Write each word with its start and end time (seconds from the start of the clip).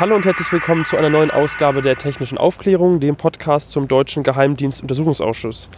Hallo 0.00 0.16
und 0.16 0.24
herzlich 0.24 0.50
willkommen 0.50 0.86
zu 0.86 0.96
einer 0.96 1.10
neuen 1.10 1.30
Ausgabe 1.30 1.82
der 1.82 1.94
Technischen 1.94 2.38
Aufklärung, 2.38 3.00
dem 3.00 3.16
Podcast 3.16 3.70
zum 3.70 3.86
Deutschen 3.86 4.22
Geheimdienstuntersuchungsausschuss. 4.22 5.68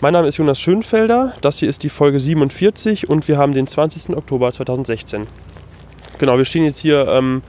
Mein 0.00 0.12
Name 0.12 0.26
ist 0.26 0.38
Jonas 0.38 0.60
Schönfelder, 0.60 1.34
das 1.40 1.60
hier 1.60 1.68
ist 1.68 1.84
die 1.84 1.88
Folge 1.88 2.18
47 2.18 3.08
und 3.08 3.28
wir 3.28 3.38
haben 3.38 3.52
den 3.52 3.68
20. 3.68 4.16
Oktober 4.16 4.52
2016. 4.52 5.28
Genau, 6.18 6.36
wir 6.36 6.44
stehen 6.44 6.64
jetzt 6.64 6.80
hier 6.80 7.06
ähm, 7.06 7.42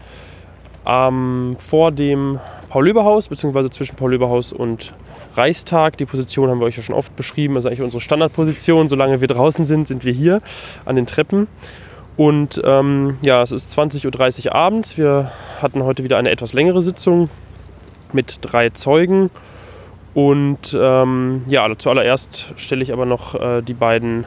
ähm, 0.85 1.55
vor 1.57 1.91
dem 1.91 2.39
Paul-Löber-Haus, 2.69 3.29
beziehungsweise 3.29 3.71
zwischen 3.71 3.95
Paul-Löber-Haus 3.95 4.53
und 4.53 4.93
Reichstag. 5.35 5.97
Die 5.97 6.05
Position 6.05 6.51
haben 6.51 6.59
wir 6.59 6.67
euch 6.67 6.77
ja 6.77 6.83
schon 6.83 6.93
oft 6.93 7.15
beschrieben, 7.15 7.55
das 7.55 7.65
ist 7.65 7.71
eigentlich 7.71 7.81
unsere 7.81 7.99
Standardposition. 7.99 8.89
Solange 8.89 9.21
wir 9.21 9.27
draußen 9.27 9.65
sind, 9.65 9.87
sind 9.87 10.05
wir 10.05 10.13
hier 10.13 10.37
an 10.85 10.97
den 10.97 11.07
Treppen. 11.07 11.47
Und 12.17 12.61
ähm, 12.63 13.17
ja, 13.21 13.41
es 13.41 13.51
ist 13.51 13.77
20.30 13.77 14.47
Uhr 14.47 14.55
abends. 14.55 14.97
Wir 14.97 15.31
hatten 15.61 15.83
heute 15.83 16.03
wieder 16.03 16.17
eine 16.17 16.29
etwas 16.29 16.53
längere 16.53 16.81
Sitzung 16.81 17.29
mit 18.13 18.39
drei 18.41 18.69
Zeugen. 18.69 19.29
Und 20.13 20.77
ähm, 20.77 21.43
ja, 21.47 21.67
zuallererst 21.77 22.53
stelle 22.57 22.83
ich 22.83 22.91
aber 22.91 23.05
noch 23.05 23.35
äh, 23.35 23.61
die 23.61 23.73
beiden 23.73 24.25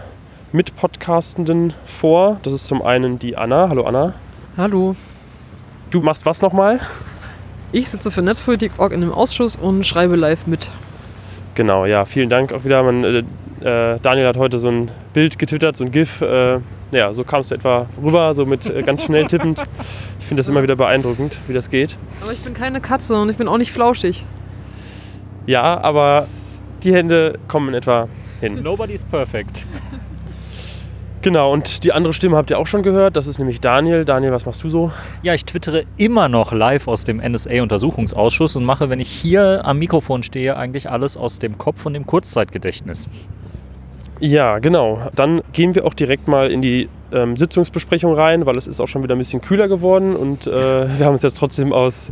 Mitpodcastenden 0.53 1.75
vor. 1.85 2.39
Das 2.43 2.53
ist 2.53 2.67
zum 2.67 2.81
einen 2.81 3.19
die 3.19 3.37
Anna. 3.37 3.69
Hallo 3.69 3.85
Anna. 3.85 4.15
Hallo. 4.57 4.95
Du 5.91 6.01
machst 6.01 6.25
was 6.25 6.41
nochmal? 6.41 6.81
Ich 7.73 7.91
sitze 7.91 8.11
für 8.11 8.23
Netzpolitik.org 8.23 8.93
in 8.93 9.03
einem 9.03 9.13
Ausschuss 9.13 9.57
und 9.57 9.85
schreibe 9.85 10.17
live 10.17 10.47
mit. 10.47 10.71
Genau, 11.55 11.87
ja, 11.87 12.05
vielen 12.05 12.29
Dank 12.29 12.53
auch 12.53 12.65
wieder. 12.65 12.83
Man, 12.83 13.05
äh, 13.05 13.19
äh 13.65 13.99
Daniel 14.03 14.27
hat 14.27 14.37
heute 14.37 14.59
so 14.59 14.69
ein 14.69 14.91
Bild 15.13 15.39
getwittert, 15.39 15.77
so 15.77 15.85
ein 15.85 15.91
GIF. 15.91 16.21
Äh, 16.21 16.59
ja, 16.93 17.13
so 17.13 17.25
kamst 17.25 17.51
du 17.51 17.55
etwa 17.55 17.87
rüber, 18.03 18.35
so 18.35 18.47
mit 18.47 18.69
äh, 18.69 18.83
ganz 18.83 19.05
schnell 19.05 19.27
tippend. 19.27 19.63
Ich 20.21 20.27
finde 20.27 20.41
das 20.41 20.49
immer 20.49 20.63
wieder 20.63 20.77
beeindruckend, 20.77 21.39
wie 21.47 21.53
das 21.53 21.71
geht. 21.71 21.97
Aber 22.23 22.33
ich 22.33 22.41
bin 22.41 22.55
keine 22.55 22.81
Katze 22.81 23.15
und 23.15 23.29
ich 23.29 23.37
bin 23.37 23.47
auch 23.49 23.59
nicht 23.59 23.73
flauschig. 23.73 24.25
Ja, 25.47 25.81
aber 25.81 26.27
die 26.83 26.95
Hände 26.95 27.39
kommen 27.49 27.69
in 27.69 27.75
etwa 27.75 28.09
hin. 28.41 28.63
Nobody's 28.63 29.05
perfect. 29.05 29.67
Genau, 31.25 31.55
und 31.55 31.85
die 31.85 31.93
andere 31.95 32.13
Stimme 32.13 32.37
habt 32.37 32.51
ihr 32.51 32.59
auch 32.59 32.67
schon 32.67 32.83
gehört, 32.83 33.17
das 33.17 33.27
ist 33.27 33.39
nämlich 33.39 33.59
Daniel. 33.63 34.05
Daniel, 34.05 34.33
was 34.33 34.45
machst 34.45 34.63
du 34.63 34.69
so? 34.69 34.93
Ja, 35.23 35.33
ich 35.33 35.47
twittere 35.47 35.85
immer 35.97 36.29
noch 36.29 36.53
live 36.53 36.87
aus 36.87 37.05
dem 37.05 37.17
NSA-Untersuchungsausschuss 37.17 38.57
und 38.57 38.65
mache, 38.67 38.91
wenn 38.91 39.01
ich 39.01 39.09
hier 39.09 39.63
am 39.65 39.79
Mikrofon 39.79 40.23
stehe, 40.23 40.55
eigentlich 40.59 40.91
alles 40.91 41.17
aus 41.17 41.39
dem 41.39 41.57
Kopf 41.57 41.87
und 41.87 41.95
dem 41.95 42.05
Kurzzeitgedächtnis. 42.05 43.09
Ja, 44.21 44.59
genau. 44.59 45.01
Dann 45.15 45.41
gehen 45.55 45.75
wir 45.75 45.87
auch 45.87 45.95
direkt 45.95 46.29
mal 46.29 46.51
in 46.51 46.61
die 46.61 46.91
ähm, 47.11 47.39
Sitzungsbesprechung 47.39 48.13
rein, 48.13 48.45
weil 48.45 48.59
es 48.59 48.67
ist 48.67 48.79
auch 48.79 48.89
schon 48.89 49.03
wieder 49.03 49.15
ein 49.15 49.19
bisschen 49.19 49.41
kühler 49.41 49.67
geworden 49.67 50.17
und 50.17 50.47
äh, 50.47 50.51
wir 50.99 51.07
haben 51.07 51.15
uns 51.15 51.23
jetzt 51.23 51.39
trotzdem 51.39 51.73
aus, 51.73 52.11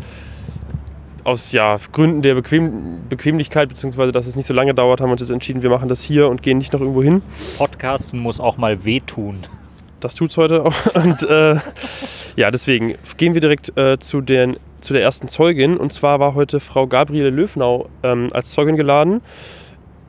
aus 1.24 1.52
ja, 1.52 1.76
Gründen 1.92 2.22
der 2.22 2.34
Bequem 2.34 3.00
Bequemlichkeit, 3.08 3.68
beziehungsweise 3.68 4.12
dass 4.12 4.26
es 4.26 4.36
nicht 4.36 4.46
so 4.46 4.54
lange 4.54 4.74
dauert, 4.74 5.00
haben 5.00 5.08
wir 5.08 5.12
uns 5.12 5.20
jetzt 5.20 5.30
entschieden, 5.30 5.62
wir 5.62 5.70
machen 5.70 5.88
das 5.88 6.02
hier 6.02 6.28
und 6.28 6.42
gehen 6.42 6.58
nicht 6.58 6.72
noch 6.72 6.80
irgendwo 6.80 7.02
hin. 7.02 7.22
Podcasten 7.58 8.18
muss 8.18 8.40
auch 8.40 8.56
mal 8.56 8.84
wehtun. 8.84 9.38
Das 10.00 10.14
tut 10.14 10.30
es 10.30 10.36
heute 10.36 10.64
auch. 10.64 10.74
Und 10.94 11.22
äh, 11.22 11.56
ja, 12.34 12.50
deswegen 12.50 12.96
gehen 13.16 13.34
wir 13.34 13.40
direkt 13.40 13.76
äh, 13.78 13.98
zu, 13.98 14.20
den, 14.20 14.56
zu 14.80 14.92
der 14.92 15.02
ersten 15.02 15.28
Zeugin. 15.28 15.76
Und 15.76 15.92
zwar 15.92 16.18
war 16.18 16.34
heute 16.34 16.58
Frau 16.58 16.88
Gabriele 16.88 17.30
Löfnau 17.30 17.88
ähm, 18.02 18.28
als 18.32 18.50
Zeugin 18.50 18.76
geladen. 18.76 19.20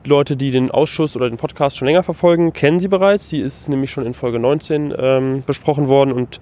Leute, 0.06 0.36
die 0.36 0.50
den 0.50 0.70
Ausschuss 0.70 1.16
oder 1.16 1.28
den 1.28 1.36
Podcast 1.38 1.76
schon 1.76 1.86
länger 1.86 2.02
verfolgen, 2.02 2.52
kennen 2.52 2.80
sie 2.80 2.88
bereits. 2.88 3.28
Sie 3.28 3.40
ist 3.40 3.68
nämlich 3.68 3.90
schon 3.90 4.06
in 4.06 4.14
Folge 4.14 4.38
19 4.38 4.94
ähm, 4.96 5.42
besprochen 5.46 5.88
worden. 5.88 6.12
Und 6.12 6.40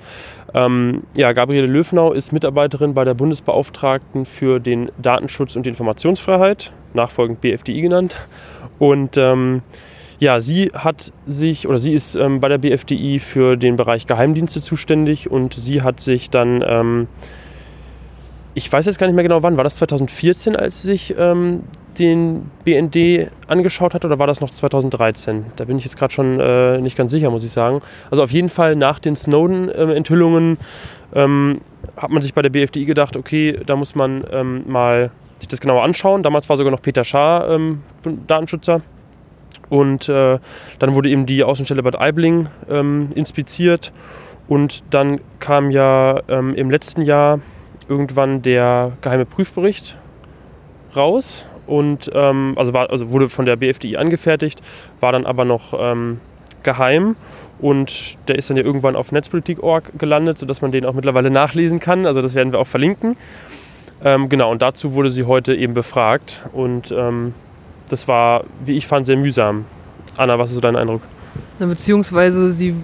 ähm, 0.54 1.02
ja, 1.16 1.32
Gabriele 1.32 1.66
Löfnau 1.66 2.12
ist 2.12 2.32
Mitarbeiterin 2.32 2.94
bei 2.94 3.04
der 3.04 3.14
Bundesbeauftragten 3.14 4.26
für 4.26 4.60
den 4.60 4.90
Datenschutz 5.00 5.56
und 5.56 5.64
die 5.64 5.70
Informationsfreiheit, 5.70 6.72
nachfolgend 6.94 7.40
BFDI 7.40 7.80
genannt. 7.80 8.16
Und 8.78 9.16
ähm, 9.16 9.62
ja, 10.18 10.38
sie 10.38 10.70
hat 10.74 11.12
sich 11.26 11.66
oder 11.66 11.78
sie 11.78 11.92
ist 11.92 12.14
ähm, 12.14 12.38
bei 12.38 12.48
der 12.48 12.58
BFDI 12.58 13.18
für 13.18 13.56
den 13.56 13.76
Bereich 13.76 14.06
Geheimdienste 14.06 14.60
zuständig 14.60 15.30
und 15.30 15.54
sie 15.54 15.82
hat 15.82 15.98
sich 15.98 16.30
dann 16.30 16.64
ähm, 16.64 17.08
ich 18.54 18.70
weiß 18.70 18.86
jetzt 18.86 18.98
gar 18.98 19.06
nicht 19.06 19.16
mehr 19.16 19.24
genau 19.24 19.42
wann, 19.42 19.56
war 19.56 19.64
das 19.64 19.76
2014, 19.76 20.56
als 20.56 20.82
sich 20.82 21.14
ähm, 21.18 21.62
den 21.98 22.50
BND 22.64 23.30
angeschaut 23.48 23.94
hat 23.94 24.04
oder 24.04 24.18
war 24.18 24.26
das 24.26 24.40
noch 24.40 24.50
2013? 24.50 25.46
Da 25.56 25.64
bin 25.64 25.78
ich 25.78 25.84
jetzt 25.84 25.96
gerade 25.96 26.12
schon 26.12 26.40
äh, 26.40 26.78
nicht 26.78 26.96
ganz 26.96 27.12
sicher, 27.12 27.30
muss 27.30 27.44
ich 27.44 27.50
sagen. 27.50 27.80
Also 28.10 28.22
auf 28.22 28.30
jeden 28.30 28.48
Fall 28.48 28.76
nach 28.76 28.98
den 28.98 29.16
Snowden-Enthüllungen 29.16 30.58
ähm, 31.14 31.60
hat 31.96 32.10
man 32.10 32.22
sich 32.22 32.34
bei 32.34 32.42
der 32.42 32.50
BFDI 32.50 32.84
gedacht, 32.84 33.16
okay, 33.16 33.58
da 33.66 33.76
muss 33.76 33.94
man 33.94 34.24
ähm, 34.32 34.64
mal 34.66 35.10
sich 35.38 35.48
das 35.48 35.60
genauer 35.60 35.82
anschauen. 35.82 36.22
Damals 36.22 36.48
war 36.48 36.56
sogar 36.56 36.70
noch 36.70 36.82
Peter 36.82 37.04
Schaar 37.04 37.50
ähm, 37.50 37.82
Datenschützer. 38.26 38.82
Und 39.68 40.08
äh, 40.08 40.38
dann 40.78 40.94
wurde 40.94 41.08
eben 41.08 41.24
die 41.24 41.42
Außenstelle 41.44 41.82
Bad 41.82 41.98
Aibling 41.98 42.48
ähm, 42.70 43.10
inspiziert. 43.14 43.92
Und 44.48 44.82
dann 44.90 45.20
kam 45.38 45.70
ja 45.70 46.20
ähm, 46.28 46.54
im 46.54 46.70
letzten 46.70 47.02
Jahr 47.02 47.40
irgendwann 47.88 48.42
der 48.42 48.92
geheime 49.00 49.24
Prüfbericht 49.24 49.98
raus 50.94 51.46
und 51.66 52.10
ähm, 52.14 52.54
also, 52.56 52.72
war, 52.72 52.90
also 52.90 53.10
wurde 53.10 53.28
von 53.28 53.44
der 53.44 53.56
BFDI 53.56 53.96
angefertigt, 53.96 54.60
war 55.00 55.12
dann 55.12 55.26
aber 55.26 55.44
noch 55.44 55.74
ähm, 55.78 56.20
geheim 56.62 57.16
und 57.60 58.18
der 58.28 58.36
ist 58.36 58.50
dann 58.50 58.56
ja 58.56 58.64
irgendwann 58.64 58.96
auf 58.96 59.12
netzpolitik.org 59.12 59.98
gelandet, 59.98 60.38
sodass 60.38 60.62
man 60.62 60.72
den 60.72 60.84
auch 60.84 60.94
mittlerweile 60.94 61.30
nachlesen 61.30 61.78
kann. 61.78 62.06
Also 62.06 62.20
das 62.20 62.34
werden 62.34 62.52
wir 62.52 62.58
auch 62.58 62.66
verlinken. 62.66 63.16
Ähm, 64.04 64.28
genau, 64.28 64.50
und 64.50 64.62
dazu 64.62 64.94
wurde 64.94 65.10
sie 65.10 65.24
heute 65.24 65.54
eben 65.54 65.74
befragt 65.74 66.42
und 66.52 66.90
ähm, 66.90 67.34
das 67.88 68.08
war, 68.08 68.44
wie 68.64 68.76
ich 68.76 68.86
fand, 68.86 69.06
sehr 69.06 69.16
mühsam. 69.16 69.64
Anna, 70.16 70.38
was 70.38 70.50
ist 70.50 70.54
so 70.56 70.60
dein 70.60 70.76
Eindruck? 70.76 71.02
Na, 71.58 71.66
beziehungsweise 71.66 72.50
sie, 72.50 72.74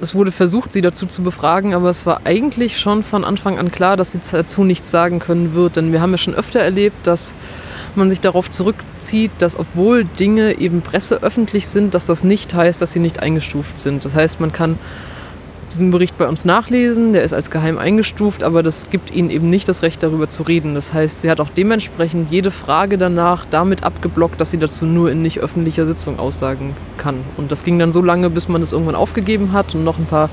es 0.00 0.14
wurde 0.14 0.32
versucht, 0.32 0.72
sie 0.72 0.80
dazu 0.80 1.06
zu 1.06 1.22
befragen, 1.22 1.74
aber 1.74 1.90
es 1.90 2.06
war 2.06 2.22
eigentlich 2.24 2.78
schon 2.78 3.02
von 3.02 3.24
Anfang 3.24 3.58
an 3.58 3.70
klar, 3.70 3.96
dass 3.96 4.12
sie 4.12 4.20
dazu 4.30 4.64
nichts 4.64 4.90
sagen 4.90 5.18
können 5.18 5.54
wird. 5.54 5.76
Denn 5.76 5.92
wir 5.92 6.00
haben 6.00 6.12
ja 6.12 6.18
schon 6.18 6.34
öfter 6.34 6.60
erlebt, 6.60 7.06
dass 7.06 7.34
man 7.94 8.08
sich 8.08 8.20
darauf 8.20 8.50
zurückzieht, 8.50 9.32
dass 9.38 9.58
obwohl 9.58 10.04
Dinge 10.04 10.58
eben 10.58 10.80
presseöffentlich 10.82 11.68
sind, 11.68 11.94
dass 11.94 12.06
das 12.06 12.24
nicht 12.24 12.54
heißt, 12.54 12.80
dass 12.80 12.92
sie 12.92 13.00
nicht 13.00 13.20
eingestuft 13.20 13.80
sind. 13.80 14.04
Das 14.04 14.14
heißt, 14.14 14.40
man 14.40 14.52
kann 14.52 14.78
diesen 15.72 15.90
Bericht 15.90 16.18
bei 16.18 16.28
uns 16.28 16.44
nachlesen, 16.44 17.12
der 17.12 17.22
ist 17.22 17.32
als 17.32 17.50
geheim 17.50 17.78
eingestuft, 17.78 18.42
aber 18.42 18.62
das 18.62 18.90
gibt 18.90 19.14
ihnen 19.14 19.30
eben 19.30 19.50
nicht 19.50 19.68
das 19.68 19.82
Recht 19.82 20.02
darüber 20.02 20.28
zu 20.28 20.42
reden. 20.42 20.74
Das 20.74 20.92
heißt, 20.92 21.20
sie 21.20 21.30
hat 21.30 21.40
auch 21.40 21.50
dementsprechend 21.50 22.30
jede 22.30 22.50
Frage 22.50 22.98
danach 22.98 23.44
damit 23.44 23.84
abgeblockt, 23.84 24.40
dass 24.40 24.50
sie 24.50 24.58
dazu 24.58 24.84
nur 24.84 25.10
in 25.10 25.22
nicht 25.22 25.38
öffentlicher 25.38 25.86
Sitzung 25.86 26.18
aussagen 26.18 26.74
kann. 26.96 27.20
Und 27.36 27.52
das 27.52 27.64
ging 27.64 27.78
dann 27.78 27.92
so 27.92 28.02
lange, 28.02 28.30
bis 28.30 28.48
man 28.48 28.62
es 28.62 28.72
irgendwann 28.72 28.94
aufgegeben 28.94 29.52
hat 29.52 29.74
und 29.74 29.84
noch 29.84 29.98
ein 29.98 30.06
paar, 30.06 30.30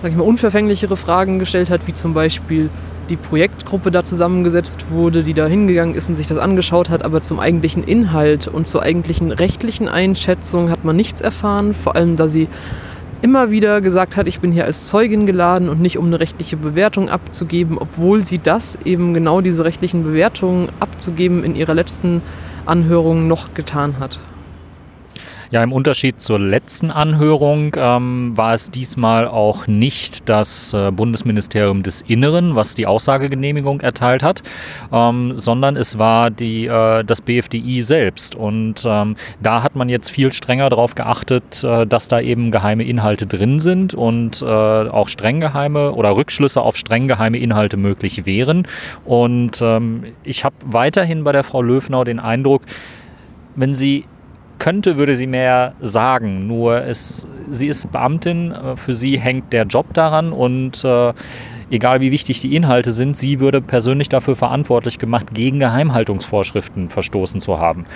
sag 0.00 0.10
ich 0.10 0.16
mal, 0.16 0.24
unverfänglichere 0.24 0.96
Fragen 0.96 1.38
gestellt 1.38 1.70
hat, 1.70 1.86
wie 1.86 1.92
zum 1.92 2.14
Beispiel, 2.14 2.70
die 3.10 3.16
Projektgruppe 3.16 3.90
da 3.90 4.02
zusammengesetzt 4.02 4.86
wurde, 4.90 5.22
die 5.22 5.34
da 5.34 5.46
hingegangen 5.46 5.94
ist 5.94 6.08
und 6.08 6.14
sich 6.14 6.26
das 6.26 6.38
angeschaut 6.38 6.88
hat, 6.88 7.04
aber 7.04 7.20
zum 7.20 7.38
eigentlichen 7.38 7.84
Inhalt 7.84 8.48
und 8.48 8.66
zur 8.66 8.82
eigentlichen 8.82 9.30
rechtlichen 9.30 9.88
Einschätzung 9.88 10.70
hat 10.70 10.84
man 10.84 10.96
nichts 10.96 11.20
erfahren, 11.20 11.74
vor 11.74 11.96
allem 11.96 12.16
da 12.16 12.28
sie 12.28 12.48
immer 13.22 13.50
wieder 13.50 13.80
gesagt 13.80 14.16
hat, 14.16 14.28
ich 14.28 14.40
bin 14.40 14.52
hier 14.52 14.64
als 14.64 14.88
Zeugin 14.88 15.26
geladen 15.26 15.68
und 15.68 15.80
nicht 15.80 15.98
um 15.98 16.06
eine 16.06 16.20
rechtliche 16.20 16.56
Bewertung 16.56 17.08
abzugeben, 17.08 17.78
obwohl 17.78 18.24
sie 18.24 18.38
das 18.38 18.78
eben 18.84 19.14
genau 19.14 19.40
diese 19.40 19.64
rechtlichen 19.64 20.02
Bewertungen 20.02 20.70
abzugeben 20.80 21.44
in 21.44 21.54
ihrer 21.56 21.74
letzten 21.74 22.22
Anhörung 22.66 23.26
noch 23.26 23.54
getan 23.54 23.98
hat. 23.98 24.18
Ja, 25.54 25.62
im 25.62 25.70
Unterschied 25.70 26.20
zur 26.20 26.40
letzten 26.40 26.90
Anhörung 26.90 27.76
ähm, 27.76 28.36
war 28.36 28.54
es 28.54 28.72
diesmal 28.72 29.28
auch 29.28 29.68
nicht 29.68 30.28
das 30.28 30.74
äh, 30.74 30.90
Bundesministerium 30.90 31.84
des 31.84 32.02
Inneren, 32.02 32.56
was 32.56 32.74
die 32.74 32.88
Aussagegenehmigung 32.88 33.80
erteilt 33.80 34.24
hat, 34.24 34.42
ähm, 34.92 35.34
sondern 35.36 35.76
es 35.76 35.96
war 35.96 36.32
die, 36.32 36.66
äh, 36.66 37.04
das 37.04 37.20
BFDI 37.20 37.82
selbst. 37.82 38.34
Und 38.34 38.82
ähm, 38.84 39.14
da 39.40 39.62
hat 39.62 39.76
man 39.76 39.88
jetzt 39.88 40.10
viel 40.10 40.32
strenger 40.32 40.70
darauf 40.70 40.96
geachtet, 40.96 41.62
äh, 41.62 41.86
dass 41.86 42.08
da 42.08 42.18
eben 42.18 42.50
geheime 42.50 42.82
Inhalte 42.82 43.26
drin 43.26 43.60
sind 43.60 43.94
und 43.94 44.42
äh, 44.42 44.46
auch 44.46 45.08
streng 45.08 45.38
geheime 45.38 45.92
oder 45.92 46.16
Rückschlüsse 46.16 46.62
auf 46.62 46.76
streng 46.76 47.06
geheime 47.06 47.38
Inhalte 47.38 47.76
möglich 47.76 48.26
wären. 48.26 48.66
Und 49.04 49.62
ähm, 49.62 50.02
ich 50.24 50.44
habe 50.44 50.56
weiterhin 50.64 51.22
bei 51.22 51.30
der 51.30 51.44
Frau 51.44 51.62
Löfnau 51.62 52.02
den 52.02 52.18
Eindruck, 52.18 52.62
wenn 53.54 53.72
sie 53.72 54.06
könnte, 54.58 54.96
würde 54.96 55.14
sie 55.14 55.26
mehr 55.26 55.74
sagen. 55.80 56.46
Nur 56.46 56.82
es, 56.82 57.26
sie 57.50 57.68
ist 57.68 57.90
Beamtin, 57.92 58.52
äh, 58.52 58.76
für 58.76 58.94
sie 58.94 59.18
hängt 59.18 59.52
der 59.52 59.64
Job 59.64 59.92
daran 59.94 60.32
und 60.32 60.84
äh, 60.84 61.12
egal 61.70 62.00
wie 62.00 62.10
wichtig 62.10 62.40
die 62.40 62.54
Inhalte 62.54 62.90
sind, 62.90 63.16
sie 63.16 63.40
würde 63.40 63.60
persönlich 63.60 64.08
dafür 64.08 64.36
verantwortlich 64.36 64.98
gemacht, 64.98 65.34
gegen 65.34 65.60
Geheimhaltungsvorschriften 65.60 66.88
verstoßen 66.88 67.40
zu 67.40 67.58
haben. 67.58 67.86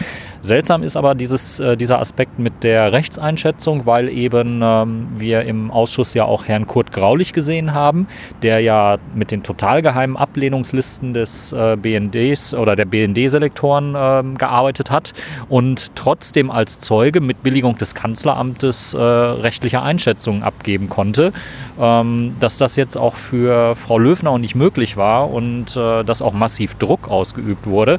Seltsam 0.40 0.82
ist 0.82 0.96
aber 0.96 1.14
dieses, 1.14 1.60
äh, 1.60 1.76
dieser 1.76 1.98
Aspekt 2.00 2.38
mit 2.38 2.62
der 2.62 2.92
Rechtseinschätzung, 2.92 3.86
weil 3.86 4.08
eben 4.08 4.60
ähm, 4.62 5.08
wir 5.14 5.42
im 5.42 5.70
Ausschuss 5.70 6.14
ja 6.14 6.24
auch 6.24 6.46
Herrn 6.46 6.66
Kurt 6.66 6.92
Graulich 6.92 7.32
gesehen 7.32 7.74
haben, 7.74 8.06
der 8.42 8.60
ja 8.60 8.96
mit 9.14 9.30
den 9.30 9.42
total 9.42 9.82
geheimen 9.82 10.16
Ablehnungslisten 10.16 11.14
des 11.14 11.52
äh, 11.52 11.76
BNDs 11.80 12.54
oder 12.54 12.76
der 12.76 12.84
BND-Selektoren 12.84 13.94
äh, 13.94 14.38
gearbeitet 14.38 14.90
hat 14.90 15.12
und 15.48 15.94
trotzdem 15.94 16.50
als 16.50 16.80
Zeuge 16.80 17.20
mit 17.20 17.42
Billigung 17.42 17.78
des 17.78 17.94
Kanzleramtes 17.94 18.94
äh, 18.94 18.98
rechtliche 19.00 19.82
Einschätzungen 19.82 20.42
abgeben 20.42 20.88
konnte. 20.88 21.32
Ähm, 21.80 22.36
dass 22.40 22.58
das 22.58 22.76
jetzt 22.76 22.96
auch 22.96 23.16
für 23.16 23.57
Frau 23.74 23.98
Löwner 23.98 24.38
nicht 24.38 24.54
möglich 24.54 24.96
war 24.96 25.30
und 25.30 25.76
äh, 25.76 26.04
dass 26.04 26.22
auch 26.22 26.32
massiv 26.32 26.74
Druck 26.76 27.08
ausgeübt 27.08 27.66
wurde, 27.66 27.98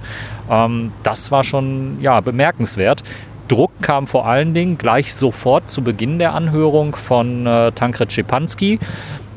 ähm, 0.49 0.91
das 1.03 1.31
war 1.31 1.43
schon 1.43 1.97
ja, 2.01 2.19
bemerkenswert. 2.21 3.03
Druck 3.47 3.71
kam 3.81 4.05
vor 4.07 4.27
allen 4.27 4.53
Dingen 4.53 4.77
gleich 4.77 5.13
sofort 5.15 5.69
zu 5.69 5.81
Beginn 5.81 6.19
der 6.19 6.33
Anhörung 6.35 6.95
von 6.95 7.47
äh, 7.47 7.71
Tankred 7.71 8.13
Schipanski, 8.13 8.79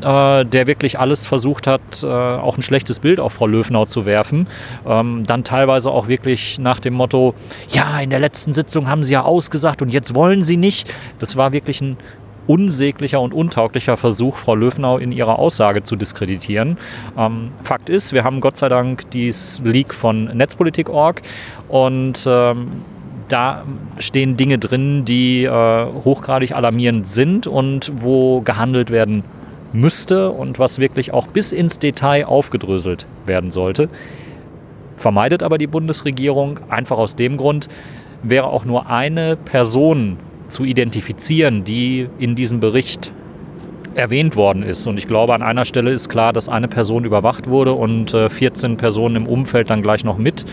äh, 0.03 0.45
der 0.45 0.67
wirklich 0.67 0.99
alles 0.99 1.27
versucht 1.27 1.67
hat, 1.67 2.03
äh, 2.03 2.07
auch 2.07 2.59
ein 2.59 2.63
schlechtes 2.63 3.01
Bild 3.01 3.19
auf 3.19 3.33
Frau 3.33 3.47
Löwenau 3.47 3.87
zu 3.87 4.05
werfen. 4.05 4.47
Ähm, 4.87 5.25
dann 5.27 5.45
teilweise 5.45 5.91
auch 5.91 6.09
wirklich 6.09 6.59
nach 6.59 6.79
dem 6.79 6.95
Motto, 6.95 7.35
ja, 7.71 8.01
in 8.01 8.11
der 8.11 8.21
letzten 8.21 8.53
Sitzung 8.53 8.89
haben 8.89 9.03
sie 9.03 9.15
ja 9.15 9.23
ausgesagt 9.23 9.81
und 9.81 9.89
jetzt 9.89 10.15
wollen 10.15 10.43
sie 10.43 10.59
nicht. 10.59 10.93
Das 11.19 11.37
war 11.37 11.53
wirklich 11.53 11.81
ein 11.81 11.97
unsäglicher 12.47 13.21
und 13.21 13.33
untauglicher 13.33 13.97
Versuch, 13.97 14.37
Frau 14.37 14.55
Löwenau 14.55 14.99
in 14.99 15.13
ihrer 15.13 15.39
Aussage 15.39 15.83
zu 15.83 15.97
diskreditieren. 15.97 16.77
Ähm, 17.17 17.51
Fakt 17.63 17.89
ist, 17.89 18.13
wir 18.13 18.25
haben 18.25 18.41
Gott 18.41 18.57
sei 18.57 18.69
Dank 18.69 19.11
dieses 19.11 19.63
Leak 19.65 19.95
von 19.95 20.25
Netzpolitik.org 20.25 21.23
und 21.69 22.25
ähm, 22.27 22.69
da 23.29 23.63
stehen 23.99 24.37
Dinge 24.37 24.59
drin, 24.59 25.05
die 25.05 25.45
äh, 25.45 25.87
hochgradig 26.05 26.53
alarmierend 26.53 27.07
sind 27.07 27.47
und 27.47 27.91
wo 27.95 28.43
gehandelt 28.43 28.91
werden 28.91 29.25
müsste 29.73 30.31
und 30.31 30.59
was 30.59 30.79
wirklich 30.79 31.13
auch 31.13 31.27
bis 31.27 31.53
ins 31.53 31.79
Detail 31.79 32.27
aufgedröselt 32.27 33.07
werden 33.25 33.51
sollte. 33.51 33.89
Vermeidet 34.97 35.43
aber 35.43 35.59
die 35.59 35.67
Bundesregierung 35.67 36.61
einfach 36.69 36.99
aus 36.99 37.17
dem 37.17 37.37
Grund, 37.37 37.69
wäre 38.23 38.47
auch 38.47 38.65
nur 38.65 38.89
eine 38.89 39.37
Person 39.37 40.19
zu 40.53 40.65
identifizieren, 40.65 41.65
die 41.65 42.09
in 42.19 42.35
diesem 42.35 42.61
Bericht 42.61 43.13
erwähnt 43.95 44.37
worden 44.37 44.63
ist. 44.63 44.87
Und 44.87 44.99
ich 44.99 45.07
glaube, 45.07 45.35
an 45.35 45.43
einer 45.43 45.65
Stelle 45.65 45.91
ist 45.91 46.09
klar, 46.09 46.33
dass 46.33 46.49
eine 46.49 46.69
Person 46.69 47.05
überwacht 47.05 47.49
wurde 47.49 47.73
und 47.73 48.15
äh, 48.15 48.29
14 48.29 48.77
Personen 48.77 49.17
im 49.17 49.27
Umfeld 49.27 49.71
dann 49.71 49.83
gleich 49.83 50.05
noch 50.05 50.19
mit. 50.19 50.45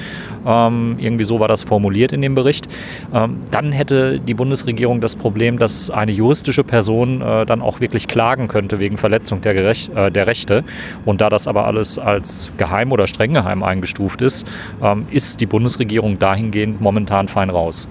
Ähm, 0.46 0.98
irgendwie 1.00 1.24
so 1.24 1.40
war 1.40 1.48
das 1.48 1.64
formuliert 1.64 2.12
in 2.12 2.22
dem 2.22 2.36
Bericht. 2.36 2.68
Ähm, 3.14 3.42
dann 3.52 3.72
hätte 3.72 4.20
die 4.20 4.34
Bundesregierung 4.34 5.02
das 5.02 5.16
Problem, 5.16 5.58
dass 5.58 5.90
eine 5.90 6.12
juristische 6.12 6.64
Person 6.64 7.22
äh, 7.22 7.46
dann 7.46 7.62
auch 7.62 7.80
wirklich 7.80 8.08
klagen 8.08 8.48
könnte 8.48 8.80
wegen 8.80 8.98
Verletzung 8.98 9.42
der, 9.42 9.54
Gerecht, 9.54 9.96
äh, 9.96 10.12
der 10.12 10.28
Rechte. 10.28 10.64
Und 11.06 11.22
da 11.22 11.30
das 11.30 11.48
aber 11.48 11.66
alles 11.66 12.00
als 12.00 12.52
geheim 12.58 12.92
oder 12.92 13.08
streng 13.08 13.34
geheim 13.34 13.64
eingestuft 13.64 14.22
ist, 14.22 14.48
ähm, 14.82 15.06
ist 15.12 15.42
die 15.42 15.46
Bundesregierung 15.46 16.20
dahingehend 16.20 16.82
momentan 16.82 17.28
fein 17.28 17.50
raus. 17.50 17.90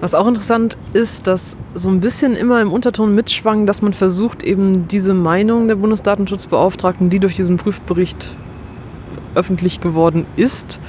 Was 0.00 0.14
auch 0.14 0.26
interessant 0.26 0.78
ist, 0.94 1.26
dass 1.26 1.58
so 1.74 1.90
ein 1.90 2.00
bisschen 2.00 2.34
immer 2.34 2.62
im 2.62 2.72
Unterton 2.72 3.14
mitschwang, 3.14 3.66
dass 3.66 3.82
man 3.82 3.92
versucht, 3.92 4.42
eben 4.42 4.88
diese 4.88 5.12
Meinung 5.12 5.68
der 5.68 5.74
Bundesdatenschutzbeauftragten, 5.74 7.10
die 7.10 7.18
durch 7.18 7.36
diesen 7.36 7.58
Prüfbericht 7.58 8.28
öffentlich 9.34 9.80
geworden 9.82 10.26
ist, 10.36 10.80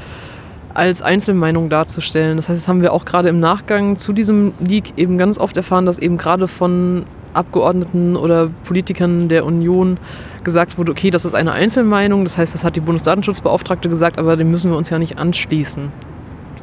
als 0.74 1.02
Einzelmeinung 1.02 1.70
darzustellen. 1.70 2.38
Das 2.38 2.48
heißt, 2.48 2.62
das 2.62 2.68
haben 2.70 2.82
wir 2.82 2.94
auch 2.94 3.04
gerade 3.04 3.28
im 3.28 3.42
Nachgang 3.42 3.98
zu 3.98 4.14
diesem 4.14 4.54
Leak 4.60 4.94
eben 4.96 5.18
ganz 5.18 5.38
oft 5.38 5.58
erfahren, 5.58 5.86
dass 5.86 6.00
eben 6.00 6.16
gerade 6.16 6.48
von 6.48 7.06
Abgeordneten 7.34 8.16
oder 8.16 8.50
Politikern 8.64 9.28
der 9.28 9.46
Union 9.46 9.98
gesagt 10.46 10.78
wurde, 10.78 10.92
okay, 10.92 11.12
das 11.12 11.26
ist 11.26 11.34
eine 11.34 11.52
Einzelmeinung, 11.52 12.24
das 12.24 12.38
heißt, 12.38 12.54
das 12.54 12.64
hat 12.64 12.78
die 12.78 12.82
Bundesdatenschutzbeauftragte 12.82 13.90
gesagt, 13.90 14.18
aber 14.18 14.38
dem 14.38 14.52
müssen 14.52 14.72
wir 14.72 14.78
uns 14.78 14.90
ja 14.90 15.00
nicht 15.00 15.18
anschließen. 15.18 15.92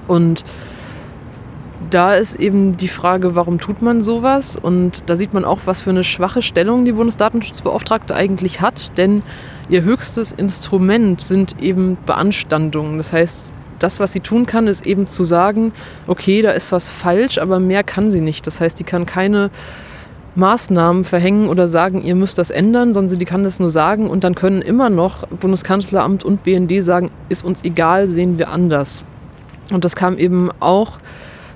Und 0.09 0.45
da 1.91 2.15
ist 2.15 2.35
eben 2.37 2.77
die 2.77 2.89
Frage, 2.89 3.35
warum 3.35 3.59
tut 3.59 3.83
man 3.83 4.01
sowas? 4.01 4.57
Und 4.57 5.09
da 5.09 5.17
sieht 5.17 5.35
man 5.35 5.45
auch, 5.45 5.61
was 5.65 5.81
für 5.81 5.91
eine 5.91 6.05
schwache 6.05 6.43
Stellung 6.43 6.85
die 6.85 6.93
Bundesdatenschutzbeauftragte 6.93 8.15
eigentlich 8.15 8.61
hat, 8.61 8.97
denn 8.99 9.23
ihr 9.69 9.83
höchstes 9.83 10.33
Instrument 10.33 11.21
sind 11.21 11.61
eben 11.61 11.97
Beanstandungen. 12.07 12.97
Das 12.97 13.13
heißt, 13.13 13.53
das, 13.79 14.01
was 14.01 14.13
sie 14.13 14.21
tun 14.21 14.47
kann, 14.47 14.67
ist 14.67 14.87
eben 14.87 15.07
zu 15.07 15.25
sagen, 15.25 15.73
okay, 16.07 16.43
da 16.43 16.51
ist 16.51 16.73
was 16.73 16.89
falsch, 16.89 17.39
aber 17.39 17.61
mehr 17.61 17.85
kann 17.85 18.11
sie 18.11 18.21
nicht. 18.21 18.47
Das 18.47 18.61
heißt, 18.61 18.79
die 18.79 18.85
kann 18.85 19.07
keine 19.07 19.51
Maßnahmen 20.35 21.05
verhängen 21.05 21.49
oder 21.49 21.69
sagen, 21.69 22.03
ihr 22.03 22.15
müsst 22.15 22.39
das 22.39 22.51
ändern, 22.51 22.95
sondern 22.95 23.19
sie 23.19 23.25
kann 23.25 23.45
das 23.45 23.59
nur 23.59 23.71
sagen 23.71 24.09
und 24.09 24.25
dann 24.25 24.35
können 24.35 24.63
immer 24.63 24.89
noch 24.91 25.27
Bundeskanzleramt 25.27 26.25
und 26.25 26.45
BND 26.45 26.83
sagen, 26.83 27.11
ist 27.29 27.45
uns 27.45 27.65
egal, 27.65 28.09
sehen 28.09 28.39
wir 28.39 28.51
anders. 28.51 29.05
Und 29.71 29.85
das 29.85 29.97
kam 29.97 30.17
eben 30.17 30.51
auch 30.61 30.99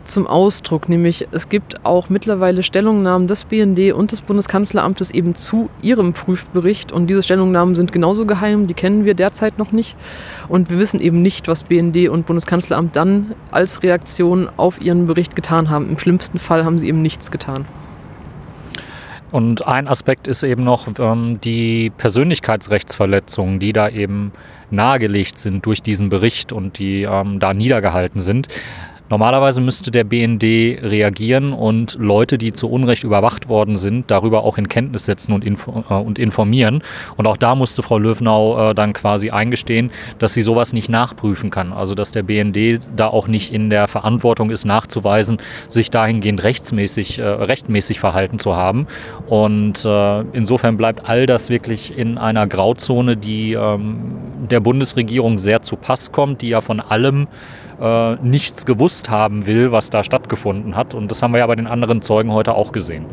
zum 0.04 0.26
Ausdruck, 0.26 0.88
nämlich 0.88 1.28
es 1.32 1.48
gibt 1.48 1.84
auch 1.84 2.08
mittlerweile 2.08 2.62
Stellungnahmen 2.62 3.28
des 3.28 3.44
BND 3.44 3.92
und 3.92 4.12
des 4.12 4.20
Bundeskanzleramtes 4.20 5.10
eben 5.10 5.34
zu 5.34 5.70
ihrem 5.82 6.12
Prüfbericht 6.12 6.92
und 6.92 7.08
diese 7.08 7.22
Stellungnahmen 7.22 7.74
sind 7.74 7.92
genauso 7.92 8.26
geheim, 8.26 8.66
die 8.66 8.74
kennen 8.74 9.04
wir 9.04 9.14
derzeit 9.14 9.58
noch 9.58 9.72
nicht 9.72 9.96
und 10.48 10.70
wir 10.70 10.78
wissen 10.78 11.00
eben 11.00 11.22
nicht, 11.22 11.48
was 11.48 11.64
BND 11.64 12.08
und 12.08 12.26
Bundeskanzleramt 12.26 12.96
dann 12.96 13.34
als 13.50 13.82
Reaktion 13.82 14.48
auf 14.56 14.80
ihren 14.80 15.06
Bericht 15.06 15.36
getan 15.36 15.70
haben. 15.70 15.88
Im 15.88 15.98
schlimmsten 15.98 16.38
Fall 16.38 16.64
haben 16.64 16.78
sie 16.78 16.88
eben 16.88 17.02
nichts 17.02 17.30
getan. 17.30 17.64
Und 19.32 19.66
ein 19.66 19.88
Aspekt 19.88 20.28
ist 20.28 20.42
eben 20.42 20.62
noch 20.62 20.88
ähm, 20.98 21.40
die 21.42 21.90
Persönlichkeitsrechtsverletzungen, 21.96 23.58
die 23.60 23.72
da 23.72 23.88
eben 23.88 24.32
nahegelegt 24.70 25.38
sind 25.38 25.64
durch 25.64 25.82
diesen 25.82 26.10
Bericht 26.10 26.52
und 26.52 26.78
die 26.78 27.04
ähm, 27.04 27.40
da 27.40 27.54
niedergehalten 27.54 28.20
sind. 28.20 28.48
Normalerweise 29.12 29.60
müsste 29.60 29.90
der 29.90 30.04
BND 30.04 30.42
reagieren 30.42 31.52
und 31.52 31.98
Leute, 32.00 32.38
die 32.38 32.54
zu 32.54 32.70
Unrecht 32.70 33.04
überwacht 33.04 33.50
worden 33.50 33.76
sind, 33.76 34.10
darüber 34.10 34.42
auch 34.42 34.56
in 34.56 34.70
Kenntnis 34.70 35.04
setzen 35.04 35.34
und, 35.34 35.44
äh, 35.44 36.22
informieren. 36.22 36.82
Und 37.18 37.26
auch 37.26 37.36
da 37.36 37.54
musste 37.54 37.82
Frau 37.82 37.98
Löwenau 37.98 38.70
äh, 38.70 38.74
dann 38.74 38.94
quasi 38.94 39.28
eingestehen, 39.28 39.90
dass 40.18 40.32
sie 40.32 40.40
sowas 40.40 40.72
nicht 40.72 40.88
nachprüfen 40.88 41.50
kann. 41.50 41.74
Also 41.74 41.94
dass 41.94 42.12
der 42.12 42.22
BND 42.22 42.88
da 42.96 43.08
auch 43.08 43.28
nicht 43.28 43.52
in 43.52 43.68
der 43.68 43.86
Verantwortung 43.86 44.48
ist, 44.48 44.64
nachzuweisen, 44.64 45.36
sich 45.68 45.90
dahingehend 45.90 46.42
rechtsmäßig, 46.42 47.18
äh, 47.18 47.22
rechtmäßig 47.22 48.00
verhalten 48.00 48.38
zu 48.38 48.56
haben. 48.56 48.86
Und 49.26 49.86
insofern 50.32 50.78
bleibt 50.78 51.06
all 51.06 51.26
das 51.26 51.50
wirklich 51.50 51.98
in 51.98 52.16
einer 52.16 52.46
Grauzone, 52.46 53.18
die 53.18 53.52
ähm, 53.52 54.16
der 54.50 54.60
Bundesregierung 54.60 55.36
sehr 55.36 55.60
zu 55.60 55.76
Pass 55.76 56.12
kommt, 56.12 56.40
die 56.40 56.48
ja 56.48 56.62
von 56.62 56.80
allem 56.80 57.26
äh, 57.80 58.16
nichts 58.16 58.66
gewusst 58.66 59.10
haben 59.10 59.46
will, 59.46 59.72
was 59.72 59.90
da 59.90 60.04
stattgefunden 60.04 60.76
hat. 60.76 60.94
Und 60.94 61.10
das 61.10 61.22
haben 61.22 61.32
wir 61.32 61.38
ja 61.38 61.46
bei 61.46 61.56
den 61.56 61.66
anderen 61.66 62.02
Zeugen 62.02 62.32
heute 62.32 62.54
auch 62.54 62.72
gesehen. 62.72 63.06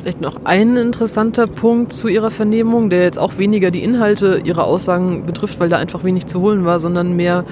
Vielleicht 0.00 0.20
noch 0.20 0.40
ein 0.44 0.76
interessanter 0.76 1.46
Punkt 1.46 1.92
zu 1.92 2.08
Ihrer 2.08 2.30
Vernehmung, 2.30 2.90
der 2.90 3.02
jetzt 3.02 3.18
auch 3.18 3.38
weniger 3.38 3.70
die 3.70 3.82
Inhalte 3.82 4.40
Ihrer 4.44 4.64
Aussagen 4.64 5.26
betrifft, 5.26 5.58
weil 5.58 5.68
da 5.68 5.78
einfach 5.78 6.04
wenig 6.04 6.26
zu 6.26 6.40
holen 6.40 6.64
war, 6.64 6.78
sondern 6.78 7.16
mehr 7.16 7.44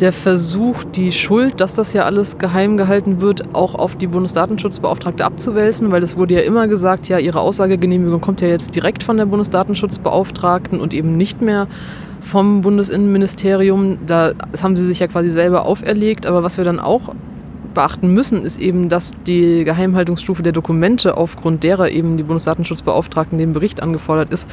der 0.00 0.12
Versuch, 0.12 0.84
die 0.84 1.12
Schuld, 1.12 1.60
dass 1.60 1.74
das 1.74 1.92
ja 1.92 2.04
alles 2.04 2.38
geheim 2.38 2.76
gehalten 2.76 3.20
wird, 3.20 3.54
auch 3.54 3.74
auf 3.74 3.96
die 3.96 4.06
Bundesdatenschutzbeauftragte 4.06 5.24
abzuwälzen, 5.24 5.90
weil 5.92 6.02
es 6.02 6.16
wurde 6.16 6.34
ja 6.34 6.40
immer 6.40 6.68
gesagt, 6.68 7.08
ja, 7.08 7.18
ihre 7.18 7.40
Aussagegenehmigung 7.40 8.20
kommt 8.20 8.40
ja 8.40 8.48
jetzt 8.48 8.74
direkt 8.74 9.02
von 9.02 9.18
der 9.18 9.26
Bundesdatenschutzbeauftragten 9.26 10.80
und 10.80 10.94
eben 10.94 11.16
nicht 11.16 11.42
mehr 11.42 11.66
vom 12.20 12.60
Bundesinnenministerium. 12.60 13.98
Da, 14.06 14.32
das 14.52 14.62
haben 14.64 14.76
sie 14.76 14.84
sich 14.84 14.98
ja 14.98 15.06
quasi 15.06 15.30
selber 15.30 15.64
auferlegt. 15.64 16.26
Aber 16.26 16.42
was 16.42 16.56
wir 16.56 16.64
dann 16.64 16.80
auch 16.80 17.14
beachten 17.74 18.12
müssen, 18.12 18.44
ist 18.44 18.58
eben, 18.58 18.88
dass 18.88 19.12
die 19.26 19.64
Geheimhaltungsstufe 19.64 20.42
der 20.42 20.52
Dokumente, 20.52 21.16
aufgrund 21.16 21.62
derer 21.62 21.90
eben 21.90 22.16
die 22.16 22.22
Bundesdatenschutzbeauftragten 22.22 23.38
den 23.38 23.52
Bericht 23.52 23.82
angefordert 23.82 24.32
ist, 24.32 24.48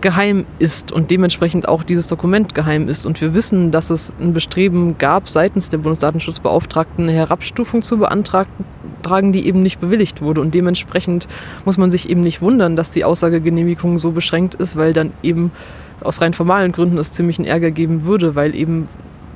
geheim 0.00 0.44
ist 0.58 0.92
und 0.92 1.10
dementsprechend 1.10 1.68
auch 1.68 1.82
dieses 1.82 2.06
Dokument 2.06 2.54
geheim 2.54 2.88
ist. 2.88 3.06
Und 3.06 3.20
wir 3.20 3.34
wissen, 3.34 3.70
dass 3.70 3.90
es 3.90 4.12
ein 4.20 4.32
Bestreben 4.32 4.98
gab, 4.98 5.28
seitens 5.28 5.68
der 5.68 5.78
Bundesdatenschutzbeauftragten 5.78 7.04
eine 7.04 7.12
Herabstufung 7.12 7.82
zu 7.82 7.98
beantragen, 7.98 9.32
die 9.32 9.46
eben 9.46 9.62
nicht 9.62 9.80
bewilligt 9.80 10.20
wurde. 10.20 10.40
Und 10.40 10.54
dementsprechend 10.54 11.28
muss 11.64 11.78
man 11.78 11.90
sich 11.90 12.10
eben 12.10 12.20
nicht 12.20 12.42
wundern, 12.42 12.76
dass 12.76 12.90
die 12.90 13.04
Aussagegenehmigung 13.04 13.98
so 13.98 14.10
beschränkt 14.10 14.54
ist, 14.56 14.76
weil 14.76 14.92
dann 14.92 15.12
eben 15.22 15.52
aus 16.02 16.20
rein 16.20 16.34
formalen 16.34 16.72
Gründen 16.72 16.98
es 16.98 17.12
ziemlich 17.12 17.38
einen 17.38 17.48
Ärger 17.48 17.70
geben 17.70 18.04
würde, 18.04 18.34
weil 18.34 18.54
eben 18.54 18.86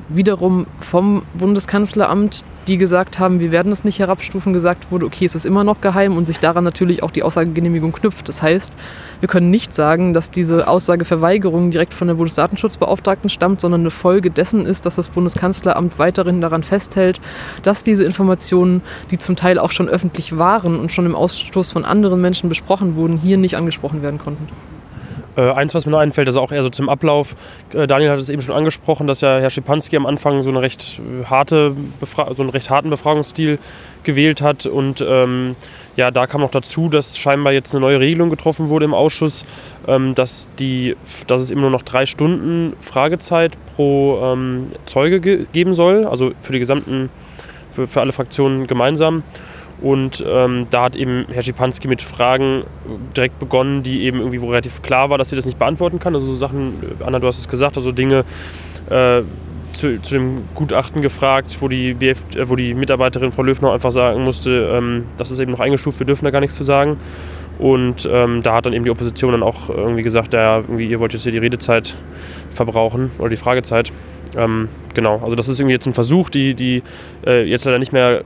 wiederum 0.09 0.67
vom 0.81 1.23
Bundeskanzleramt 1.35 2.45
die 2.71 2.79
gesagt 2.79 3.19
haben, 3.19 3.40
wir 3.40 3.52
werden 3.52 3.73
es 3.73 3.85
nicht 3.85 3.99
herabstufen, 3.99 4.52
gesagt 4.52 4.90
wurde, 4.90 5.07
okay, 5.07 5.25
es 5.25 5.35
ist 5.35 5.47
immer 5.47 5.64
noch 5.64 5.81
geheim 5.81 6.17
und 6.17 6.26
sich 6.26 6.38
daran 6.38 6.62
natürlich 6.62 7.02
auch 7.02 7.11
die 7.11 7.23
Aussagegenehmigung 7.23 7.93
knüpft. 7.93 8.29
Das 8.29 8.43
heißt, 8.43 8.75
wir 9.21 9.29
können 9.29 9.50
nicht 9.50 9.75
sagen, 9.75 10.14
dass 10.14 10.31
diese 10.31 10.69
Aussageverweigerung 10.69 11.71
direkt 11.71 11.95
von 11.95 12.09
der 12.09 12.14
Bundesdatenschutzbeauftragten 12.14 13.31
stammt, 13.31 13.61
sondern 13.61 13.81
eine 13.81 13.90
Folge 13.90 14.31
dessen 14.31 14.67
ist, 14.67 14.87
dass 14.87 14.97
das 14.97 15.09
Bundeskanzleramt 15.09 15.99
weiterhin 15.99 16.40
daran 16.40 16.62
festhält, 16.62 17.21
dass 17.62 17.83
diese 17.83 18.05
Informationen, 18.05 18.83
die 19.11 19.19
zum 19.19 19.37
Teil 19.37 19.59
auch 19.59 19.71
schon 19.71 19.88
öffentlich 19.88 20.37
waren 20.37 20.79
und 20.79 20.93
schon 20.93 21.07
im 21.07 21.17
Ausstoß 21.17 21.73
von 21.73 21.85
anderen 21.85 22.21
Menschen 22.21 22.49
besprochen 22.49 22.95
wurden, 22.95 23.19
hier 23.19 23.38
nicht 23.38 23.57
angesprochen 23.57 24.02
werden 24.02 24.19
konnten. 24.19 24.47
Äh, 25.37 25.50
eins, 25.52 25.75
was 25.75 25.87
mir 25.87 25.92
noch 25.92 26.00
einfällt, 26.00 26.28
ist 26.28 26.37
auch 26.37 26.52
eher 26.52 26.62
so 26.62 26.70
zum 26.70 26.88
Ablauf. 26.88 27.37
Äh, 27.72 27.87
Daniel 27.87 28.10
hat 28.10 28.18
es 28.18 28.28
eben 28.28 28.42
schon 28.42 28.54
angesprochen, 28.54 29.06
dass 29.06 29.20
ja 29.20 29.38
Herr 29.38 29.50
Schipanski 29.50 29.96
am 29.96 30.06
Anfang 30.06 30.42
so, 30.42 30.50
eine 30.50 30.60
recht 30.60 31.00
äh, 31.00 31.25
harte 31.25 31.75
so 32.37 32.42
einen 32.42 32.50
recht 32.50 32.70
harten 32.70 32.90
Befragungsstil 32.90 33.58
gewählt 34.02 34.42
hat. 34.42 34.66
Und 34.66 35.04
ähm, 35.06 35.56
ja, 35.96 36.10
da 36.10 36.26
kam 36.26 36.40
noch 36.40 36.50
dazu, 36.50 36.88
dass 36.88 37.16
scheinbar 37.16 37.52
jetzt 37.52 37.75
eine 37.75 37.80
neue 37.80 38.00
Regelung 38.00 38.30
getroffen 38.30 38.68
wurde 38.68 38.87
im 38.87 38.94
Ausschuss, 38.94 39.44
ähm, 39.87 40.14
dass, 40.14 40.49
die, 40.58 40.96
dass 41.26 41.42
es 41.42 41.50
immer 41.50 41.62
nur 41.62 41.70
noch 41.70 41.82
drei 41.82 42.06
Stunden 42.06 42.75
Fragezeit 42.80 43.56
pro 43.76 44.20
ähm, 44.22 44.68
Zeuge 44.87 45.20
ge 45.20 45.46
geben 45.52 45.75
soll, 45.75 46.06
also 46.06 46.32
für 46.40 46.52
die 46.52 46.58
gesamten, 46.58 47.08
für, 47.70 47.87
für 47.87 48.00
alle 48.00 48.12
Fraktionen 48.12 48.66
gemeinsam. 48.66 49.22
Und 49.82 50.22
ähm, 50.26 50.66
da 50.70 50.84
hat 50.84 50.96
eben 50.96 51.26
Herr 51.30 51.42
Schipanski 51.42 51.88
mit 51.88 52.02
Fragen 52.02 52.64
direkt 53.16 53.38
begonnen, 53.38 53.82
die 53.82 54.02
eben 54.02 54.18
irgendwie 54.18 54.42
wo 54.42 54.49
relativ 54.49 54.82
klar 54.82 55.08
war, 55.10 55.18
dass 55.18 55.30
sie 55.30 55.37
das 55.37 55.46
nicht 55.46 55.58
beantworten 55.58 55.99
kann. 55.99 56.14
Also 56.14 56.26
so 56.26 56.34
Sachen, 56.34 56.75
äh, 57.00 57.04
Anna, 57.04 57.18
du 57.18 57.26
hast 57.26 57.38
es 57.38 57.49
gesagt, 57.49 57.76
also 57.76 57.90
Dinge 57.90 58.25
äh, 58.90 59.22
zu, 59.72 60.00
zu, 60.02 60.14
dem 60.14 60.42
Gutachten 60.54 61.00
gefragt, 61.00 61.56
wo 61.60 61.68
die, 61.68 61.94
BF, 61.94 62.22
äh, 62.37 62.49
wo 62.49 62.56
die 62.56 62.75
Mitarbeiterin 62.75 63.32
Frau 63.32 63.42
Löwner 63.42 63.72
einfach 63.72 63.90
sagen 63.90 64.22
musste, 64.22 64.70
ähm, 64.72 65.04
das 65.16 65.30
ist 65.30 65.38
eben 65.38 65.52
noch 65.52 65.60
eingestuft, 65.60 65.99
wir 65.99 66.06
dürfen 66.06 66.25
da 66.25 66.30
gar 66.30 66.40
nichts 66.40 66.56
zu 66.56 66.64
sagen. 66.64 66.99
Und 67.58 68.08
ähm, 68.10 68.42
da 68.42 68.54
hat 68.54 68.66
dann 68.66 68.72
eben 68.72 68.84
die 68.84 68.90
Opposition 68.90 69.32
dann 69.32 69.42
auch 69.42 69.68
irgendwie 69.68 70.02
gesagt, 70.02 70.32
ja, 70.32 70.58
irgendwie, 70.58 70.87
ihr 70.87 70.99
wollt 70.99 71.12
jetzt 71.12 71.25
hier 71.25 71.32
die 71.32 71.38
Redezeit 71.38 71.94
verbrauchen 72.52 73.10
oder 73.18 73.28
die 73.28 73.37
Fragezeit. 73.37 73.92
Ähm, 74.37 74.68
genau, 74.94 75.20
also 75.22 75.37
das 75.37 75.49
ist 75.49 75.60
irgendwie 75.60 75.75
jetzt 75.75 75.87
ein 75.87 75.92
Versuch, 75.92 76.30
die, 76.30 76.54
die 76.54 76.82
äh, 77.26 77.44
jetzt 77.44 77.64
leider 77.64 77.78
nicht 77.78 77.92
mehr 77.92 78.22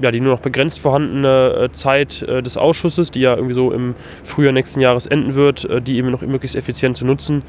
ja, 0.00 0.10
die 0.10 0.20
nur 0.20 0.32
noch 0.32 0.40
begrenzt 0.40 0.78
vorhandene 0.78 1.64
äh, 1.64 1.72
Zeit 1.72 2.22
äh, 2.22 2.42
des 2.42 2.56
Ausschusses, 2.56 3.10
die 3.10 3.20
ja 3.20 3.34
irgendwie 3.34 3.54
so 3.54 3.72
im 3.72 3.94
Frühjahr 4.24 4.52
nächsten 4.52 4.80
Jahres 4.80 5.06
enden 5.06 5.34
wird, 5.34 5.64
äh, 5.64 5.80
die 5.80 5.96
eben 5.96 6.10
noch 6.10 6.22
möglichst 6.22 6.56
effizient 6.56 6.96
zu 6.96 7.06
nutzen. 7.06 7.42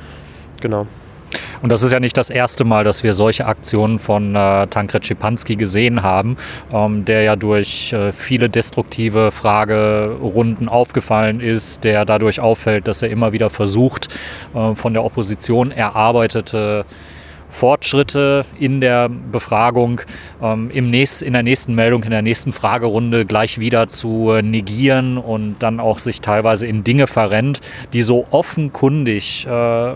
Genau. 0.61 0.87
Und 1.61 1.71
das 1.71 1.83
ist 1.83 1.91
ja 1.91 1.99
nicht 1.99 2.17
das 2.17 2.29
erste 2.29 2.63
Mal, 2.63 2.83
dass 2.83 3.03
wir 3.03 3.13
solche 3.13 3.45
Aktionen 3.45 3.99
von 3.99 4.35
äh, 4.35 4.67
Tankred 4.67 5.05
Schipanski 5.05 5.55
gesehen 5.55 6.03
haben, 6.03 6.37
ähm, 6.71 7.05
der 7.05 7.23
ja 7.23 7.35
durch 7.35 7.93
äh, 7.93 8.11
viele 8.11 8.49
destruktive 8.49 9.31
Fragerunden 9.31 10.69
aufgefallen 10.69 11.39
ist, 11.39 11.83
der 11.83 12.05
dadurch 12.05 12.39
auffällt, 12.39 12.87
dass 12.87 13.01
er 13.01 13.09
immer 13.09 13.33
wieder 13.33 13.49
versucht, 13.49 14.07
äh, 14.55 14.75
von 14.75 14.93
der 14.93 15.03
Opposition 15.03 15.71
erarbeitete 15.71 16.85
Fortschritte 17.49 18.45
in 18.59 18.81
der 18.81 19.09
Befragung 19.09 20.01
ähm, 20.41 20.69
im 20.71 20.89
nächst, 20.89 21.21
in 21.23 21.33
der 21.33 21.43
nächsten 21.43 21.75
Meldung, 21.75 22.03
in 22.03 22.11
der 22.11 22.21
nächsten 22.21 22.51
Fragerunde 22.51 23.25
gleich 23.25 23.59
wieder 23.59 23.87
zu 23.87 24.31
äh, 24.31 24.41
negieren 24.41 25.17
und 25.17 25.57
dann 25.59 25.79
auch 25.79 25.99
sich 25.99 26.21
teilweise 26.21 26.67
in 26.67 26.83
Dinge 26.83 27.07
verrennt, 27.07 27.61
die 27.93 28.01
so 28.01 28.27
offenkundig 28.31 29.47
äh, 29.47 29.93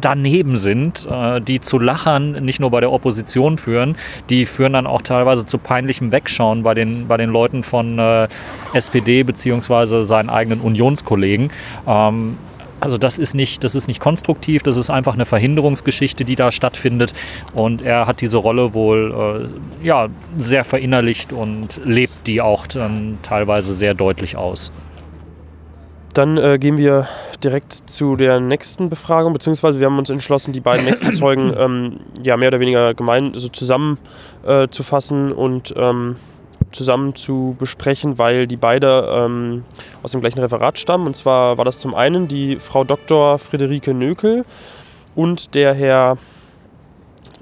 daneben 0.00 0.56
sind, 0.56 1.06
äh, 1.10 1.40
die 1.40 1.60
zu 1.60 1.78
Lachern 1.78 2.44
nicht 2.44 2.60
nur 2.60 2.70
bei 2.70 2.80
der 2.80 2.92
Opposition 2.92 3.58
führen, 3.58 3.96
die 4.30 4.46
führen 4.46 4.72
dann 4.72 4.86
auch 4.86 5.02
teilweise 5.02 5.46
zu 5.46 5.58
peinlichem 5.58 6.12
Wegschauen 6.12 6.62
bei 6.62 6.74
den, 6.74 7.06
bei 7.06 7.16
den 7.16 7.30
Leuten 7.30 7.62
von 7.62 7.98
äh, 7.98 8.28
SPD 8.72 9.22
bzw. 9.22 10.02
seinen 10.02 10.30
eigenen 10.30 10.60
Unionskollegen. 10.60 11.50
Ähm, 11.86 12.36
also 12.84 12.98
das 12.98 13.18
ist 13.18 13.34
nicht, 13.34 13.64
das 13.64 13.74
ist 13.74 13.88
nicht 13.88 13.98
konstruktiv, 13.98 14.62
das 14.62 14.76
ist 14.76 14.90
einfach 14.90 15.14
eine 15.14 15.24
Verhinderungsgeschichte, 15.24 16.26
die 16.26 16.36
da 16.36 16.52
stattfindet. 16.52 17.14
Und 17.54 17.80
er 17.80 18.06
hat 18.06 18.20
diese 18.20 18.36
Rolle 18.36 18.74
wohl 18.74 19.50
äh, 19.82 19.86
ja, 19.86 20.08
sehr 20.36 20.64
verinnerlicht 20.64 21.32
und 21.32 21.80
lebt 21.82 22.26
die 22.26 22.42
auch 22.42 22.66
dann 22.66 23.18
teilweise 23.22 23.72
sehr 23.72 23.94
deutlich 23.94 24.36
aus. 24.36 24.70
Dann 26.12 26.36
äh, 26.36 26.58
gehen 26.58 26.76
wir 26.76 27.08
direkt 27.42 27.72
zu 27.72 28.16
der 28.16 28.38
nächsten 28.38 28.90
Befragung, 28.90 29.32
beziehungsweise 29.32 29.80
wir 29.80 29.86
haben 29.86 29.98
uns 29.98 30.10
entschlossen, 30.10 30.52
die 30.52 30.60
beiden 30.60 30.84
nächsten 30.84 31.12
Zeugen 31.14 31.54
ähm, 31.58 32.00
ja 32.22 32.36
mehr 32.36 32.48
oder 32.48 32.60
weniger 32.60 32.92
gemein 32.92 33.32
so 33.34 33.48
zusammen 33.48 33.96
äh, 34.46 34.68
zu 34.68 34.82
fassen 34.82 35.32
und 35.32 35.72
ähm, 35.76 36.16
zusammen 36.74 37.14
zu 37.14 37.56
besprechen, 37.58 38.18
weil 38.18 38.46
die 38.46 38.56
beide 38.56 39.08
ähm, 39.10 39.64
aus 40.02 40.12
dem 40.12 40.20
gleichen 40.20 40.40
Referat 40.40 40.78
stammen. 40.78 41.06
Und 41.06 41.16
zwar 41.16 41.58
war 41.58 41.64
das 41.64 41.80
zum 41.80 41.94
einen 41.94 42.28
die 42.28 42.56
Frau 42.56 42.84
Dr. 42.84 43.38
Friederike 43.38 43.94
Nökel 43.94 44.44
und 45.14 45.54
der 45.54 45.74
Herr 45.74 46.18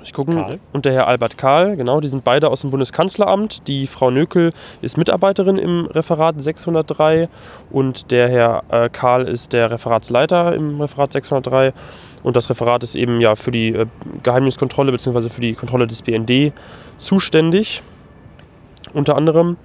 ich 0.04 0.12
gucken, 0.12 0.34
Karl. 0.34 0.60
und 0.72 0.84
der 0.84 0.92
Herr 0.92 1.06
Albert 1.06 1.38
Kahl, 1.38 1.76
genau, 1.76 2.00
die 2.00 2.08
sind 2.08 2.24
beide 2.24 2.50
aus 2.50 2.62
dem 2.62 2.70
Bundeskanzleramt. 2.70 3.68
Die 3.68 3.86
Frau 3.86 4.10
Nökel 4.10 4.50
ist 4.80 4.98
Mitarbeiterin 4.98 5.58
im 5.58 5.86
Referat 5.86 6.40
603 6.40 7.28
und 7.70 8.10
der 8.10 8.28
Herr 8.28 8.64
äh, 8.70 8.88
Kahl 8.88 9.28
ist 9.28 9.52
der 9.52 9.70
Referatsleiter 9.70 10.54
im 10.54 10.80
Referat 10.80 11.12
603. 11.12 11.72
Und 12.22 12.36
das 12.36 12.50
Referat 12.50 12.82
ist 12.82 12.94
eben 12.94 13.20
ja 13.20 13.34
für 13.34 13.50
die 13.50 13.68
äh, 13.68 13.86
Geheimniskontrolle 14.22 14.92
bzw. 14.92 15.28
für 15.28 15.40
die 15.40 15.54
Kontrolle 15.54 15.86
des 15.86 16.02
BND 16.02 16.52
zuständig 16.98 17.82
unter 18.92 19.16
anderem. 19.16 19.56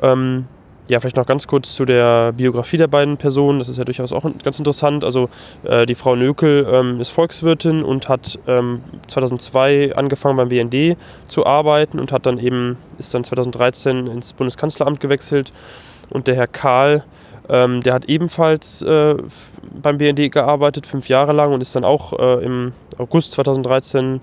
Ähm, 0.00 0.46
ja, 0.88 1.00
vielleicht 1.00 1.16
noch 1.16 1.26
ganz 1.26 1.46
kurz 1.46 1.74
zu 1.74 1.84
der 1.84 2.32
Biografie 2.32 2.76
der 2.76 2.88
beiden 2.88 3.16
Personen. 3.16 3.58
Das 3.58 3.68
ist 3.68 3.78
ja 3.78 3.84
durchaus 3.84 4.12
auch 4.12 4.24
ganz 4.42 4.58
interessant. 4.58 5.04
Also 5.04 5.28
äh, 5.62 5.86
die 5.86 5.94
Frau 5.94 6.16
Nökel 6.16 6.66
ähm, 6.70 7.00
ist 7.00 7.10
Volkswirtin 7.10 7.84
und 7.84 8.08
hat 8.08 8.38
ähm, 8.46 8.82
2002 9.06 9.94
angefangen 9.94 10.36
beim 10.36 10.48
BND 10.48 10.96
zu 11.28 11.46
arbeiten 11.46 12.00
und 12.00 12.12
hat 12.12 12.26
dann 12.26 12.38
eben 12.38 12.76
ist 12.98 13.14
dann 13.14 13.22
2013 13.24 14.08
ins 14.08 14.32
Bundeskanzleramt 14.32 14.98
gewechselt. 14.98 15.52
Und 16.10 16.26
der 16.26 16.34
Herr 16.34 16.48
Karl, 16.48 17.04
ähm, 17.48 17.80
der 17.80 17.94
hat 17.94 18.06
ebenfalls 18.06 18.82
äh, 18.82 19.14
beim 19.80 19.98
BND 19.98 20.32
gearbeitet, 20.32 20.86
fünf 20.86 21.08
Jahre 21.08 21.32
lang 21.32 21.52
und 21.52 21.60
ist 21.60 21.76
dann 21.76 21.84
auch 21.84 22.12
äh, 22.18 22.44
im 22.44 22.72
August 22.98 23.32
2013 23.32 24.16
äh, 24.16 24.20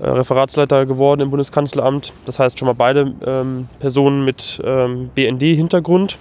Referatsleiter 0.00 0.86
geworden 0.86 1.20
im 1.20 1.30
Bundeskanzleramt. 1.30 2.12
Das 2.24 2.38
heißt 2.38 2.58
schon 2.58 2.66
mal 2.66 2.74
beide 2.74 3.14
ähm, 3.26 3.68
Personen 3.78 4.24
mit 4.24 4.60
ähm, 4.64 5.10
BND-Hintergrund. 5.14 6.18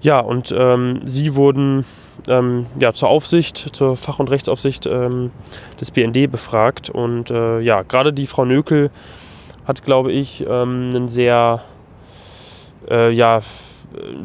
Ja, 0.00 0.20
und 0.20 0.54
ähm, 0.56 1.02
sie 1.04 1.34
wurden 1.34 1.84
ähm, 2.28 2.66
ja, 2.78 2.92
zur 2.92 3.08
Aufsicht, 3.08 3.56
zur 3.56 3.96
Fach- 3.96 4.18
und 4.18 4.30
Rechtsaufsicht 4.30 4.86
ähm, 4.86 5.30
des 5.80 5.90
BND 5.90 6.30
befragt. 6.30 6.90
Und 6.90 7.30
äh, 7.30 7.60
ja, 7.60 7.82
gerade 7.82 8.12
die 8.12 8.26
Frau 8.26 8.44
Nökel 8.44 8.90
hat, 9.66 9.84
glaube 9.84 10.12
ich, 10.12 10.44
ähm, 10.48 10.90
ein 10.94 11.08
sehr, 11.08 11.62
äh, 12.88 13.10
ja, 13.12 13.40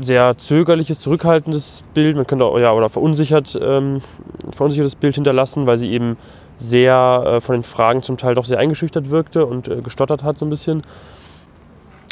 sehr 0.02 0.38
zögerliches, 0.38 1.00
zurückhaltendes 1.00 1.84
Bild, 1.94 2.18
man 2.18 2.28
könnte 2.28 2.44
auch, 2.44 2.60
ja, 2.60 2.74
oder 2.74 2.90
verunsichert, 2.90 3.52
verunsichertes 3.52 4.96
Bild 4.98 5.16
hinterlassen, 5.16 5.66
weil 5.66 5.78
sie 5.78 5.90
eben 5.90 6.18
sehr 6.58 7.24
äh, 7.26 7.42
von 7.42 7.56
den 7.56 7.64
Fragen 7.64 8.04
zum 8.04 8.18
Teil 8.18 8.36
doch 8.36 8.46
sehr 8.46 8.60
eingeschüchtert 8.60 9.10
wirkte 9.10 9.46
und 9.46 9.68
äh, 9.68 9.82
gestottert 9.82 10.24
hat 10.24 10.38
so 10.38 10.46
ein 10.46 10.50
bisschen. 10.50 10.84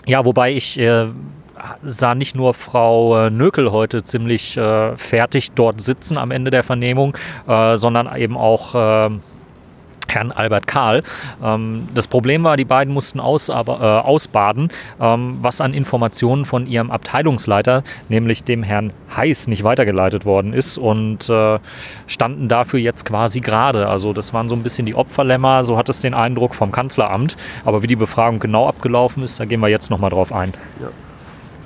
Ja, 0.08 0.26
wobei 0.26 0.54
ich 0.54 0.80
äh, 0.80 1.08
sah 1.84 2.16
nicht 2.16 2.36
nur 2.36 2.54
Frau 2.54 3.26
äh, 3.26 3.30
Nökel 3.30 3.72
heute 3.72 4.04
ziemlich 4.04 4.58
äh, 4.58 4.96
fertig 4.98 5.52
dort 5.52 5.82
sitzen 5.82 6.18
am 6.18 6.32
Ende 6.32 6.52
der 6.52 6.64
Vernehmung, 6.64 7.16
äh, 7.48 7.78
sondern 7.78 8.14
eben 8.16 8.38
auch 8.38 8.74
ähm, 8.76 9.22
Herrn 10.14 10.32
Albert 10.32 10.68
Kahl. 10.68 11.04
Ähm, 11.44 11.88
das 11.94 12.08
Problem 12.08 12.44
war, 12.44 12.58
die 12.58 12.66
beiden 12.66 12.94
mussten 12.94 13.20
aus, 13.20 13.50
äh, 13.50 13.54
ausbaden, 13.54 14.70
ähm, 15.00 15.38
was 15.42 15.62
an 15.62 15.74
Informationen 15.74 16.46
von 16.46 16.68
ihrem 16.68 16.92
Abteilungsleiter, 16.92 17.84
nämlich 18.10 18.44
dem 18.44 18.64
Herrn 18.64 18.94
Heiß, 19.16 19.48
nicht 19.48 19.64
weitergeleitet 19.64 20.26
worden 20.26 20.54
ist 20.54 20.78
und 20.78 21.30
äh, 21.30 21.60
standen 22.08 22.48
dafür 22.48 22.80
jetzt 22.80 23.06
quasi 23.06 23.40
gerade. 23.42 23.88
Also 23.88 24.14
das 24.14 24.34
waren 24.34 24.50
so 24.50 24.56
ein 24.56 24.64
bisschen 24.64 24.86
die 24.86 24.96
Opferlämmer, 24.96 25.64
so 25.64 25.78
hat 25.78 25.90
es 25.90 26.00
den 26.00 26.14
Eindruck 26.14 26.56
vom 26.56 26.72
Kanzleramt. 26.72 27.38
Aber 27.66 27.82
wie 27.84 27.88
die 27.88 27.96
Befragung 27.96 28.40
genau 28.40 28.68
abgelaufen 28.68 29.24
ist, 29.24 29.40
da 29.40 29.46
gehen 29.46 29.60
wir 29.60 29.70
jetzt 29.70 29.90
nochmal 29.90 30.10
drauf 30.10 30.34
ein. 30.34 30.52
Ja. 30.82 30.90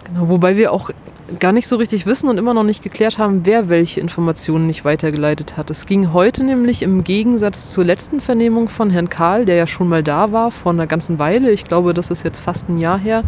Genau, 0.06 0.30
wobei 0.30 0.56
wir 0.56 0.72
auch 0.72 0.92
gar 1.40 1.52
nicht 1.52 1.68
so 1.68 1.76
richtig 1.78 2.06
wissen 2.06 2.30
und 2.30 2.38
immer 2.38 2.54
noch 2.54 2.64
nicht 2.64 2.84
geklärt 2.84 3.18
haben, 3.18 3.42
wer 3.46 3.70
welche 3.70 4.00
Informationen 4.00 4.68
nicht 4.68 4.86
weitergeleitet 4.86 5.58
hat. 5.58 5.70
Es 5.72 5.86
ging 5.86 6.14
heute 6.14 6.44
nämlich 6.44 6.84
im 6.84 7.04
Gegensatz 7.04 7.72
zur 7.72 7.84
letzten 7.84 8.22
Vernehmung 8.22 8.70
von 8.70 8.92
Herrn 8.92 9.10
Karl, 9.10 9.46
der 9.46 9.56
ja 9.56 9.68
schon 9.68 9.90
mal 9.90 10.04
da 10.04 10.32
war 10.32 10.52
vor 10.52 10.72
einer 10.72 10.86
ganzen 10.86 11.18
Weile, 11.18 11.52
ich 11.52 11.66
glaube, 11.66 11.94
das 11.94 12.12
ist 12.12 12.24
jetzt 12.24 12.40
fast 12.40 12.70
ein 12.70 12.78
Jahr 12.78 13.00
her, 13.00 13.24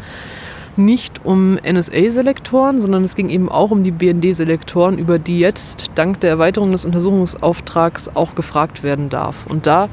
nicht 0.75 1.25
um 1.25 1.55
NSA-Selektoren, 1.55 2.79
sondern 2.79 3.03
es 3.03 3.15
ging 3.15 3.29
eben 3.29 3.49
auch 3.49 3.71
um 3.71 3.83
die 3.83 3.91
BND-Selektoren, 3.91 4.99
über 4.99 5.17
die 5.17 5.39
jetzt 5.39 5.87
dank 5.95 6.19
der 6.19 6.29
Erweiterung 6.29 6.71
des 6.71 6.85
Untersuchungsauftrags 6.85 8.11
auch 8.13 8.35
gefragt 8.35 8.83
werden 8.83 9.09
darf. 9.09 9.47
Und 9.47 9.65
da 9.65 9.89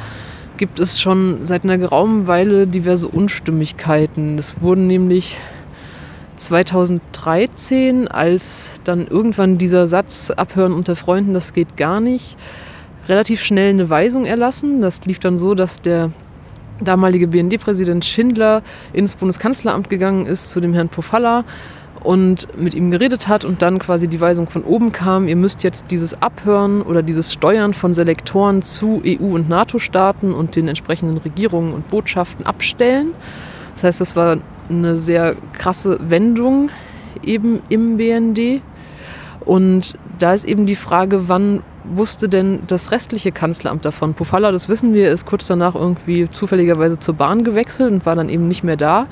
gibt 0.58 0.78
es 0.78 1.00
schon 1.00 1.38
seit 1.42 1.64
einer 1.64 1.78
geraumen 1.78 2.26
Weile 2.26 2.66
diverse 2.66 3.08
Unstimmigkeiten. 3.08 4.36
Es 4.38 4.60
wurden 4.60 4.86
nämlich 4.86 5.38
2013, 6.36 8.08
als 8.08 8.80
dann 8.84 9.06
irgendwann 9.06 9.58
dieser 9.58 9.86
Satz 9.86 10.30
abhören 10.30 10.72
unter 10.72 10.96
Freunden, 10.96 11.34
das 11.34 11.52
geht 11.52 11.76
gar 11.76 12.00
nicht, 12.00 12.36
relativ 13.08 13.42
schnell 13.42 13.70
eine 13.70 13.90
Weisung 13.90 14.24
erlassen. 14.24 14.80
Das 14.80 15.04
lief 15.04 15.18
dann 15.18 15.38
so, 15.38 15.54
dass 15.54 15.80
der 15.80 16.10
damalige 16.82 17.28
BND-Präsident 17.28 18.04
Schindler 18.04 18.62
ins 18.92 19.14
Bundeskanzleramt 19.14 19.88
gegangen 19.88 20.26
ist 20.26 20.50
zu 20.50 20.60
dem 20.60 20.74
Herrn 20.74 20.88
Pofalla 20.88 21.44
und 22.04 22.58
mit 22.58 22.74
ihm 22.74 22.90
geredet 22.90 23.28
hat 23.28 23.44
und 23.44 23.62
dann 23.62 23.78
quasi 23.78 24.08
die 24.08 24.20
Weisung 24.20 24.46
von 24.46 24.62
oben 24.62 24.92
kam, 24.92 25.26
ihr 25.26 25.36
müsst 25.36 25.62
jetzt 25.62 25.86
dieses 25.90 26.20
Abhören 26.20 26.82
oder 26.82 27.02
dieses 27.02 27.32
Steuern 27.32 27.72
von 27.72 27.94
Selektoren 27.94 28.62
zu 28.62 29.02
EU- 29.04 29.34
und 29.34 29.48
NATO-Staaten 29.48 30.32
und 30.32 30.54
den 30.54 30.68
entsprechenden 30.68 31.16
Regierungen 31.16 31.72
und 31.72 31.88
Botschaften 31.88 32.46
abstellen. 32.46 33.12
Das 33.74 33.84
heißt, 33.84 34.00
das 34.00 34.16
war 34.16 34.38
eine 34.68 34.96
sehr 34.96 35.36
krasse 35.52 35.98
Wendung 36.00 36.70
eben 37.22 37.62
im 37.68 37.96
BND. 37.96 38.62
Und 39.44 39.94
da 40.18 40.32
ist 40.32 40.44
eben 40.44 40.66
die 40.66 40.76
Frage, 40.76 41.28
wann 41.28 41.62
wusste 41.84 42.28
denn 42.28 42.60
das 42.66 42.90
restliche 42.90 43.32
Kanzleramt 43.32 43.84
davon? 43.84 44.14
Pofalla, 44.14 44.52
das 44.52 44.68
wissen 44.68 44.94
wir, 44.94 45.10
ist 45.10 45.26
kurz 45.26 45.46
danach 45.46 45.74
irgendwie 45.74 46.28
zufälligerweise 46.30 46.98
zur 46.98 47.14
Bahn 47.14 47.44
gewechselt 47.44 47.92
und 47.92 48.06
war 48.06 48.16
dann 48.16 48.28
eben 48.28 48.48
nicht 48.48 48.64
mehr 48.64 48.76
da. 48.76 49.06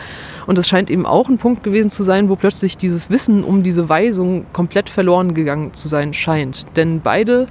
Und 0.47 0.59
das 0.59 0.69
scheint 0.69 0.91
eben 0.91 1.07
auch 1.07 1.29
ein 1.29 1.39
Punkt 1.39 1.63
gewesen 1.63 1.91
zu 1.91 2.03
sein, 2.03 2.29
wo 2.29 2.37
plötzlich 2.37 2.77
dieses 2.77 3.11
Wissen 3.11 3.45
um 3.45 3.63
diese 3.63 3.89
Weisung 3.89 4.47
komplett 4.53 4.89
verloren 4.89 5.35
gegangen 5.35 5.75
zu 5.75 5.89
sein 5.89 6.15
scheint. 6.15 6.67
Denn 6.77 7.01
beide 7.01 7.47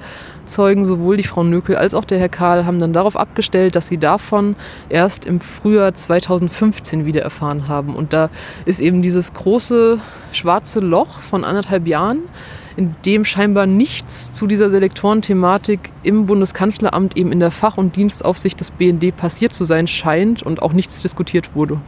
Zeugen, 0.46 0.86
sowohl 0.86 1.18
die 1.18 1.24
Frau 1.24 1.44
Nökel 1.44 1.76
als 1.76 1.94
auch 1.94 2.04
der 2.04 2.20
Herr 2.20 2.30
Karl, 2.30 2.66
haben 2.66 2.80
dann 2.80 2.94
darauf 2.94 3.16
abgestellt, 3.16 3.76
dass 3.76 3.88
sie 3.88 3.98
davon 3.98 4.56
erst 4.90 5.26
im 5.26 5.40
Frühjahr 5.40 5.94
2015 5.94 7.06
wieder 7.06 7.22
erfahren 7.22 7.68
haben. 7.68 7.96
Und 7.96 8.12
da 8.12 8.30
ist 8.66 8.82
eben 8.82 9.02
dieses 9.02 9.34
große 9.34 10.00
schwarze 10.32 10.80
Loch 10.80 11.20
von 11.22 11.44
anderthalb 11.44 11.88
Jahren, 11.88 12.20
in 12.76 12.96
dem 13.06 13.26
scheinbar 13.26 13.66
nichts 13.66 14.32
zu 14.32 14.48
dieser 14.48 14.70
Selektorenthematik 14.70 15.92
im 16.04 16.26
Bundeskanzleramt 16.26 17.18
eben 17.18 17.32
in 17.32 17.40
der 17.40 17.52
Fach- 17.52 17.78
und 17.78 17.96
Dienstaufsicht 17.96 18.60
des 18.60 18.72
BND 18.72 19.16
passiert 19.16 19.54
zu 19.54 19.66
sein 19.66 19.88
scheint 19.88 20.44
und 20.44 20.62
auch 20.62 20.74
nichts 20.74 21.02
diskutiert 21.02 21.56
wurde. 21.56 21.80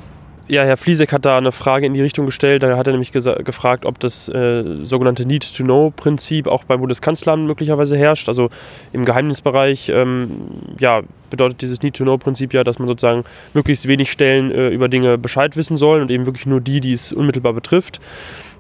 Ja, 0.50 0.64
Herr 0.64 0.76
Fliesek 0.76 1.14
hat 1.14 1.26
da 1.26 1.38
eine 1.38 1.54
Frage 1.54 1.86
in 1.86 1.94
die 1.94 2.02
Richtung 2.02 2.26
gestellt. 2.26 2.64
Da 2.64 2.78
hat 2.78 2.88
er 2.88 2.92
nämlich 2.92 3.14
gefragt, 3.14 3.86
ob 3.86 3.98
das 4.00 4.28
äh, 4.28 4.76
sogenannte 4.84 5.26
Need-to-Know-Prinzip 5.26 6.48
auch 6.48 6.66
beim 6.66 6.82
Bundeskanzleramt 6.82 7.48
möglicherweise 7.48 7.98
herrscht. 7.98 8.28
Also 8.28 8.50
im 8.92 9.06
Geheimnisbereich 9.06 9.90
ähm, 9.96 10.32
ja, 10.80 11.02
bedeutet 11.30 11.62
dieses 11.62 11.82
Need-to-Know-Prinzip 11.82 12.54
ja, 12.54 12.66
dass 12.66 12.78
man 12.78 12.90
sozusagen 12.90 13.24
möglichst 13.54 13.88
wenig 13.88 14.12
Stellen 14.12 14.52
äh, 14.52 14.68
über 14.70 14.90
Dinge 14.90 15.18
Bescheid 15.18 15.56
wissen 15.56 15.78
soll 15.78 16.02
und 16.02 16.12
eben 16.12 16.26
wirklich 16.26 16.46
nur 16.46 16.60
die, 16.60 16.82
die 16.82 16.92
es 16.92 17.14
unmittelbar 17.14 17.54
betrifft. 17.54 18.02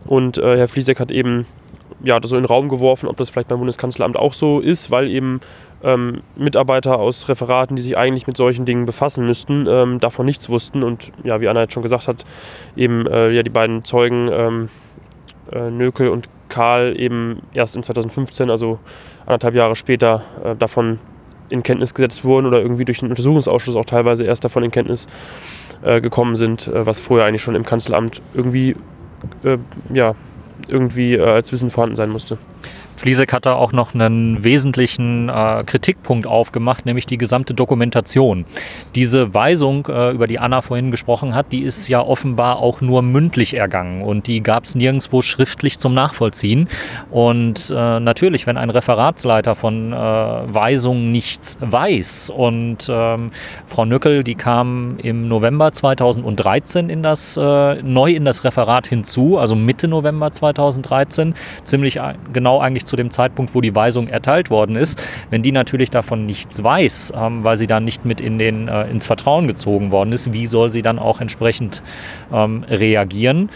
Und 0.06 0.38
äh, 0.38 0.58
Herr 0.58 0.70
Fliesek 0.70 1.02
hat 1.02 1.12
eben 1.12 1.46
ja, 2.04 2.20
so 2.24 2.36
in 2.36 2.44
den 2.44 2.48
Raum 2.48 2.70
geworfen, 2.70 3.08
ob 3.08 3.18
das 3.18 3.30
vielleicht 3.30 3.48
beim 3.48 3.60
Bundeskanzleramt 3.60 4.18
auch 4.18 4.34
so 4.34 4.60
ist, 4.60 4.92
weil 4.92 5.08
eben 5.08 5.40
ähm, 5.84 6.22
Mitarbeiter 6.36 7.00
aus 7.00 7.30
Referaten, 7.30 7.76
die 7.76 7.82
sich 7.82 7.98
eigentlich 7.98 8.28
mit 8.28 8.38
solchen 8.38 8.66
Dingen 8.66 8.86
befassen 8.86 9.26
müssten, 9.26 9.66
ähm, 9.68 10.00
davon 10.00 10.26
nichts 10.26 10.50
wussten. 10.50 10.84
Und 10.84 11.12
ja, 11.24 11.40
wie 11.42 11.48
Anna 11.48 11.62
jetzt 11.62 11.74
schon 11.74 11.84
gesagt 11.84 12.08
hat, 12.08 12.26
eben 12.76 13.08
äh, 13.08 13.32
ja, 13.32 13.42
die 13.42 13.50
beiden 13.50 13.84
Zeugen 13.86 14.30
ähm, 14.32 14.70
äh, 15.52 15.72
Nökel 15.72 16.10
und 16.10 16.28
Karl 16.50 17.00
eben 17.00 17.42
erst 17.54 17.76
in 17.76 17.84
2015, 17.84 18.50
also 18.50 18.80
anderthalb 19.26 19.56
Jahre 19.56 19.76
später, 19.76 20.24
äh, 20.44 20.56
davon 20.56 21.00
in 21.50 21.64
Kenntnis 21.64 21.94
gesetzt 21.94 22.26
wurden 22.26 22.48
oder 22.48 22.62
irgendwie 22.62 22.86
durch 22.86 23.00
den 23.00 23.10
Untersuchungsausschuss 23.10 23.76
auch 23.76 23.86
teilweise 23.86 24.24
erst 24.24 24.44
davon 24.44 24.64
in 24.64 24.72
Kenntnis 24.72 25.08
äh, 25.84 26.02
gekommen 26.02 26.36
sind, 26.36 26.68
äh, 26.68 26.86
was 26.86 27.00
vorher 27.00 27.28
eigentlich 27.28 27.42
schon 27.42 27.56
im 27.56 27.66
Kanzleramt 27.66 28.22
irgendwie 28.34 28.76
äh, 29.44 29.58
ja, 29.94 30.16
irgendwie 30.68 31.16
äh, 31.16 31.22
als 31.22 31.52
Wissen 31.52 31.70
vorhanden 31.70 31.96
sein 31.96 32.10
musste. 32.10 32.38
Fliesek 33.04 33.34
hat 33.34 33.46
da 33.46 33.56
auch 33.56 33.74
noch 33.74 33.94
einen 33.94 34.46
wesentlichen 34.46 35.28
äh, 35.28 35.66
Kritikpunkt 35.66 36.26
aufgemacht, 36.26 36.86
nämlich 36.86 37.06
die 37.06 37.18
gesamte 37.18 37.54
Dokumentation. 37.54 38.46
Diese 38.96 39.34
Weisung, 39.34 39.86
äh, 39.88 40.12
über 40.12 40.26
die 40.26 40.40
Anna 40.40 40.62
vorhin 40.62 40.90
gesprochen 40.90 41.36
hat, 41.36 41.52
die 41.52 41.64
ist 41.64 41.90
ja 41.90 42.00
offenbar 42.00 42.60
auch 42.60 42.80
nur 42.80 43.02
mündlich 43.02 43.56
ergangen 43.56 44.04
und 44.04 44.28
die 44.28 44.42
gab 44.42 44.64
es 44.64 44.76
nirgendwo 44.76 45.22
schriftlich 45.22 45.80
zum 45.80 45.94
Nachvollziehen. 45.94 46.70
Und 47.12 47.74
äh, 47.76 48.00
natürlich, 48.00 48.48
wenn 48.48 48.56
ein 48.56 48.70
Referatsleiter 48.70 49.56
von 49.56 49.92
äh, 49.92 49.96
Weisungen 49.98 51.12
nichts 51.12 51.58
weiß 51.60 52.30
und 52.30 52.88
ähm, 52.90 53.32
Frau 53.66 53.84
Nückel, 53.84 54.24
die 54.24 54.36
kam 54.36 54.98
im 55.00 55.28
November 55.28 55.74
2013 55.74 56.88
in 56.88 57.04
das, 57.04 57.36
äh, 57.36 57.84
neu 57.84 58.14
in 58.14 58.24
das 58.24 58.46
Referat 58.46 58.88
hinzu, 58.88 59.38
also 59.38 59.56
Mitte 59.56 59.90
November 59.90 60.32
2013, 60.32 61.34
ziemlich 61.66 62.00
genau 62.32 62.60
eigentlich 62.62 62.86
zu 62.86 62.93
zu 62.94 62.98
dem 62.98 63.10
Zeitpunkt, 63.10 63.56
wo 63.56 63.62
die 63.62 63.74
Weisung 63.74 64.08
erteilt 64.08 64.52
worden 64.52 64.76
ist, 64.76 65.02
wenn 65.32 65.42
die 65.42 65.52
natürlich 65.52 65.90
davon 65.90 66.28
nichts 66.28 66.64
weiß, 66.64 67.12
ähm, 67.16 67.44
weil 67.44 67.58
sie 67.58 67.66
dann 67.66 67.84
nicht 67.84 68.06
mit 68.06 68.22
in 68.22 68.38
den, 68.38 68.68
äh, 68.68 68.84
ins 68.84 69.08
Vertrauen 69.08 69.48
gezogen 69.48 69.92
worden 69.92 70.12
ist, 70.12 70.32
wie 70.32 70.46
soll 70.46 70.70
sie 70.70 70.84
dann 70.84 71.00
auch 71.00 71.20
entsprechend 71.20 71.82
ähm, 72.32 72.64
reagieren? 72.70 73.50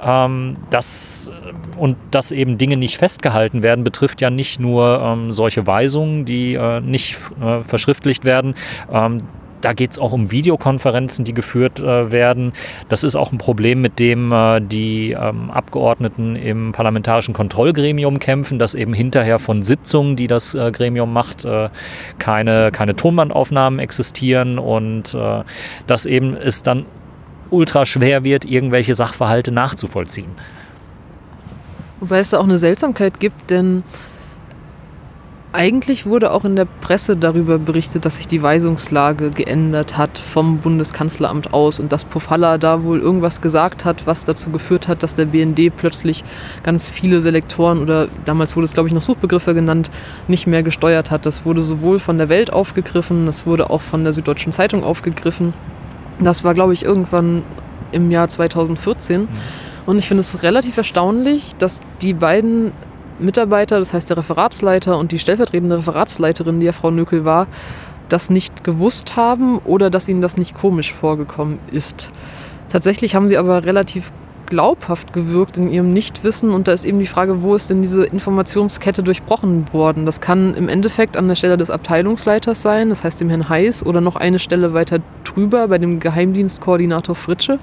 Ähm, 0.00 0.58
das, 0.70 1.32
und 1.76 1.96
dass 2.12 2.30
eben 2.30 2.56
Dinge 2.56 2.76
nicht 2.76 2.98
festgehalten 2.98 3.62
werden, 3.62 3.82
betrifft 3.82 4.20
ja 4.20 4.30
nicht 4.30 4.60
nur 4.60 5.00
ähm, 5.02 5.32
solche 5.32 5.66
Weisungen, 5.66 6.24
die 6.24 6.54
äh, 6.54 6.80
nicht 6.80 7.16
äh, 7.42 7.64
verschriftlicht 7.64 8.24
werden. 8.24 8.54
Ähm, 8.92 9.18
da 9.64 9.72
geht 9.72 9.92
es 9.92 9.98
auch 9.98 10.12
um 10.12 10.30
Videokonferenzen, 10.30 11.24
die 11.24 11.32
geführt 11.32 11.80
äh, 11.80 12.12
werden. 12.12 12.52
Das 12.88 13.02
ist 13.02 13.16
auch 13.16 13.32
ein 13.32 13.38
Problem, 13.38 13.80
mit 13.80 13.98
dem 13.98 14.30
äh, 14.30 14.60
die 14.60 15.12
ähm, 15.12 15.50
Abgeordneten 15.50 16.36
im 16.36 16.72
parlamentarischen 16.72 17.32
Kontrollgremium 17.32 18.18
kämpfen, 18.18 18.58
dass 18.58 18.74
eben 18.74 18.92
hinterher 18.92 19.38
von 19.38 19.62
Sitzungen, 19.62 20.16
die 20.16 20.26
das 20.26 20.54
äh, 20.54 20.70
Gremium 20.70 21.12
macht, 21.12 21.44
äh, 21.46 21.70
keine, 22.18 22.72
keine 22.72 22.94
Tonbandaufnahmen 22.94 23.78
existieren 23.78 24.58
und 24.58 25.14
äh, 25.14 25.42
dass 25.86 26.04
eben 26.04 26.36
es 26.36 26.62
dann 26.62 26.84
ultra 27.50 27.86
schwer 27.86 28.22
wird, 28.24 28.44
irgendwelche 28.44 28.92
Sachverhalte 28.92 29.52
nachzuvollziehen. 29.52 30.32
Wobei 32.00 32.18
es 32.18 32.30
da 32.30 32.38
auch 32.38 32.44
eine 32.44 32.58
Seltsamkeit 32.58 33.18
gibt, 33.18 33.50
denn 33.50 33.82
eigentlich 35.54 36.04
wurde 36.04 36.32
auch 36.32 36.44
in 36.44 36.56
der 36.56 36.64
Presse 36.64 37.16
darüber 37.16 37.58
berichtet, 37.58 38.04
dass 38.04 38.16
sich 38.16 38.26
die 38.26 38.42
Weisungslage 38.42 39.30
geändert 39.30 39.96
hat 39.96 40.18
vom 40.18 40.58
Bundeskanzleramt 40.58 41.54
aus 41.54 41.78
und 41.78 41.92
dass 41.92 42.04
Pofalla 42.04 42.58
da 42.58 42.82
wohl 42.82 42.98
irgendwas 42.98 43.40
gesagt 43.40 43.84
hat, 43.84 44.04
was 44.04 44.24
dazu 44.24 44.50
geführt 44.50 44.88
hat, 44.88 45.04
dass 45.04 45.14
der 45.14 45.26
BND 45.26 45.70
plötzlich 45.76 46.24
ganz 46.64 46.88
viele 46.88 47.20
Selektoren 47.20 47.78
oder 47.78 48.08
damals 48.24 48.56
wurde 48.56 48.64
es 48.64 48.72
glaube 48.72 48.88
ich 48.88 48.94
noch 48.94 49.02
Suchbegriffe 49.02 49.54
genannt, 49.54 49.92
nicht 50.26 50.48
mehr 50.48 50.64
gesteuert 50.64 51.12
hat. 51.12 51.24
Das 51.24 51.44
wurde 51.44 51.62
sowohl 51.62 52.00
von 52.00 52.18
der 52.18 52.28
Welt 52.28 52.52
aufgegriffen, 52.52 53.24
das 53.24 53.46
wurde 53.46 53.70
auch 53.70 53.80
von 53.80 54.02
der 54.02 54.12
Süddeutschen 54.12 54.50
Zeitung 54.50 54.82
aufgegriffen. 54.82 55.54
Das 56.18 56.42
war 56.42 56.54
glaube 56.54 56.72
ich 56.72 56.84
irgendwann 56.84 57.44
im 57.92 58.10
Jahr 58.10 58.28
2014. 58.28 59.28
Und 59.86 59.98
ich 59.98 60.08
finde 60.08 60.22
es 60.22 60.42
relativ 60.42 60.76
erstaunlich, 60.78 61.52
dass 61.58 61.78
die 62.00 62.14
beiden 62.14 62.72
Mitarbeiter, 63.18 63.78
das 63.78 63.92
heißt 63.92 64.10
der 64.10 64.16
Referatsleiter 64.16 64.98
und 64.98 65.12
die 65.12 65.18
stellvertretende 65.18 65.78
Referatsleiterin, 65.78 66.60
die 66.60 66.66
ja 66.66 66.72
Frau 66.72 66.90
Nökel 66.90 67.24
war, 67.24 67.46
das 68.08 68.30
nicht 68.30 68.64
gewusst 68.64 69.16
haben 69.16 69.58
oder 69.58 69.90
dass 69.90 70.08
ihnen 70.08 70.20
das 70.22 70.36
nicht 70.36 70.54
komisch 70.54 70.92
vorgekommen 70.92 71.58
ist. 71.70 72.12
Tatsächlich 72.68 73.14
haben 73.14 73.28
sie 73.28 73.38
aber 73.38 73.64
relativ 73.64 74.12
glaubhaft 74.46 75.12
gewirkt 75.12 75.56
in 75.56 75.70
ihrem 75.70 75.92
Nichtwissen 75.92 76.50
und 76.50 76.68
da 76.68 76.72
ist 76.72 76.84
eben 76.84 76.98
die 76.98 77.06
Frage, 77.06 77.42
wo 77.42 77.54
ist 77.54 77.70
denn 77.70 77.82
diese 77.82 78.04
Informationskette 78.04 79.02
durchbrochen 79.02 79.72
worden? 79.72 80.06
Das 80.06 80.20
kann 80.20 80.54
im 80.54 80.68
Endeffekt 80.68 81.16
an 81.16 81.28
der 81.28 81.34
Stelle 81.34 81.56
des 81.56 81.70
Abteilungsleiters 81.70 82.60
sein, 82.60 82.90
das 82.90 83.04
heißt 83.04 83.20
dem 83.20 83.30
Herrn 83.30 83.48
Heiß 83.48 83.86
oder 83.86 84.00
noch 84.00 84.16
eine 84.16 84.38
Stelle 84.38 84.74
weiter 84.74 84.98
drüber 85.24 85.68
bei 85.68 85.78
dem 85.78 85.98
Geheimdienstkoordinator 85.98 87.14
Fritsche. 87.14 87.58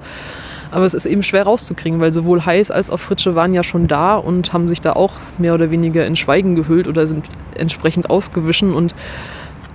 Aber 0.72 0.86
es 0.86 0.94
ist 0.94 1.04
eben 1.06 1.22
schwer 1.22 1.44
rauszukriegen, 1.44 2.00
weil 2.00 2.12
sowohl 2.12 2.44
Heiß 2.44 2.70
als 2.70 2.88
auch 2.90 2.98
Fritsche 2.98 3.34
waren 3.34 3.52
ja 3.52 3.62
schon 3.62 3.88
da 3.88 4.16
und 4.16 4.52
haben 4.54 4.68
sich 4.68 4.80
da 4.80 4.94
auch 4.94 5.12
mehr 5.36 5.54
oder 5.54 5.70
weniger 5.70 6.06
in 6.06 6.16
Schweigen 6.16 6.54
gehüllt 6.56 6.88
oder 6.88 7.06
sind 7.06 7.26
entsprechend 7.54 8.08
ausgewichen. 8.08 8.72
Und 8.72 8.94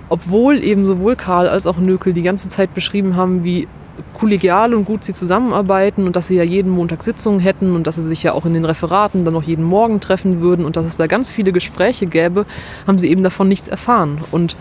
obwohl 0.08 0.62
eben 0.62 0.86
sowohl 0.86 1.14
Karl 1.14 1.48
als 1.48 1.66
auch 1.66 1.78
Nökel 1.78 2.12
die 2.12 2.22
ganze 2.22 2.48
Zeit 2.48 2.74
beschrieben 2.74 3.14
haben, 3.14 3.44
wie 3.44 3.68
kollegial 4.14 4.74
und 4.74 4.84
gut 4.84 5.04
sie 5.04 5.12
zusammenarbeiten 5.12 6.06
und 6.06 6.16
dass 6.16 6.28
sie 6.28 6.36
ja 6.36 6.42
jeden 6.42 6.70
Montag 6.70 7.02
Sitzungen 7.02 7.40
hätten 7.40 7.74
und 7.74 7.86
dass 7.86 7.96
sie 7.96 8.02
sich 8.02 8.22
ja 8.22 8.32
auch 8.32 8.44
in 8.44 8.54
den 8.54 8.64
Referaten 8.64 9.24
dann 9.24 9.34
noch 9.34 9.42
jeden 9.42 9.64
Morgen 9.64 10.00
treffen 10.00 10.40
würden 10.40 10.64
und 10.64 10.76
dass 10.76 10.86
es 10.86 10.96
da 10.96 11.06
ganz 11.06 11.30
viele 11.30 11.52
Gespräche 11.52 12.06
gäbe, 12.06 12.46
haben 12.86 12.98
sie 12.98 13.08
eben 13.10 13.22
davon 13.22 13.48
nichts 13.48 13.68
erfahren. 13.68 14.18
Und 14.30 14.56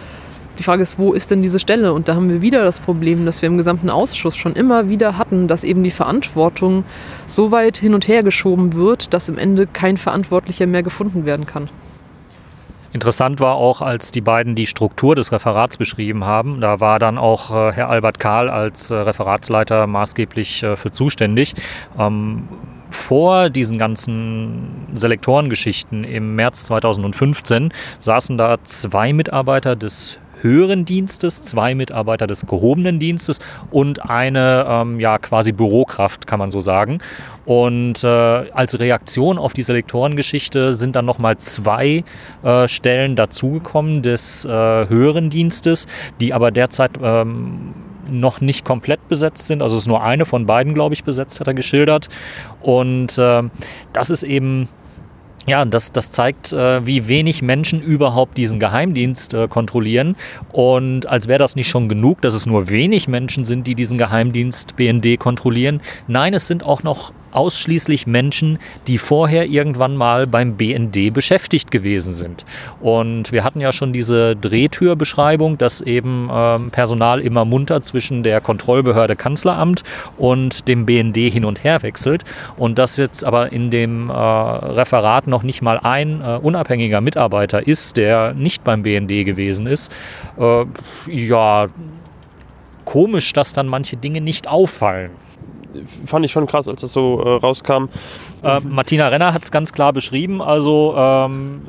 die 0.59 0.63
Frage 0.63 0.83
ist, 0.83 0.99
wo 0.99 1.13
ist 1.13 1.31
denn 1.31 1.41
diese 1.41 1.59
Stelle? 1.59 1.93
Und 1.93 2.07
da 2.07 2.15
haben 2.15 2.29
wir 2.29 2.41
wieder 2.41 2.63
das 2.63 2.79
Problem, 2.79 3.25
dass 3.25 3.41
wir 3.41 3.47
im 3.47 3.57
gesamten 3.57 3.89
Ausschuss 3.89 4.35
schon 4.35 4.53
immer 4.53 4.89
wieder 4.89 5.17
hatten, 5.17 5.47
dass 5.47 5.63
eben 5.63 5.83
die 5.83 5.91
Verantwortung 5.91 6.83
so 7.27 7.51
weit 7.51 7.77
hin 7.77 7.93
und 7.93 8.07
her 8.07 8.23
geschoben 8.23 8.73
wird, 8.73 9.13
dass 9.13 9.29
im 9.29 9.37
Ende 9.37 9.67
kein 9.67 9.97
Verantwortlicher 9.97 10.67
mehr 10.67 10.83
gefunden 10.83 11.25
werden 11.25 11.45
kann. 11.45 11.69
Interessant 12.93 13.39
war 13.39 13.55
auch, 13.55 13.81
als 13.81 14.11
die 14.11 14.21
beiden 14.21 14.55
die 14.55 14.65
Struktur 14.65 15.15
des 15.15 15.31
Referats 15.31 15.77
beschrieben 15.77 16.25
haben. 16.25 16.61
Da 16.61 16.79
war 16.79 16.99
dann 16.99 17.17
auch 17.17 17.51
äh, 17.51 17.73
Herr 17.73 17.89
Albert 17.89 18.19
Kahl 18.19 18.49
als 18.49 18.89
äh, 18.89 18.95
Referatsleiter 18.95 19.85
maßgeblich 19.87 20.63
äh, 20.63 20.75
für 20.75 20.89
zuständig. 20.89 21.53
Ähm, 21.99 22.47
vor 22.89 23.49
diesen 23.49 23.77
ganzen 23.77 24.87
Selektorengeschichten 24.93 26.05
im 26.05 26.35
März 26.35 26.65
2015 26.65 27.73
saßen 27.99 28.37
da 28.37 28.57
zwei 28.63 29.13
Mitarbeiter 29.13 29.75
des 29.75 30.19
höheren 30.41 30.85
Dienstes, 30.85 31.41
zwei 31.41 31.75
Mitarbeiter 31.75 32.27
des 32.27 32.45
gehobenen 32.45 32.99
Dienstes 32.99 33.39
und 33.71 34.09
eine 34.09 34.65
ähm, 34.67 34.99
ja, 34.99 35.17
quasi 35.17 35.51
Bürokraft, 35.51 36.27
kann 36.27 36.39
man 36.39 36.49
so 36.49 36.61
sagen. 36.61 36.99
Und 37.45 38.03
äh, 38.03 38.07
als 38.07 38.79
Reaktion 38.79 39.37
auf 39.37 39.53
die 39.53 39.63
Selektorengeschichte 39.63 40.73
sind 40.73 40.95
dann 40.95 41.05
nochmal 41.05 41.37
zwei 41.37 42.03
äh, 42.43 42.67
Stellen 42.67 43.15
dazugekommen 43.15 44.01
des 44.01 44.45
äh, 44.45 44.49
höheren 44.49 45.29
Dienstes, 45.29 45.87
die 46.19 46.33
aber 46.33 46.51
derzeit 46.51 46.91
ähm, 47.01 47.73
noch 48.09 48.41
nicht 48.41 48.65
komplett 48.65 49.07
besetzt 49.07 49.47
sind. 49.47 49.61
Also 49.61 49.75
es 49.75 49.83
ist 49.83 49.87
nur 49.87 50.03
eine 50.03 50.25
von 50.25 50.45
beiden, 50.45 50.73
glaube 50.73 50.93
ich, 50.93 51.03
besetzt, 51.03 51.39
hat 51.39 51.47
er 51.47 51.53
geschildert. 51.53 52.09
Und 52.61 53.17
äh, 53.17 53.43
das 53.93 54.09
ist 54.09 54.23
eben 54.23 54.69
ja, 55.47 55.63
das, 55.63 55.93
das 55.93 56.11
zeigt, 56.11 56.51
äh, 56.51 56.85
wie 56.85 57.07
wenig 57.07 57.41
Menschen 57.41 57.81
überhaupt 57.81 58.37
diesen 58.37 58.59
Geheimdienst 58.59 59.33
äh, 59.33 59.47
kontrollieren. 59.47 60.17
Und 60.51 61.05
als 61.07 61.27
wäre 61.29 61.39
das 61.39 61.55
nicht 61.55 61.69
schon 61.69 61.87
genug, 61.87 62.21
dass 62.21 62.33
es 62.33 62.45
nur 62.45 62.69
wenig 62.69 63.07
Menschen 63.07 63.45
sind, 63.45 63.65
die 63.65 63.73
diesen 63.73 63.97
Geheimdienst 63.97 64.75
BND 64.75 65.17
kontrollieren. 65.17 65.81
Nein, 66.07 66.33
es 66.33 66.47
sind 66.47 66.63
auch 66.63 66.83
noch 66.83 67.13
ausschließlich 67.37 68.07
Menschen, 68.07 68.57
die 68.87 68.97
vorher 68.97 69.45
irgendwann 69.45 69.95
mal 69.95 70.25
beim 70.25 70.57
BND 70.57 71.13
beschäftigt 71.13 71.69
gewesen 71.69 72.13
sind. 72.13 72.45
Und 72.81 73.31
wir 73.31 73.43
hatten 73.43 73.61
ja 73.61 73.71
schon 73.71 73.93
diese 73.93 74.35
Drehtürbeschreibung, 74.35 75.59
dass 75.59 75.81
eben 75.81 76.29
ähm, 76.33 76.71
Personal 76.71 77.21
immer 77.21 77.45
munter 77.45 77.81
zwischen 77.81 78.23
der 78.23 78.41
Kontrollbehörde 78.41 79.15
Kanzleramt 79.15 79.83
und 80.17 80.67
dem 80.67 80.87
BND 80.87 81.17
hin 81.31 81.45
und 81.45 81.63
her 81.63 81.83
wechselt. 81.83 82.23
Und 82.57 82.79
dass 82.79 82.97
jetzt 82.97 83.23
aber 83.23 83.51
in 83.51 83.69
dem 83.69 84.09
äh, 84.09 84.13
Referat 84.13 85.27
noch 85.27 85.43
nicht 85.43 85.61
mal 85.61 85.77
ein 85.77 86.21
äh, 86.21 86.39
unabhängiger 86.41 87.01
Mitarbeiter 87.01 87.67
ist, 87.67 87.97
der 87.97 88.33
nicht 88.33 88.63
beim 88.63 88.81
BND 88.81 89.25
gewesen 89.25 89.67
ist, 89.67 89.91
äh, 90.39 90.65
ja, 91.07 91.67
komisch, 92.83 93.31
dass 93.33 93.53
dann 93.53 93.67
manche 93.67 93.95
Dinge 93.95 94.21
nicht 94.21 94.47
auffallen 94.47 95.11
fand 96.05 96.25
ich 96.25 96.31
schon 96.31 96.47
krass, 96.47 96.67
als 96.67 96.81
das 96.81 96.93
so 96.93 97.21
äh, 97.21 97.29
rauskam. 97.37 97.89
Äh, 98.43 98.59
Martina 98.61 99.07
Renner 99.07 99.33
hat 99.33 99.43
es 99.43 99.51
ganz 99.51 99.71
klar 99.71 99.93
beschrieben. 99.93 100.41
Also 100.41 100.95
ähm, 100.97 101.61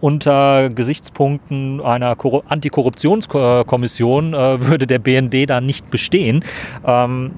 unter 0.00 0.68
Gesichtspunkten 0.70 1.80
einer 1.80 2.16
Antikorruptionskommission 2.48 4.34
äh, 4.34 4.66
würde 4.66 4.86
der 4.86 4.98
BND 4.98 5.48
da 5.48 5.60
nicht 5.60 5.90
bestehen. 5.90 6.44
Ähm, 6.84 7.32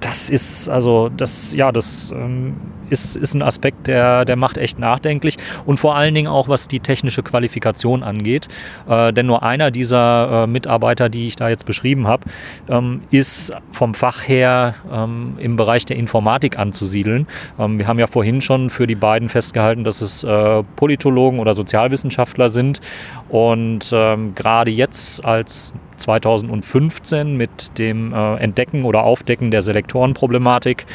das 0.00 0.30
ist 0.30 0.68
also 0.68 1.08
das 1.08 1.54
ja 1.54 1.72
das 1.72 2.12
ähm, 2.12 2.56
ist, 2.90 3.16
ist 3.16 3.34
ein 3.34 3.42
Aspekt, 3.42 3.86
der, 3.86 4.24
der 4.24 4.36
macht 4.36 4.58
echt 4.58 4.78
nachdenklich 4.78 5.36
und 5.66 5.78
vor 5.78 5.96
allen 5.96 6.14
Dingen 6.14 6.28
auch, 6.28 6.48
was 6.48 6.68
die 6.68 6.80
technische 6.80 7.22
Qualifikation 7.22 8.02
angeht. 8.02 8.48
Äh, 8.88 9.12
denn 9.12 9.26
nur 9.26 9.42
einer 9.42 9.70
dieser 9.70 10.44
äh, 10.44 10.46
Mitarbeiter, 10.46 11.08
die 11.08 11.26
ich 11.26 11.36
da 11.36 11.48
jetzt 11.48 11.66
beschrieben 11.66 12.06
habe, 12.06 12.24
ähm, 12.68 13.02
ist 13.10 13.52
vom 13.72 13.94
Fach 13.94 14.26
her 14.26 14.74
ähm, 14.92 15.34
im 15.38 15.56
Bereich 15.56 15.86
der 15.86 15.96
Informatik 15.96 16.58
anzusiedeln. 16.58 17.26
Ähm, 17.58 17.78
wir 17.78 17.86
haben 17.86 17.98
ja 17.98 18.06
vorhin 18.06 18.40
schon 18.40 18.70
für 18.70 18.86
die 18.86 18.94
beiden 18.94 19.28
festgehalten, 19.28 19.84
dass 19.84 20.00
es 20.00 20.24
äh, 20.24 20.62
Politologen 20.76 21.40
oder 21.40 21.54
Sozialwissenschaftler 21.54 22.48
sind 22.48 22.80
und 23.28 23.90
ähm, 23.92 24.34
gerade 24.34 24.70
jetzt 24.70 25.24
als 25.24 25.74
2015 25.96 27.36
mit 27.36 27.76
dem 27.78 28.12
äh, 28.12 28.36
Entdecken 28.36 28.84
oder 28.84 29.02
Aufdecken 29.04 29.50
der 29.50 29.62
Selektorenproblematik 29.62 30.86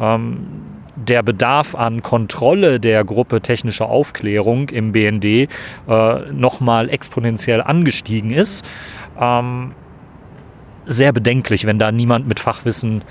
ähm, 0.00 0.46
der 0.96 1.22
Bedarf 1.22 1.74
an 1.74 2.02
Kontrolle 2.02 2.80
der 2.80 3.04
Gruppe 3.04 3.40
technische 3.40 3.86
Aufklärung 3.86 4.70
im 4.70 4.92
BND 4.92 5.24
äh, 5.24 5.48
nochmal 6.32 6.88
exponentiell 6.88 7.62
angestiegen 7.62 8.30
ist. 8.30 8.64
Ähm, 9.20 9.72
sehr 10.86 11.12
bedenklich, 11.12 11.66
wenn 11.66 11.78
da 11.78 11.92
niemand 11.92 12.26
mit 12.26 12.40
Fachwissen 12.40 13.02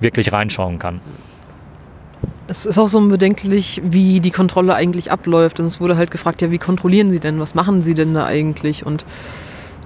wirklich 0.00 0.32
reinschauen 0.32 0.78
kann. 0.78 1.00
Es 2.48 2.64
ist 2.64 2.78
auch 2.78 2.88
so 2.88 3.00
bedenklich, 3.08 3.82
wie 3.84 4.20
die 4.20 4.30
Kontrolle 4.30 4.74
eigentlich 4.74 5.12
abläuft. 5.12 5.60
Und 5.60 5.66
es 5.66 5.80
wurde 5.80 5.96
halt 5.96 6.10
gefragt, 6.10 6.40
ja, 6.40 6.50
wie 6.50 6.58
kontrollieren 6.58 7.10
Sie 7.10 7.20
denn? 7.20 7.38
Was 7.40 7.54
machen 7.54 7.82
Sie 7.82 7.94
denn 7.94 8.14
da 8.14 8.24
eigentlich? 8.24 8.86
Und 8.86 9.04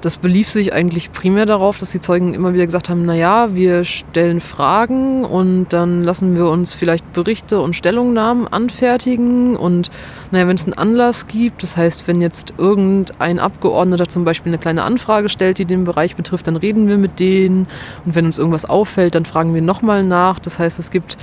das 0.03 0.17
belief 0.17 0.51
sich 0.51 0.73
eigentlich 0.73 1.13
primär 1.13 1.47
darauf, 1.47 1.79
dass 1.79 1.93
die 1.93 2.01
Zeugen 2.01 2.35
immer 2.35 2.53
wieder 2.55 2.67
gesagt 2.67 2.91
haben, 2.91 3.07
naja, 3.07 3.55
wir 3.55 3.85
stellen 3.85 4.41
Fragen 4.41 5.25
und 5.25 5.69
dann 5.69 6.03
lassen 6.03 6.37
wir 6.37 6.47
uns 6.47 6.75
vielleicht 6.75 7.13
Berichte 7.13 7.61
und 7.61 7.77
Stellungnahmen 7.77 8.49
anfertigen 8.49 9.57
und 9.57 9.91
naja, 10.33 10.49
wenn 10.49 10.57
es 10.57 10.65
einen 10.65 10.75
Anlass 10.75 11.29
gibt, 11.29 11.63
das 11.63 11.77
heißt, 11.77 12.09
wenn 12.09 12.21
jetzt 12.21 12.53
irgendein 12.59 13.39
Abgeordneter 13.39 14.09
zum 14.09 14.25
Beispiel 14.25 14.51
eine 14.51 14.59
kleine 14.59 14.83
Anfrage 14.83 15.29
stellt, 15.29 15.59
die 15.59 15.67
den 15.67 15.85
Bereich 15.85 16.17
betrifft, 16.17 16.49
dann 16.49 16.57
reden 16.57 16.89
wir 16.89 16.99
mit 16.99 17.21
denen 17.21 17.69
und 18.05 18.17
wenn 18.17 18.27
uns 18.27 18.39
irgendwas 18.39 18.65
auffällt, 18.65 19.15
dann 19.15 19.25
fragen 19.25 19.55
wir 19.55 19.63
nochmal 19.63 20.05
nach. 20.05 20.41
Das 20.41 20.59
heißt, 20.59 20.81
es 20.81 20.91
gibt 20.91 21.17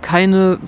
keine 0.00 0.58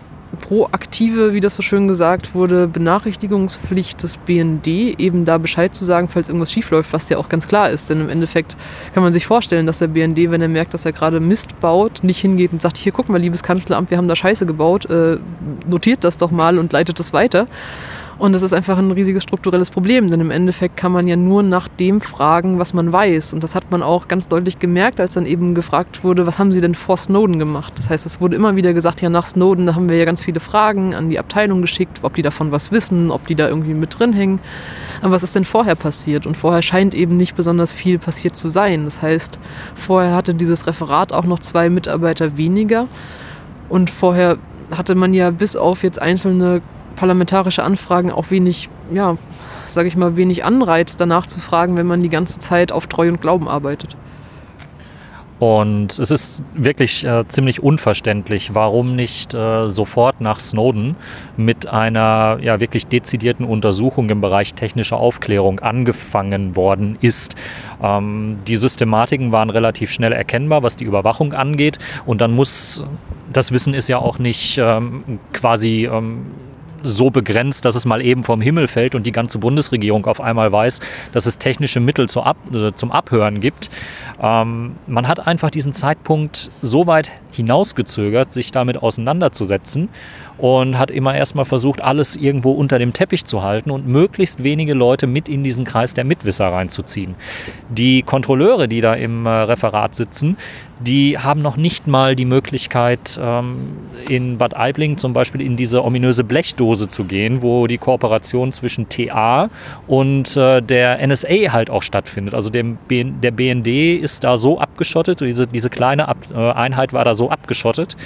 proaktive, 0.40 1.33
wie 1.33 1.40
das 1.40 1.57
so 1.57 1.62
schön 1.62 1.88
gesagt 1.88 2.35
wurde, 2.35 2.69
Benachrichtigungspflicht 2.69 4.03
des 4.03 4.16
BND, 4.19 4.66
eben 4.66 5.25
da 5.25 5.38
Bescheid 5.38 5.75
zu 5.75 5.85
sagen, 5.85 6.09
falls 6.09 6.29
irgendwas 6.29 6.53
schiefläuft, 6.53 6.93
was 6.93 7.09
ja 7.09 7.19
auch 7.19 7.29
ganz 7.29 7.49
klar 7.49 7.71
ist. 7.71 7.90
Denn 7.90 8.01
im 8.01 8.09
Endeffekt 8.09 8.57
kann 8.95 9.03
man 9.03 9.12
sich 9.12 9.27
vorstellen, 9.27 9.66
dass 9.66 9.79
der 9.79 9.88
BND, 9.88 10.31
wenn 10.31 10.43
er 10.43 10.49
merkt, 10.49 10.75
dass 10.75 10.85
er 10.85 10.93
gerade 10.93 11.21
Mist 11.21 11.59
baut, 11.61 12.05
nicht 12.05 12.21
hingeht 12.21 12.53
und 12.53 12.62
sagt, 12.62 12.77
hier 12.77 12.93
guck 12.93 13.09
mal, 13.09 13.21
liebes 13.21 13.43
Kanzleramt, 13.43 13.90
wir 13.90 13.99
haben 13.99 14.09
da 14.09 14.16
Scheiße 14.16 14.47
gebaut, 14.47 14.88
äh, 14.88 15.19
notiert 15.66 16.05
das 16.05 16.19
doch 16.19 16.31
mal 16.31 16.59
und 16.59 16.73
leitet 16.73 16.99
das 16.99 17.12
weiter. 17.12 17.47
Und 18.20 18.35
das 18.35 18.42
ist 18.42 18.52
einfach 18.52 18.76
ein 18.76 18.90
riesiges 18.90 19.22
strukturelles 19.22 19.70
Problem, 19.70 20.11
denn 20.11 20.20
im 20.20 20.30
Endeffekt 20.30 20.76
kann 20.76 20.92
man 20.92 21.09
ja 21.09 21.16
nur 21.16 21.42
nach 21.42 21.68
dem 21.68 22.02
fragen, 22.02 22.59
was 22.59 22.74
man 22.74 22.92
weiß. 22.92 23.33
Und 23.33 23.42
das 23.42 23.54
hat 23.54 23.70
man 23.70 23.83
auch 23.83 24.09
ganz 24.09 24.28
deutlich 24.28 24.59
gemerkt, 24.59 25.00
als 25.00 25.14
dann 25.14 25.24
eben 25.24 25.54
gefragt 25.54 26.04
wurde, 26.04 26.26
was 26.26 26.38
haben 26.38 26.52
Sie 26.52 26.61
denn 26.61 26.74
vor 26.74 26.98
Snowden 26.98 27.38
gemacht? 27.38 27.72
Das 27.78 27.88
heißt, 27.88 28.04
es 28.04 28.20
wurde 28.20 28.37
immer 28.37 28.56
wieder 28.56 28.74
gesagt, 28.74 29.00
ja, 29.00 29.09
nach 29.09 29.24
Snowden, 29.24 29.64
da 29.64 29.74
haben 29.74 29.88
wir 29.88 29.96
ja 29.96 30.04
ganz 30.04 30.22
viele 30.22 30.38
Fragen 30.38 30.94
an 30.94 31.09
die 31.09 31.18
Abteilung 31.18 31.62
geschickt, 31.62 32.00
ob 32.02 32.12
die 32.12 32.20
davon 32.20 32.52
was 32.52 32.70
wissen, 32.70 33.11
ob 33.11 33.26
die 33.26 33.37
da 33.37 33.48
irgendwie 33.48 33.72
mit 33.72 33.98
drin 33.98 34.12
hängen. 34.12 34.38
Aber 35.00 35.12
was 35.12 35.22
ist 35.22 35.35
denn 35.35 35.46
vorher 35.46 35.74
passiert? 35.74 36.26
Und 36.26 36.37
vorher 36.37 36.61
scheint 36.61 36.94
eben 36.94 37.16
nicht 37.16 37.37
besonders 37.37 37.72
viel 37.72 37.98
passiert 37.98 38.37
zu 38.37 38.50
sein. 38.50 38.85
Das 38.85 39.00
heißt, 39.00 39.38
vorher 39.74 40.14
hatte 40.14 40.35
dieses 40.35 40.66
Referat 40.66 41.14
auch 41.14 41.24
noch 41.24 41.38
zwei 41.38 41.70
Mitarbeiter 41.70 42.37
weniger. 42.37 42.87
Und 43.70 43.88
vorher 43.88 44.37
hatte 44.76 44.94
man 44.94 45.14
ja 45.14 45.30
bis 45.30 45.56
auf 45.56 45.83
jetzt 45.83 46.02
einzelne 46.02 46.61
parlamentarische 46.96 47.62
Anfragen 47.62 48.11
auch 48.11 48.31
wenig, 48.31 48.68
ja, 48.92 49.16
sage 49.68 49.88
ich 49.88 49.96
mal, 49.96 50.16
wenig 50.16 50.44
Anreiz 50.44 50.96
danach 50.96 51.26
zu 51.26 51.40
fragen, 51.40 51.76
wenn 51.76 51.87
man 51.87 52.03
die 52.03 52.09
ganze 52.09 52.38
Zeit 52.38 52.72
auf 52.72 52.87
Treu 52.87 53.09
und 53.09 53.20
Glauben 53.20 53.48
arbeitet. 53.48 53.96
Und 55.40 55.98
es 55.98 56.11
ist 56.11 56.44
wirklich 56.55 57.03
äh, 57.03 57.26
ziemlich 57.26 57.62
unverständlich, 57.62 58.55
warum 58.55 58.94
nicht 58.94 59.33
äh, 59.33 59.68
sofort 59.68 60.20
nach 60.20 60.38
Snowden 60.38 60.96
mit 61.38 61.66
einer 61.66 62.38
ja, 62.42 62.61
wirklich 62.61 62.88
dezidierten 62.88 63.46
Untersuchung 63.46 64.11
im 64.11 64.20
Bereich 64.20 64.53
technischer 64.53 64.98
Aufklärung 64.98 65.61
angefangen 65.61 66.57
worden 66.57 66.98
ist. 67.00 67.37
Ähm, 67.83 68.37
die 68.46 68.57
Systematiken 68.57 69.33
waren 69.33 69.48
relativ 69.48 69.90
schnell 69.90 70.12
erkennbar, 70.12 70.62
was 70.62 70.76
die 70.76 70.85
Überwachung 70.85 71.33
angeht. 71.33 71.79
Und 72.05 72.20
dann 72.20 72.33
muss, 72.33 72.85
das 73.33 73.50
Wissen 73.50 73.72
ist 73.72 73.88
ja 73.88 73.96
auch 73.96 74.18
nicht 74.18 74.59
ähm, 74.59 75.20
quasi 75.33 75.88
ähm, 75.90 76.26
so 76.83 77.11
begrenzt, 77.11 77.64
dass 77.64 77.75
es 77.75 77.85
mal 77.85 78.03
eben 78.03 78.25
vom 78.25 78.40
Himmel 78.40 78.69
fällt 78.69 78.95
und 78.95 79.07
die 79.07 79.12
ganze 79.12 79.38
Bundesregierung 79.38 80.07
auf 80.07 80.21
einmal 80.21 80.51
weiß, 80.53 80.81
dass 81.12 81.27
es 81.27 81.38
technische 81.38 81.81
Mittel 81.81 82.07
äh, 82.07 82.73
zum 82.75 82.93
Abhören 82.93 83.40
gibt. 83.40 83.71
Ähm, 84.21 84.77
man 84.87 85.09
hat 85.09 85.27
einfach 85.27 85.51
diesen 85.51 85.73
Zeitpunkt 85.73 86.51
so 86.62 86.87
weit 86.87 87.11
hinausgezögert, 87.33 88.31
sich 88.31 88.53
damit 88.53 88.83
auseinanderzusetzen 88.83 89.88
und 90.38 90.79
hat 90.79 90.90
immer 90.90 91.14
erstmal 91.14 91.45
versucht, 91.45 91.83
alles 91.83 92.16
irgendwo 92.16 92.53
unter 92.53 92.79
dem 92.79 92.93
Teppich 92.93 93.25
zu 93.25 93.43
halten 93.43 93.71
und 93.71 93.87
möglichst 93.87 94.43
wenige 94.43 94.75
Leute 94.75 95.07
mit 95.07 95.29
in 95.29 95.43
diesen 95.43 95.64
Kreis 95.64 95.95
der 95.95 96.05
Mitwisser 96.05 96.49
reinzuziehen. 96.49 97.14
Die 97.69 98.03
Kontrolleure, 98.03 98.69
die 98.69 98.81
da 98.81 98.95
im 98.95 99.27
äh, 99.27 99.31
Referat 99.31 99.95
sitzen, 99.95 100.37
die 100.81 101.19
haben 101.19 101.43
noch 101.43 101.59
nicht 101.59 101.87
mal 101.87 102.16
die 102.16 102.25
Möglichkeit, 102.25 103.21
ähm, 103.23 103.57
in 104.09 104.38
Bad 104.38 104.57
Aibling 104.57 104.97
zum 104.97 105.12
Beispiel 105.12 105.43
in 105.43 105.57
diese 105.57 105.85
ominöse 105.85 106.25
Blechdose 106.25 106.88
zu 106.88 107.05
gehen, 107.05 107.43
wo 107.43 107.66
die 107.66 107.77
Kooperation 107.77 108.51
zwischen 108.51 108.88
TA 108.88 109.51
und 109.87 110.37
äh, 110.37 110.62
der 110.62 111.07
NSA 111.07 111.53
halt 111.53 111.69
auch 111.69 111.83
stattfindet. 111.83 112.35
Also 112.35 112.49
der 112.49 112.64
BND 113.31 113.69
ist 113.69 114.25
da 114.25 114.38
so 114.38 114.59
abgeschottet, 114.59 115.21
diese, 115.21 115.47
diese 115.47 115.69
kleine 115.69 116.09
äh, 116.35 116.53
Einheit 116.53 116.95
war 116.95 117.05
da 117.05 117.14
so 117.14 117.19
abgeschottet, 117.28 117.96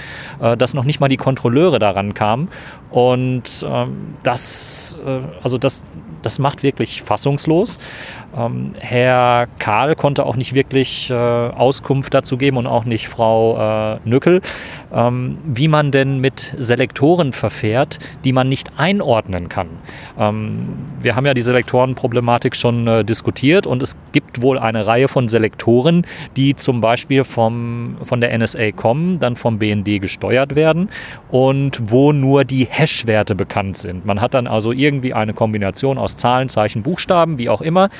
äh, 0.40 0.56
dass 0.56 0.74
noch 0.74 0.84
nicht 0.84 1.00
mal 1.00 1.08
die 1.08 1.16
Kontrolleure 1.16 1.78
daran 1.78 2.14
kamen. 2.14 2.48
Und 2.90 3.64
ähm, 3.68 4.14
das, 4.22 4.98
äh, 5.06 5.20
also 5.42 5.58
das, 5.58 5.84
das 6.22 6.38
macht 6.38 6.62
wirklich 6.62 7.02
fassungslos. 7.02 7.78
Ähm, 8.36 8.72
Herr 8.78 9.46
Karl 9.58 9.94
konnte 9.94 10.26
auch 10.26 10.36
nicht 10.36 10.54
wirklich 10.54 11.10
äh, 11.10 11.14
Auskunft 11.14 12.14
dazu 12.14 12.36
geben 12.36 12.56
und 12.56 12.66
auch 12.66 12.84
nicht 12.84 13.08
Frau 13.08 13.94
äh, 13.94 13.98
Nückel, 14.04 14.40
ähm, 14.92 15.38
wie 15.44 15.68
man 15.68 15.90
denn 15.90 16.20
mit 16.20 16.54
Selektoren 16.58 17.32
verfährt, 17.32 17.98
die 18.24 18.32
man 18.32 18.48
nicht 18.48 18.72
einordnen 18.76 19.48
kann. 19.48 19.68
Ähm, 20.18 20.68
wir 21.00 21.16
haben 21.16 21.26
ja 21.26 21.34
die 21.34 21.42
Selektorenproblematik 21.42 22.56
schon 22.56 22.86
äh, 22.86 23.04
diskutiert 23.04 23.66
und 23.66 23.82
es 23.82 23.96
gibt 24.12 24.42
wohl 24.42 24.58
eine 24.58 24.86
Reihe 24.86 25.08
von 25.08 25.28
Selektoren, 25.28 26.06
die 26.36 26.56
zum 26.56 26.80
Beispiel 26.80 27.24
vom, 27.24 27.96
von 28.02 28.20
der 28.20 28.36
NSA 28.36 28.72
kommen, 28.72 29.20
dann 29.20 29.36
vom 29.36 29.58
BND 29.58 30.00
gesteuert 30.00 30.54
werden 30.54 30.90
und 31.30 31.90
wo 31.90 32.12
nur 32.12 32.44
die 32.44 32.66
Hash-Werte 32.68 33.34
bekannt 33.34 33.76
sind. 33.76 34.06
Man 34.06 34.20
hat 34.20 34.34
dann 34.34 34.46
also 34.46 34.72
irgendwie 34.72 35.14
eine 35.14 35.34
Kombination 35.34 35.98
aus 35.98 36.16
Zahlen, 36.16 36.48
Zeichen, 36.48 36.82
Buchstaben, 36.82 37.38
wie 37.38 37.48
auch 37.48 37.60
immer 37.60 37.90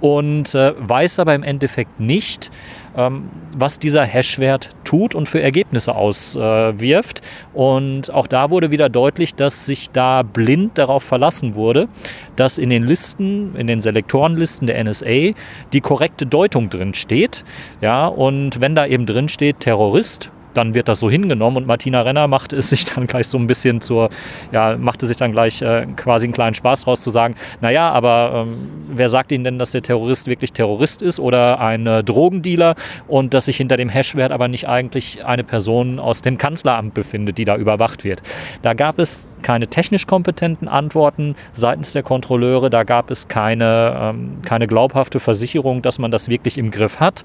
und 0.00 0.54
äh, 0.54 0.72
weiß 0.78 1.18
aber 1.18 1.34
im 1.34 1.42
Endeffekt 1.42 2.00
nicht, 2.00 2.50
ähm, 2.96 3.28
was 3.52 3.78
dieser 3.78 4.04
Hash-Wert 4.04 4.70
tut 4.84 5.14
und 5.14 5.28
für 5.28 5.40
Ergebnisse 5.40 5.94
auswirft. 5.94 7.20
Äh, 7.20 7.58
und 7.58 8.10
auch 8.12 8.26
da 8.26 8.50
wurde 8.50 8.70
wieder 8.70 8.88
deutlich, 8.88 9.34
dass 9.34 9.66
sich 9.66 9.90
da 9.90 10.22
blind 10.22 10.78
darauf 10.78 11.02
verlassen 11.02 11.54
wurde, 11.54 11.88
dass 12.36 12.58
in 12.58 12.70
den 12.70 12.84
Listen, 12.84 13.54
in 13.56 13.66
den 13.66 13.80
Selektorenlisten 13.80 14.66
der 14.66 14.82
NSA 14.82 15.34
die 15.72 15.80
korrekte 15.80 16.26
Deutung 16.26 16.70
drin 16.70 16.94
steht. 16.94 17.44
Ja, 17.80 18.06
und 18.06 18.60
wenn 18.60 18.74
da 18.74 18.86
eben 18.86 19.06
drin 19.06 19.28
steht 19.28 19.60
Terrorist, 19.60 20.30
dann 20.54 20.74
wird 20.74 20.88
das 20.88 21.00
so 21.00 21.10
hingenommen 21.10 21.58
und 21.58 21.66
Martina 21.66 22.02
Renner 22.02 22.28
machte 22.28 22.56
es 22.56 22.70
sich 22.70 22.84
dann 22.84 23.06
gleich 23.06 23.28
so 23.28 23.38
ein 23.38 23.46
bisschen 23.46 23.80
zur, 23.80 24.10
ja, 24.52 24.76
machte 24.76 25.06
sich 25.06 25.16
dann 25.16 25.32
gleich 25.32 25.62
äh, 25.62 25.86
quasi 25.96 26.26
einen 26.26 26.32
kleinen 26.32 26.54
Spaß 26.54 26.84
draus 26.84 27.00
zu 27.00 27.10
sagen, 27.10 27.34
naja, 27.60 27.90
aber 27.90 28.46
ähm, 28.46 28.68
wer 28.88 29.08
sagt 29.08 29.32
Ihnen 29.32 29.44
denn, 29.44 29.58
dass 29.58 29.72
der 29.72 29.82
Terrorist 29.82 30.26
wirklich 30.26 30.52
Terrorist 30.52 31.02
ist 31.02 31.20
oder 31.20 31.60
ein 31.60 31.86
äh, 31.86 32.04
Drogendealer 32.04 32.74
und 33.08 33.34
dass 33.34 33.46
sich 33.46 33.56
hinter 33.56 33.76
dem 33.76 33.88
Hashwert 33.88 34.32
aber 34.32 34.48
nicht 34.48 34.68
eigentlich 34.68 35.24
eine 35.24 35.44
Person 35.44 35.98
aus 35.98 36.22
dem 36.22 36.38
Kanzleramt 36.38 36.94
befindet, 36.94 37.38
die 37.38 37.44
da 37.44 37.56
überwacht 37.56 38.04
wird. 38.04 38.22
Da 38.62 38.74
gab 38.74 38.98
es 38.98 39.28
keine 39.42 39.68
technisch 39.68 40.06
kompetenten 40.06 40.68
Antworten 40.68 41.34
seitens 41.52 41.92
der 41.92 42.02
Kontrolleure, 42.02 42.70
da 42.70 42.84
gab 42.84 43.10
es 43.10 43.28
keine, 43.28 43.96
ähm, 44.00 44.38
keine 44.42 44.66
glaubhafte 44.66 45.20
Versicherung, 45.20 45.82
dass 45.82 45.98
man 45.98 46.10
das 46.10 46.28
wirklich 46.28 46.58
im 46.58 46.70
Griff 46.70 47.00
hat 47.00 47.24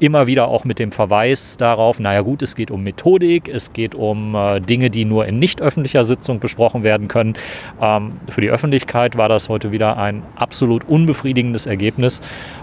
immer 0.00 0.26
wieder 0.26 0.48
auch 0.48 0.64
mit 0.64 0.78
dem 0.78 0.92
Verweis 0.92 1.56
darauf, 1.56 2.00
naja 2.00 2.20
gut, 2.22 2.42
es 2.42 2.54
geht 2.54 2.70
um 2.70 2.82
Methodik, 2.82 3.48
es 3.48 3.72
geht 3.72 3.94
um 3.94 4.34
äh, 4.34 4.60
Dinge, 4.60 4.90
die 4.90 5.04
nur 5.04 5.26
in 5.26 5.38
nicht 5.38 5.60
öffentlicher 5.60 6.04
Sitzung 6.04 6.38
besprochen 6.40 6.82
werden 6.82 7.08
können. 7.08 7.34
Ähm, 7.80 8.12
für 8.28 8.40
die 8.40 8.50
Öffentlichkeit 8.50 9.16
war 9.16 9.28
das 9.28 9.48
heute 9.48 9.72
wieder 9.72 9.96
ein 9.96 10.22
absolut 10.36 10.88
unbefriedigendes 10.88 11.66
Ergebnis 11.66 12.20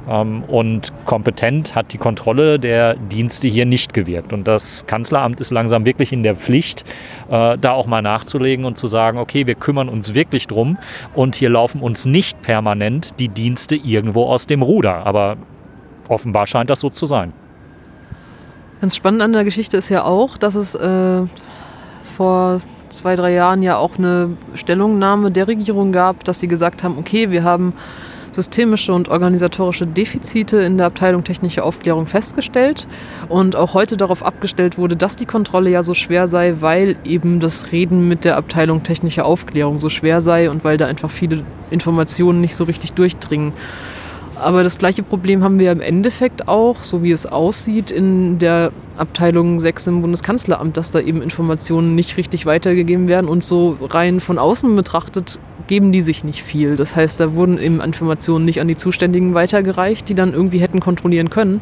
ähm, 0.09 0.43
und 0.43 0.93
kompetent 1.05 1.75
hat 1.75 1.93
die 1.93 1.97
Kontrolle 1.97 2.59
der 2.59 2.95
Dienste 2.95 3.47
hier 3.47 3.65
nicht 3.65 3.93
gewirkt. 3.93 4.33
Und 4.33 4.47
das 4.47 4.85
Kanzleramt 4.87 5.39
ist 5.39 5.51
langsam 5.51 5.85
wirklich 5.85 6.13
in 6.13 6.23
der 6.23 6.35
Pflicht, 6.35 6.83
äh, 7.29 7.57
da 7.57 7.71
auch 7.71 7.87
mal 7.87 8.01
nachzulegen 8.01 8.65
und 8.65 8.77
zu 8.77 8.87
sagen, 8.87 9.17
okay, 9.17 9.47
wir 9.47 9.55
kümmern 9.55 9.89
uns 9.89 10.13
wirklich 10.13 10.47
drum 10.47 10.77
und 11.13 11.35
hier 11.35 11.49
laufen 11.49 11.81
uns 11.81 12.05
nicht 12.05 12.41
permanent 12.41 13.19
die 13.19 13.29
Dienste 13.29 13.75
irgendwo 13.75 14.25
aus 14.25 14.47
dem 14.47 14.61
Ruder. 14.61 15.05
Aber 15.05 15.37
offenbar 16.09 16.47
scheint 16.47 16.69
das 16.69 16.79
so 16.79 16.89
zu 16.89 17.05
sein. 17.05 17.33
Ganz 18.81 18.95
spannend 18.95 19.21
an 19.21 19.33
der 19.33 19.43
Geschichte 19.43 19.77
ist 19.77 19.89
ja 19.89 20.03
auch, 20.03 20.37
dass 20.37 20.55
es 20.55 20.75
äh, 20.75 21.21
vor 22.15 22.61
zwei, 22.89 23.15
drei 23.15 23.33
Jahren 23.33 23.63
ja 23.63 23.77
auch 23.77 23.97
eine 23.97 24.31
Stellungnahme 24.53 25.31
der 25.31 25.47
Regierung 25.47 25.91
gab, 25.91 26.23
dass 26.23 26.39
sie 26.39 26.47
gesagt 26.47 26.83
haben, 26.83 26.97
okay, 26.97 27.31
wir 27.31 27.43
haben 27.43 27.73
systemische 28.35 28.93
und 28.93 29.07
organisatorische 29.07 29.87
Defizite 29.87 30.57
in 30.57 30.77
der 30.77 30.87
Abteilung 30.87 31.23
technische 31.23 31.63
Aufklärung 31.63 32.05
festgestellt 32.05 32.87
und 33.29 33.55
auch 33.55 33.73
heute 33.73 33.95
darauf 33.97 34.23
abgestellt 34.23 34.77
wurde, 34.77 34.95
dass 34.97 35.15
die 35.15 35.25
Kontrolle 35.25 35.69
ja 35.69 35.83
so 35.83 35.93
schwer 35.93 36.27
sei, 36.27 36.55
weil 36.59 36.97
eben 37.05 37.39
das 37.39 37.71
Reden 37.71 38.07
mit 38.07 38.25
der 38.25 38.35
Abteilung 38.35 38.83
technische 38.83 39.23
Aufklärung 39.23 39.79
so 39.79 39.89
schwer 39.89 40.19
sei 40.21 40.49
und 40.49 40.63
weil 40.63 40.77
da 40.77 40.85
einfach 40.85 41.09
viele 41.09 41.43
Informationen 41.71 42.41
nicht 42.41 42.55
so 42.55 42.65
richtig 42.65 42.93
durchdringen. 42.93 43.53
Aber 44.35 44.63
das 44.63 44.77
gleiche 44.77 45.01
Problem 45.01 45.43
haben 45.43 45.59
wir 45.59 45.71
im 45.71 45.81
Endeffekt 45.81 46.47
auch, 46.47 46.81
so 46.81 47.03
wie 47.03 47.11
es 47.11 47.25
aussieht, 47.25 47.89
in 47.89 48.37
der 48.37 48.71
Abteilung 48.97 49.59
6 49.59 49.87
im 49.87 50.01
Bundeskanzleramt, 50.01 50.75
dass 50.75 50.91
da 50.91 50.99
eben 50.99 51.21
Informationen 51.21 51.95
nicht 51.95 52.17
richtig 52.17 52.45
weitergegeben 52.45 53.07
werden 53.07 53.27
und 53.27 53.43
so 53.43 53.77
rein 53.81 54.19
von 54.19 54.37
außen 54.37 54.75
betrachtet 54.75 55.39
geben 55.67 55.91
die 55.91 56.01
sich 56.01 56.23
nicht 56.23 56.43
viel. 56.43 56.75
Das 56.75 56.95
heißt, 56.95 57.19
da 57.19 57.33
wurden 57.33 57.57
eben 57.57 57.81
Informationen 57.81 58.45
nicht 58.45 58.61
an 58.61 58.67
die 58.67 58.77
Zuständigen 58.77 59.33
weitergereicht, 59.33 60.07
die 60.09 60.15
dann 60.15 60.33
irgendwie 60.33 60.59
hätten 60.59 60.79
kontrollieren 60.79 61.29
können. 61.29 61.61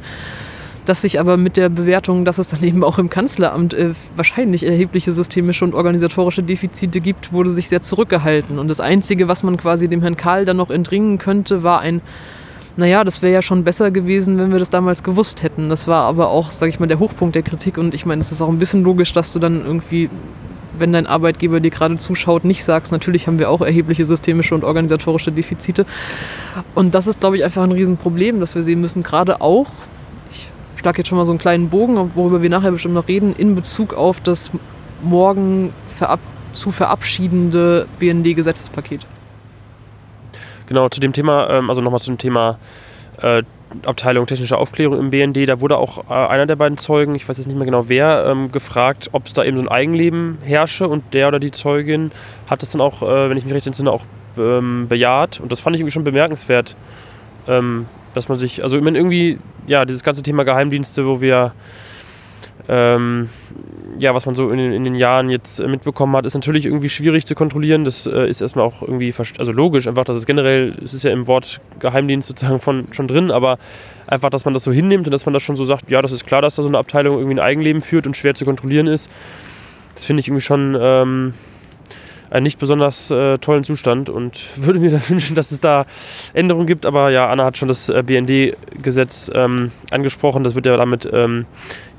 Dass 0.85 1.01
sich 1.01 1.19
aber 1.19 1.37
mit 1.37 1.55
der 1.55 1.69
Bewertung, 1.69 2.25
dass 2.25 2.37
es 2.37 2.49
dann 2.49 2.61
eben 2.61 2.83
auch 2.83 2.99
im 2.99 3.09
Kanzleramt 3.09 3.73
äh, 3.73 3.91
wahrscheinlich 4.17 4.65
erhebliche 4.65 5.13
systemische 5.13 5.63
und 5.63 5.73
organisatorische 5.73 6.43
Defizite 6.43 6.99
gibt, 6.99 7.31
wurde 7.31 7.51
sich 7.51 7.69
sehr 7.69 7.81
zurückgehalten. 7.81 8.59
Und 8.59 8.67
das 8.67 8.81
Einzige, 8.81 9.29
was 9.29 9.43
man 9.43 9.55
quasi 9.55 9.87
dem 9.87 10.01
Herrn 10.01 10.17
Karl 10.17 10.43
dann 10.43 10.57
noch 10.57 10.69
entringen 10.69 11.19
könnte, 11.19 11.63
war 11.63 11.79
ein 11.79 12.01
naja, 12.75 13.03
das 13.03 13.21
wäre 13.21 13.33
ja 13.33 13.41
schon 13.41 13.63
besser 13.63 13.91
gewesen, 13.91 14.37
wenn 14.37 14.51
wir 14.51 14.59
das 14.59 14.69
damals 14.69 15.03
gewusst 15.03 15.43
hätten. 15.43 15.69
Das 15.69 15.87
war 15.87 16.03
aber 16.03 16.29
auch, 16.29 16.51
sage 16.51 16.69
ich 16.69 16.79
mal, 16.79 16.87
der 16.87 16.99
Hochpunkt 16.99 17.35
der 17.35 17.43
Kritik. 17.43 17.77
Und 17.77 17.93
ich 17.93 18.05
meine, 18.05 18.21
es 18.21 18.31
ist 18.31 18.41
auch 18.41 18.49
ein 18.49 18.57
bisschen 18.57 18.83
logisch, 18.83 19.13
dass 19.13 19.31
du 19.31 19.39
dann 19.39 19.63
irgendwie, 19.63 20.09
wenn 20.77 20.91
dein 20.91 21.05
Arbeitgeber 21.05 21.59
dir 21.59 21.69
gerade 21.69 21.97
zuschaut, 21.97 22.45
nicht 22.45 22.63
sagst, 22.63 22.91
natürlich 22.91 23.27
haben 23.27 23.37
wir 23.37 23.51
auch 23.51 23.61
erhebliche 23.61 24.07
systemische 24.07 24.55
und 24.55 24.63
organisatorische 24.63 25.31
Defizite. 25.31 25.85
Und 26.73 26.95
das 26.95 27.05
ist, 27.05 27.19
glaube 27.19 27.35
ich, 27.35 27.43
einfach 27.43 27.63
ein 27.63 27.71
Riesenproblem, 27.71 28.39
das 28.39 28.55
wir 28.55 28.63
sehen 28.63 28.81
müssen, 28.81 29.03
gerade 29.03 29.39
auch, 29.41 29.67
ich 30.31 30.49
schlage 30.77 30.97
jetzt 30.99 31.09
schon 31.09 31.17
mal 31.19 31.25
so 31.25 31.31
einen 31.31 31.39
kleinen 31.39 31.69
Bogen, 31.69 32.11
worüber 32.15 32.41
wir 32.41 32.49
nachher 32.49 32.71
bestimmt 32.71 32.95
noch 32.95 33.07
reden, 33.07 33.35
in 33.37 33.53
Bezug 33.53 33.93
auf 33.93 34.19
das 34.19 34.49
morgen 35.03 35.71
verab 35.87 36.19
zu 36.53 36.71
verabschiedende 36.71 37.87
BND-Gesetzespaket. 37.99 39.05
Genau, 40.73 40.89
zu 40.89 40.99
dem 40.99 41.13
Thema, 41.13 41.51
ähm, 41.51 41.69
also 41.69 41.81
nochmal 41.81 41.99
zu 41.99 42.09
dem 42.09 42.17
Thema 42.17 42.57
äh, 43.21 43.43
Abteilung 43.85 44.25
technische 44.25 44.57
Aufklärung 44.57 44.97
im 44.97 45.11
BND, 45.11 45.47
da 45.47 45.61
wurde 45.61 45.77
auch 45.77 46.09
äh, 46.09 46.13
einer 46.13 46.47
der 46.47 46.55
beiden 46.55 46.79
Zeugen, 46.79 47.13
ich 47.13 47.29
weiß 47.29 47.37
jetzt 47.37 47.45
nicht 47.45 47.55
mehr 47.55 47.67
genau 47.67 47.89
wer, 47.89 48.25
ähm, 48.25 48.51
gefragt, 48.51 49.11
ob 49.11 49.27
es 49.27 49.33
da 49.33 49.43
eben 49.43 49.55
so 49.55 49.61
ein 49.61 49.69
Eigenleben 49.69 50.39
herrsche 50.43 50.87
und 50.87 51.13
der 51.13 51.27
oder 51.27 51.39
die 51.39 51.51
Zeugin 51.51 52.11
hat 52.49 52.63
das 52.63 52.71
dann 52.71 52.81
auch, 52.81 53.03
äh, 53.03 53.29
wenn 53.29 53.37
ich 53.37 53.45
mich 53.45 53.53
recht 53.53 53.67
entsinne, 53.67 53.91
auch 53.91 54.03
ähm, 54.35 54.87
bejaht. 54.89 55.39
Und 55.39 55.51
das 55.51 55.59
fand 55.59 55.75
ich 55.75 55.81
irgendwie 55.81 55.93
schon 55.93 56.05
bemerkenswert, 56.05 56.75
ähm, 57.47 57.85
dass 58.15 58.27
man 58.27 58.39
sich, 58.39 58.63
also 58.63 58.75
ich 58.75 58.81
meine, 58.81 58.97
irgendwie, 58.97 59.37
ja, 59.67 59.85
dieses 59.85 60.03
ganze 60.03 60.23
Thema 60.23 60.43
Geheimdienste, 60.43 61.05
wo 61.05 61.21
wir 61.21 61.53
ähm, 62.67 63.29
ja, 63.99 64.13
was 64.13 64.25
man 64.25 64.35
so 64.35 64.49
in, 64.51 64.59
in, 64.59 64.83
den 64.83 64.95
Jahren 64.95 65.29
jetzt 65.29 65.59
äh, 65.59 65.67
mitbekommen 65.67 66.15
hat, 66.15 66.25
ist 66.25 66.33
natürlich 66.33 66.65
irgendwie 66.65 66.89
schwierig 66.89 67.25
zu 67.25 67.35
kontrollieren. 67.35 67.83
Das 67.83 68.07
äh, 68.07 68.27
ist 68.27 68.41
erstmal 68.41 68.65
auch 68.65 68.81
irgendwie 68.81 69.13
also 69.37 69.51
logisch, 69.51 69.87
einfach, 69.87 70.05
dass 70.05 70.15
es 70.15 70.25
generell, 70.25 70.77
es 70.83 70.93
ist 70.93 71.03
ja 71.03 71.11
im 71.11 71.27
Wort 71.27 71.61
Geheimdienst 71.79 72.27
sozusagen 72.27 72.59
von, 72.59 72.87
schon 72.91 73.07
drin, 73.07 73.31
aber 73.31 73.57
einfach, 74.07 74.29
dass 74.29 74.45
man 74.45 74.53
das 74.53 74.63
so 74.63 74.71
hinnimmt 74.71 75.07
und 75.07 75.11
dass 75.11 75.25
man 75.25 75.33
das 75.33 75.43
schon 75.43 75.55
so 75.55 75.65
sagt, 75.65 75.89
ja, 75.91 76.01
das 76.01 76.11
ist 76.11 76.25
klar, 76.25 76.41
dass 76.41 76.55
da 76.55 76.63
so 76.63 76.69
eine 76.69 76.77
Abteilung 76.77 77.17
irgendwie 77.17 77.35
ein 77.35 77.45
Eigenleben 77.45 77.81
führt 77.81 78.07
und 78.07 78.17
schwer 78.17 78.33
zu 78.35 78.45
kontrollieren 78.45 78.87
ist. 78.87 79.09
Das 79.93 80.05
finde 80.05 80.21
ich 80.21 80.27
irgendwie 80.27 80.41
schon. 80.41 80.77
Ähm, 80.79 81.33
einen 82.33 82.43
nicht 82.43 82.57
besonders 82.57 83.11
äh, 83.11 83.37
tollen 83.37 83.63
Zustand 83.63 84.09
und 84.09 84.47
würde 84.55 84.79
mir 84.79 84.89
da 84.89 84.99
wünschen, 85.07 85.35
dass 85.35 85.51
es 85.51 85.59
da 85.59 85.85
Änderungen 86.33 86.65
gibt. 86.65 86.85
Aber 86.85 87.11
ja, 87.11 87.29
Anna 87.29 87.45
hat 87.45 87.57
schon 87.57 87.67
das 87.67 87.89
äh, 87.89 88.01
BND-Gesetz 88.03 89.29
ähm, 89.33 89.71
angesprochen. 89.91 90.43
Das 90.43 90.55
wird 90.55 90.65
ja 90.65 90.75
damit 90.75 91.07
ähm, 91.13 91.45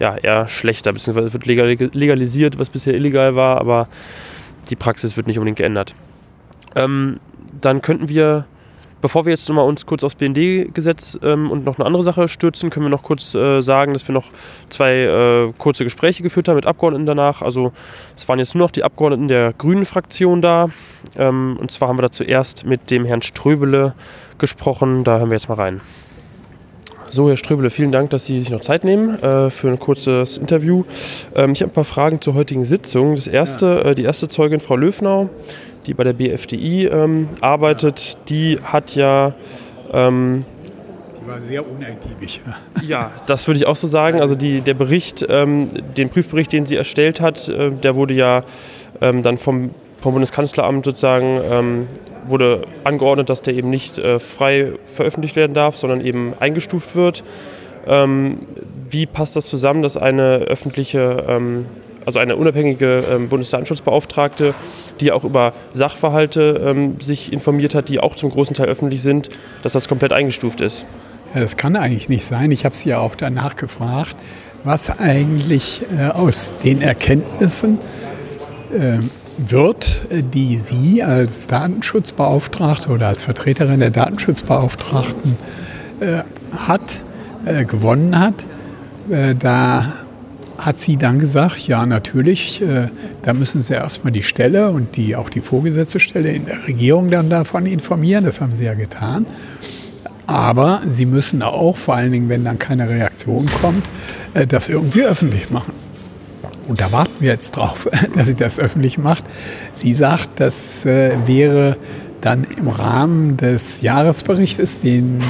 ja, 0.01 0.16
eher 0.16 0.49
schlechter, 0.49 0.92
beziehungsweise 0.92 1.33
wird 1.33 1.47
legalisiert, 1.94 2.59
was 2.59 2.68
bisher 2.68 2.94
illegal 2.94 3.37
war, 3.37 3.61
aber 3.61 3.87
die 4.70 4.77
Praxis 4.77 5.16
wird 5.16 5.29
nicht 5.29 5.38
unbedingt 5.38 5.59
geändert. 5.59 5.94
Ähm, 6.75 7.20
dann 7.61 7.81
könnten 7.81 8.09
wir 8.09 8.47
Bevor 9.05 9.27
wir 9.27 9.33
jetzt 9.33 9.47
nochmal 9.51 9.69
uns 9.69 9.85
kurz 9.85 10.03
aufs 10.03 10.14
BND-Gesetz 10.14 11.19
ähm, 11.23 11.51
und 11.51 11.67
noch 11.67 11.77
eine 11.77 11.85
andere 11.85 12.03
Sache 12.03 12.27
stürzen, 12.27 12.71
können 12.71 12.87
wir 12.87 12.90
noch 12.90 13.03
kurz 13.03 13.35
äh, 13.35 13.61
sagen, 13.61 13.93
dass 13.93 14.09
wir 14.09 14.14
noch 14.14 14.25
zwei 14.71 14.95
äh, 14.95 15.53
kurze 15.59 15.85
Gespräche 15.85 16.23
geführt 16.23 16.49
haben 16.49 16.57
mit 16.57 16.64
Abgeordneten 16.64 17.05
danach. 17.05 17.43
Also 17.43 17.73
es 18.17 18.27
waren 18.31 18.38
jetzt 18.38 18.55
nur 18.55 18.64
noch 18.64 18.71
die 18.71 18.83
Abgeordneten 18.83 19.29
der 19.29 19.53
Grünen 19.53 19.85
Fraktion 19.85 20.40
da. 20.40 20.71
Ähm, 21.19 21.59
und 21.61 21.71
zwar 21.71 21.88
haben 21.88 21.99
wir 21.99 22.03
da 22.03 22.12
zuerst 22.12 22.64
mit 22.64 22.90
dem 22.90 23.05
Herrn 23.05 23.21
Ströbele 23.21 23.95
gesprochen. 24.38 25.05
Da 25.05 25.19
hören 25.19 25.29
wir 25.29 25.37
jetzt 25.37 25.51
mal 25.51 25.57
rein. 25.57 25.83
So, 27.11 27.29
Herr 27.29 27.37
Ströbele, 27.37 27.69
vielen 27.69 27.93
Dank, 27.93 28.09
dass 28.09 28.25
Sie 28.25 28.40
sich 28.40 28.49
noch 28.49 28.61
Zeit 28.61 28.85
nehmen 28.85 29.23
äh, 29.23 29.51
für 29.51 29.69
ein 29.69 29.79
kurzes 29.79 30.38
Interview. 30.38 30.85
Ähm, 31.35 31.53
ich 31.53 31.61
habe 31.61 31.71
ein 31.71 31.75
paar 31.75 31.85
Fragen 31.85 32.23
zur 32.23 32.33
heutigen 32.33 32.64
Sitzung. 32.64 33.17
Das 33.17 33.27
erste, 33.27 33.67
ja. 33.67 33.90
äh, 33.90 33.95
die 33.95 34.05
erste 34.05 34.29
Zeugin, 34.29 34.61
Frau 34.61 34.77
Löfnau, 34.77 35.29
die 35.87 35.94
bei 35.94 36.05
der 36.05 36.12
BFDI 36.12 36.87
ähm, 36.87 37.29
arbeitet, 37.40 38.18
die 38.29 38.59
hat 38.62 38.94
ja. 38.94 39.35
Ähm, 39.92 40.44
die 41.23 41.29
war 41.29 41.40
sehr 41.40 41.68
unergiebig. 41.68 42.40
Ja, 42.87 43.12
das 43.27 43.47
würde 43.49 43.57
ich 43.57 43.66
auch 43.66 43.77
so 43.77 43.87
sagen. 43.87 44.20
Also 44.20 44.35
die, 44.35 44.61
der 44.61 44.75
Bericht, 44.75 45.25
ähm, 45.31 45.70
den 45.97 46.11
Prüfbericht, 46.11 46.53
den 46.53 46.66
sie 46.66 46.77
erstellt 46.77 47.20
hat, 47.20 47.49
äh, 47.49 47.70
der 47.70 47.94
wurde 47.94 48.12
ja 48.12 48.42
ähm, 49.01 49.23
dann 49.23 49.38
vom, 49.38 49.70
vom 50.01 50.12
Bundeskanzleramt 50.12 50.85
sozusagen 50.85 51.40
ähm, 51.51 51.87
wurde 52.29 52.66
angeordnet, 52.85 53.31
dass 53.31 53.42
der 53.42 53.55
eben 53.55 53.70
nicht 53.70 53.99
äh, 53.99 54.18
frei 54.18 54.73
veröffentlicht 54.85 55.37
werden 55.37 55.55
darf, 55.55 55.77
sondern 55.77 56.01
eben 56.01 56.35
eingestuft 56.38 56.94
wird. 56.94 57.25
Ähm, 57.87 58.40
wie 58.90 59.07
passt 59.07 59.37
das 59.37 59.47
zusammen, 59.47 59.83
dass 59.83 59.97
eine 59.97 60.37
öffentliche 60.37 61.25
ähm, 61.29 61.66
also 62.07 62.19
eine 62.19 62.37
unabhängige 62.37 63.05
ähm, 63.11 63.29
Bundesdatenschutzbeauftragte, 63.29 64.55
die 65.01 65.12
auch 65.12 65.25
über 65.25 65.53
Sachverhalte 65.73 66.61
ähm, 66.64 67.01
sich 67.01 67.33
informiert 67.33 67.75
hat, 67.75 67.88
die 67.88 68.01
auch 68.01 68.14
zum 68.14 68.31
großen 68.31 68.55
Teil 68.55 68.69
öffentlich 68.69 69.03
sind, 69.03 69.29
dass 69.62 69.73
das 69.73 69.88
komplett 69.88 70.12
eingestuft 70.12 70.61
ist. 70.61 70.87
Ja, 71.35 71.40
das 71.40 71.57
kann 71.57 71.77
eigentlich 71.77 72.09
nicht 72.09 72.25
sein. 72.25 72.51
Ich 72.53 72.64
habe 72.64 72.77
sie 72.77 72.90
ja 72.90 72.99
auch 72.99 73.17
danach 73.17 73.57
gefragt, 73.57 74.17
was 74.62 74.90
eigentlich 74.90 75.83
äh, 75.97 76.09
aus 76.09 76.53
den 76.62 76.81
Erkenntnissen 76.81 77.79
äh, 78.73 78.99
wird, 79.37 80.03
die 80.11 80.59
Sie 80.59 81.03
als 81.03 81.49
Datenschutzbeauftragte 81.49 82.90
oder 82.90 83.09
als 83.09 83.25
Vertreterin 83.25 83.81
der 83.81 83.90
Datenschutzbeauftragten 83.90 85.37
äh, 86.01 86.23
hat, 86.57 87.01
äh, 87.45 87.64
gewonnen 87.64 88.19
hat. 88.19 88.35
Äh, 89.11 89.35
da 89.35 89.93
hat 90.59 90.79
sie 90.79 90.97
dann 90.97 91.19
gesagt, 91.19 91.67
ja 91.67 91.87
natürlich, 91.87 92.62
äh, 92.62 92.88
da 93.23 93.33
müssen 93.33 93.62
sie 93.62 93.75
erstmal 93.75 94.12
die 94.12 94.23
Stelle 94.23 94.71
und 94.71 94.97
die, 94.97 95.17
auch 95.17 95.29
die 95.29 95.40
vorgesetzte 95.40 96.01
Stelle 96.01 96.33
in 96.33 96.47
der 96.47 96.67
Regierung 96.67 97.11
dann 97.11 97.31
davon 97.31 97.67
informieren, 97.67 98.25
das 98.25 98.40
haben 98.40 98.55
sie 98.55 98.64
ja 98.64 98.75
getan. 98.75 99.27
Aber 100.27 100.83
sie 100.87 101.07
müssen 101.07 101.43
auch, 101.43 101.77
vor 101.77 101.97
allen 101.97 102.12
Dingen, 102.12 102.29
wenn 102.29 102.45
dann 102.45 102.59
keine 102.59 102.88
Reaktion 102.88 103.47
kommt, 103.61 103.88
äh, 104.33 104.47
das 104.47 104.69
irgendwie 104.69 105.05
öffentlich 105.05 105.51
machen. 105.51 105.73
Und 106.67 106.81
da 106.81 106.93
warten 106.93 107.12
wir 107.21 107.31
jetzt 107.31 107.57
drauf, 107.57 107.88
dass 108.14 108.27
sie 108.27 108.35
das 108.35 108.59
öffentlich 108.59 108.97
macht. 108.97 109.25
Sie 109.77 109.95
sagt, 109.95 110.40
das 110.40 110.87
äh, 110.87 111.17
wäre 111.27 111.77
dann 112.21 112.47
im 112.57 112.69
Rahmen 112.69 113.37
des 113.37 113.83
Jahresberichtes, 113.83 114.81
den 114.81 115.23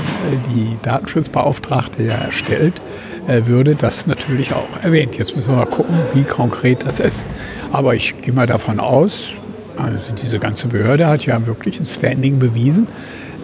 die 0.55 0.77
Datenschutzbeauftragte 0.83 2.05
ja 2.05 2.15
erstellt, 2.15 2.75
äh, 2.79 3.14
würde 3.27 3.75
das 3.75 4.07
natürlich 4.07 4.53
auch 4.53 4.83
erwähnt. 4.83 5.17
Jetzt 5.17 5.37
müssen 5.37 5.51
wir 5.51 5.57
mal 5.57 5.67
gucken, 5.67 5.97
wie 6.13 6.25
konkret 6.25 6.85
das 6.87 7.01
ist. 7.01 7.25
Aber 7.73 7.95
ich 7.95 8.21
gehe 8.21 8.33
mal 8.33 8.47
davon 8.47 8.81
aus, 8.81 9.35
also 9.77 10.13
diese 10.13 10.39
ganze 10.39 10.69
Behörde 10.69 11.07
hat 11.07 11.27
ja 11.27 11.47
wirklich 11.47 11.81
ein 11.81 11.85
Standing 11.85 12.39
bewiesen, 12.39 12.87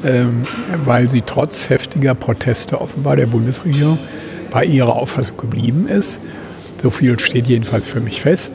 ähm, 0.05 0.47
weil 0.85 1.11
sie 1.11 1.23
trotz 1.23 1.69
heftiger 1.71 2.15
Proteste 2.15 2.81
offenbar 2.81 3.17
der 3.17 3.27
Bundesregierung 3.27 3.99
bei 4.51 4.65
ihrer 4.65 4.95
Auffassung 4.95 5.37
geblieben 5.37 5.89
ist. 5.89 6.21
So 6.83 6.91
viel 6.91 7.19
steht 7.19 7.47
jedenfalls 7.47 7.89
für 7.89 8.01
mich 8.01 8.21
fest. 8.21 8.53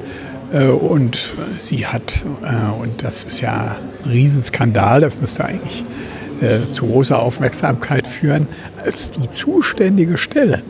Äh, 0.53 0.67
und 0.67 1.33
sie 1.59 1.85
hat, 1.85 2.23
äh, 2.43 2.81
und 2.81 3.03
das 3.03 3.23
ist 3.23 3.41
ja 3.41 3.77
ein 4.03 4.09
Riesenskandal, 4.09 5.01
das 5.01 5.19
müsste 5.19 5.45
eigentlich 5.45 5.83
zu 6.71 6.85
großer 6.87 7.19
Aufmerksamkeit 7.19 8.07
führen, 8.07 8.47
als 8.83 9.11
die 9.11 9.29
zuständige 9.29 10.17
Stelle 10.17 10.61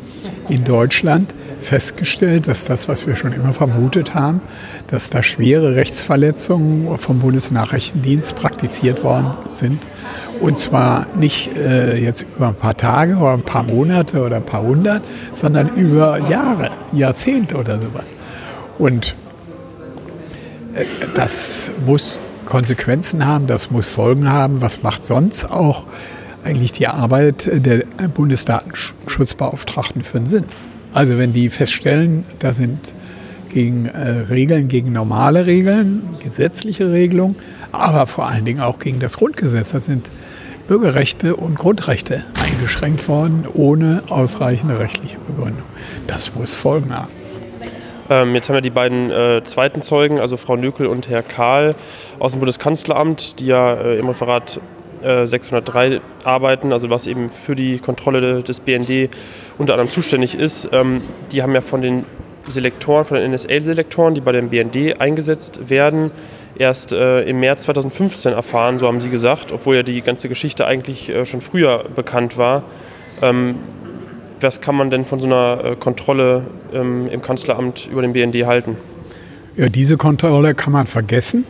in 0.50 0.64
Deutschland 0.64 1.34
festgestellt, 1.66 2.48
dass 2.48 2.66
das, 2.66 2.88
was 2.88 3.08
wir 3.08 3.16
schon 3.16 3.34
immer 3.34 3.54
vermutet 3.54 4.14
haben, 4.14 4.42
dass 4.88 5.10
da 5.10 5.24
schwere 5.24 5.76
Rechtsverletzungen 5.76 6.98
vom 6.98 7.20
Bundesnachrichtendienst 7.20 8.36
praktiziert 8.36 9.04
worden 9.04 9.32
sind. 9.54 9.82
Und 10.40 10.60
zwar 10.60 11.08
nicht 11.18 11.56
äh, 11.58 11.98
jetzt 11.98 12.26
über 12.36 12.50
ein 12.50 12.56
paar 12.56 12.78
Tage 12.78 13.16
oder 13.16 13.34
ein 13.34 13.42
paar 13.42 13.64
Monate 13.64 14.22
oder 14.22 14.38
ein 14.38 14.46
paar 14.46 14.62
hundert, 14.62 15.02
sondern 15.34 15.76
über 15.76 16.20
Jahre, 16.30 16.72
Jahrzehnte 16.92 17.56
oder 17.56 17.80
sowas. 17.80 18.06
Und 18.78 19.16
äh, 20.76 20.86
das 21.16 21.72
muss 21.86 22.20
Konsequenzen 22.46 23.26
haben, 23.26 23.48
das 23.48 23.72
muss 23.72 23.88
Folgen 23.88 24.30
haben. 24.30 24.62
Was 24.62 24.84
macht 24.84 25.06
sonst 25.06 25.46
auch 25.46 25.86
eigentlich 26.44 26.72
die 26.72 26.88
Arbeit 26.88 27.50
der 27.54 27.84
Bundesdatenschutzbeauftragten 28.14 30.04
für 30.04 30.18
einen 30.18 30.28
Sinn? 30.28 30.46
Also 30.94 31.18
wenn 31.18 31.34
die 31.34 31.50
feststellen, 31.50 32.24
da 32.40 32.54
sind 32.54 32.94
gegen 33.50 33.86
äh, 33.86 34.10
Regeln, 34.10 34.68
gegen 34.68 34.94
normale 34.94 35.46
Regeln, 35.46 36.04
gesetzliche 36.24 36.92
Regelungen, 36.92 37.36
aber 37.72 38.06
vor 38.06 38.28
allen 38.28 38.46
Dingen 38.46 38.62
auch 38.62 38.80
gegen 38.80 39.00
das 39.00 39.18
Grundgesetz. 39.18 39.72
Da 39.72 39.80
sind 39.80 40.12
Bürgerrechte 40.68 41.36
und 41.36 41.58
Grundrechte 41.58 42.24
eingeschränkt 42.42 43.08
worden, 43.08 43.46
ohne 43.54 44.04
ausreichende 44.10 44.80
rechtliche 44.80 45.18
Begründung. 45.20 45.64
Das 46.08 46.36
muss 46.36 46.54
Folgen 46.54 46.94
haben. 46.94 47.25
Ähm, 48.10 48.36
jetzt 48.36 48.50
haben 48.50 48.56
wir 48.56 48.62
die 48.62 48.70
beiden 48.70 49.10
äh, 49.10 49.42
zweiten 49.44 49.82
Zeugen, 49.82 50.20
also 50.20 50.38
Frau 50.38 50.56
Nökel 50.56 50.88
und 50.88 51.10
Herr 51.10 51.24
Kahl 51.24 51.76
aus 52.20 52.34
dem 52.34 52.40
Bundeskanzleramt, 52.40 53.40
die 53.40 53.48
ja 53.48 53.74
äh, 53.74 53.98
im 53.98 54.08
Referat 54.08 54.60
603 55.02 55.88
äh, 55.88 56.00
arbeiten, 56.24 56.74
also 56.74 56.90
was 56.90 57.06
eben 57.06 57.30
für 57.30 57.56
die 57.56 57.80
Kontrolle 57.80 58.42
des 58.42 58.60
BND 58.60 59.10
unter 59.58 59.74
anderem 59.74 59.92
zuständig 59.92 60.38
ist. 60.38 60.70
Ähm, 60.72 61.02
die 61.32 61.44
haben 61.44 61.54
ja 61.54 61.62
von 61.62 61.82
den 61.82 62.06
Selektoren, 62.48 63.06
von 63.06 63.18
den 63.18 63.32
NSA-Selektoren, 63.32 64.16
die 64.16 64.22
bei 64.22 64.32
dem 64.32 64.50
BND 64.50 65.00
eingesetzt 65.00 65.70
werden, 65.70 66.12
erst 66.58 66.92
äh, 66.92 67.22
im 67.22 67.40
März 67.40 67.64
2015 67.64 68.34
erfahren, 68.34 68.80
so 68.80 68.88
haben 68.88 69.00
sie 69.00 69.10
gesagt, 69.10 69.52
obwohl 69.52 69.76
ja 69.76 69.84
die 69.84 70.02
ganze 70.02 70.30
Geschichte 70.30 70.66
eigentlich 70.66 71.10
äh, 71.10 71.26
schon 71.26 71.42
früher 71.42 71.86
bekannt 71.96 72.38
war. 72.38 72.64
Ähm, 73.22 73.56
was 74.46 74.62
kann 74.62 74.76
man 74.76 74.90
denn 74.90 75.06
von 75.06 75.20
so 75.20 75.26
einer 75.26 75.76
Kontrolle 75.76 76.46
ähm, 76.74 77.08
im 77.10 77.22
Kanzleramt 77.22 77.88
über 77.92 78.02
den 78.02 78.14
BND 78.14 78.46
halten? 78.46 78.78
Ja, 79.58 79.70
diese 79.70 79.98
Kontrolle 79.98 80.54
kann 80.54 80.74
man 80.74 80.88
vergessen. 80.88 81.46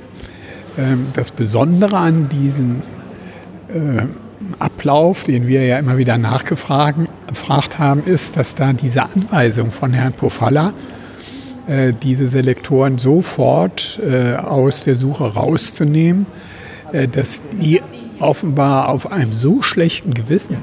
Das 1.13 1.31
Besondere 1.31 1.97
an 1.97 2.27
diesen 2.29 2.83
äh, 3.69 4.03
Ablauf, 4.59 5.23
den 5.23 5.47
wir 5.47 5.65
ja 5.65 5.79
immer 5.79 5.97
wieder 5.97 6.17
nachgefragt 6.17 7.79
haben, 7.79 8.03
ist, 8.05 8.37
dass 8.37 8.55
da 8.55 8.73
diese 8.73 9.03
Anweisung 9.03 9.71
von 9.71 9.93
Herrn 9.93 10.13
Pofalla, 10.13 10.73
äh, 11.67 11.93
diese 11.93 12.27
Selektoren 12.27 12.97
sofort 12.97 13.99
äh, 14.03 14.35
aus 14.35 14.83
der 14.83 14.95
Suche 14.95 15.33
rauszunehmen, 15.33 16.25
äh, 16.91 17.07
dass 17.07 17.43
die 17.61 17.81
offenbar 18.19 18.89
auf 18.89 19.11
einem 19.11 19.33
so 19.33 19.61
schlechten 19.61 20.13
Gewissen 20.13 20.57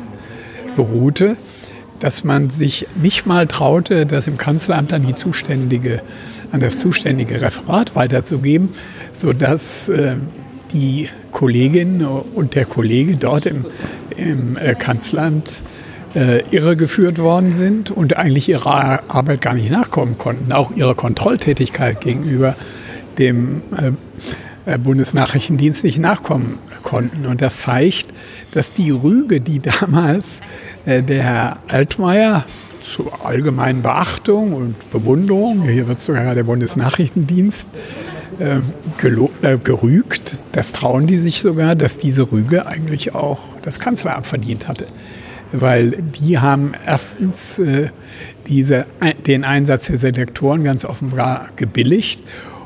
beruhte, 0.77 1.37
dass 2.03 2.25
man 2.25 2.51
sich 2.51 2.89
nicht 3.01 3.27
mal 3.27 3.47
traute, 3.47 4.07
das 4.07 4.27
im 4.27 4.37
Kanzleramt 4.37 4.93
an 4.93 5.07
die 5.07 5.15
zuständige, 5.15 6.03
an 6.51 6.59
das 6.59 6.81
zuständige 6.81 7.41
Referat 7.41 7.95
weiterzugeben, 7.95 8.71
sodass 9.13 9.89
äh, 9.89 10.17
die 10.73 11.09
Kollegin 11.31 12.05
und 12.05 12.57
der 12.57 12.65
Kollege 12.65 13.17
dort 13.17 13.47
im, 13.47 13.67
im 14.17 14.57
äh, 14.57 14.75
Kanzleramt 14.75 15.63
äh, 16.17 16.43
irregeführt 16.51 17.19
worden 17.19 17.53
sind 17.53 17.93
und 17.93 18.17
eigentlich 18.17 18.49
ihrer 18.49 19.05
Arbeit 19.09 19.41
gar 19.41 19.55
nicht 19.55 19.71
nachkommen 19.71 20.19
konnten, 20.19 20.51
auch 20.51 20.75
ihrer 20.75 20.97
Kontrolltätigkeit 20.97 22.01
gegenüber 22.01 22.57
dem 23.17 23.63
äh, 23.77 23.93
Bundesnachrichtendienst 24.65 25.85
nicht 25.85 25.99
nachkommen 25.99 26.59
konnten. 26.83 27.27
Und 27.27 27.41
das 27.41 27.63
zeigt, 27.63 28.09
dass 28.53 28.73
die 28.73 28.91
Rüge, 28.91 29.41
die 29.41 29.61
damals 29.61 30.41
äh, 30.85 31.03
der 31.03 31.23
Herr 31.23 31.59
Altmaier 31.69 32.45
zur 32.81 33.25
allgemeinen 33.25 33.83
Beachtung 33.83 34.53
und 34.53 34.91
Bewunderung, 34.91 35.63
hier 35.63 35.87
wird 35.87 36.03
sogar 36.03 36.35
der 36.35 36.45
Bundesnachrichtendienst 36.45 37.71
äh, 38.39 38.59
äh, 39.43 39.59
gerügt. 39.59 40.43
Das 40.53 40.73
trauen 40.73 41.07
die 41.07 41.19
sich 41.19 41.43
sogar, 41.43 41.75
dass 41.75 41.99
diese 41.99 42.31
Rüge 42.31 42.67
eigentlich 42.67 43.15
auch 43.15 43.41
das 43.63 43.79
Kanzleramt 43.79 44.27
verdient 44.27 44.69
hatte. 44.69 44.87
Weil 45.53 46.03
die 46.21 46.39
haben 46.39 46.73
erstens 46.87 47.59
äh, 47.59 47.91
diese, 48.47 48.87
den 49.27 49.45
Einsatz 49.45 49.87
der 49.87 49.99
Selektoren 49.99 50.65
ganz 50.65 50.85
offenbar 50.85 51.49
gebilligt 51.57 52.23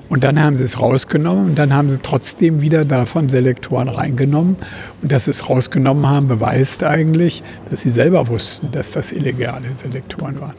und 0.08 0.24
dann 0.24 0.42
haben 0.42 0.56
sie 0.56 0.64
es 0.64 0.80
rausgenommen 0.80 1.46
und 1.46 1.58
dann 1.58 1.74
haben 1.74 1.88
sie 1.88 1.98
trotzdem 1.98 2.60
wieder 2.60 2.84
davon 2.84 3.28
Selektoren 3.28 3.88
reingenommen. 3.88 4.56
Und 5.02 5.12
dass 5.12 5.24
sie 5.24 5.32
es 5.32 5.48
rausgenommen 5.48 6.08
haben, 6.08 6.28
beweist 6.28 6.84
eigentlich, 6.84 7.42
dass 7.70 7.82
sie 7.82 7.90
selber 7.90 8.28
wussten, 8.28 8.70
dass 8.70 8.92
das 8.92 9.12
illegale 9.12 9.74
Selektoren 9.74 10.40
waren. 10.40 10.54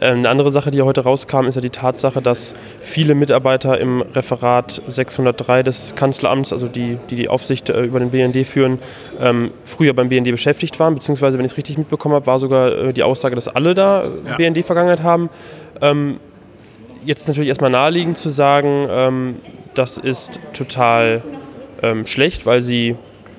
Ähm, 0.00 0.18
eine 0.18 0.30
andere 0.30 0.50
Sache, 0.50 0.72
die 0.72 0.82
heute 0.82 1.02
rauskam, 1.02 1.46
ist 1.46 1.54
ja 1.54 1.60
die 1.60 1.70
Tatsache, 1.70 2.20
dass 2.20 2.54
viele 2.80 3.14
Mitarbeiter 3.14 3.78
im 3.78 4.02
Referat 4.02 4.82
603 4.88 5.62
des 5.62 5.94
Kanzleramts, 5.94 6.52
also 6.52 6.66
die 6.66 6.98
die, 7.08 7.16
die 7.16 7.28
Aufsicht 7.28 7.70
äh, 7.70 7.82
über 7.82 8.00
den 8.00 8.10
BND 8.10 8.44
führen, 8.46 8.80
ähm, 9.20 9.52
früher 9.64 9.94
beim 9.94 10.08
BND 10.08 10.32
beschäftigt 10.32 10.80
waren. 10.80 10.94
Beziehungsweise, 10.94 11.38
wenn 11.38 11.44
ich 11.44 11.52
es 11.52 11.56
richtig 11.56 11.78
mitbekommen 11.78 12.16
habe, 12.16 12.26
war 12.26 12.40
sogar 12.40 12.72
äh, 12.72 12.92
die 12.92 13.04
Aussage, 13.04 13.36
dass 13.36 13.46
alle 13.46 13.74
da 13.74 14.04
ja. 14.26 14.36
BND-Vergangenheit 14.36 15.02
haben. 15.04 15.30
Ähm, 17.02 17.06
jetzt 17.06 17.28
natürlich 17.28 17.48
erstmal 17.48 17.70
naheliegend 17.70 18.18
zu 18.18 18.30
sagen, 18.30 19.36
das 19.74 19.98
ist 19.98 20.40
total 20.52 21.22
ähm, 21.82 22.06
schlecht, 22.06 22.46
weil 22.46 22.60
sie 22.60 22.96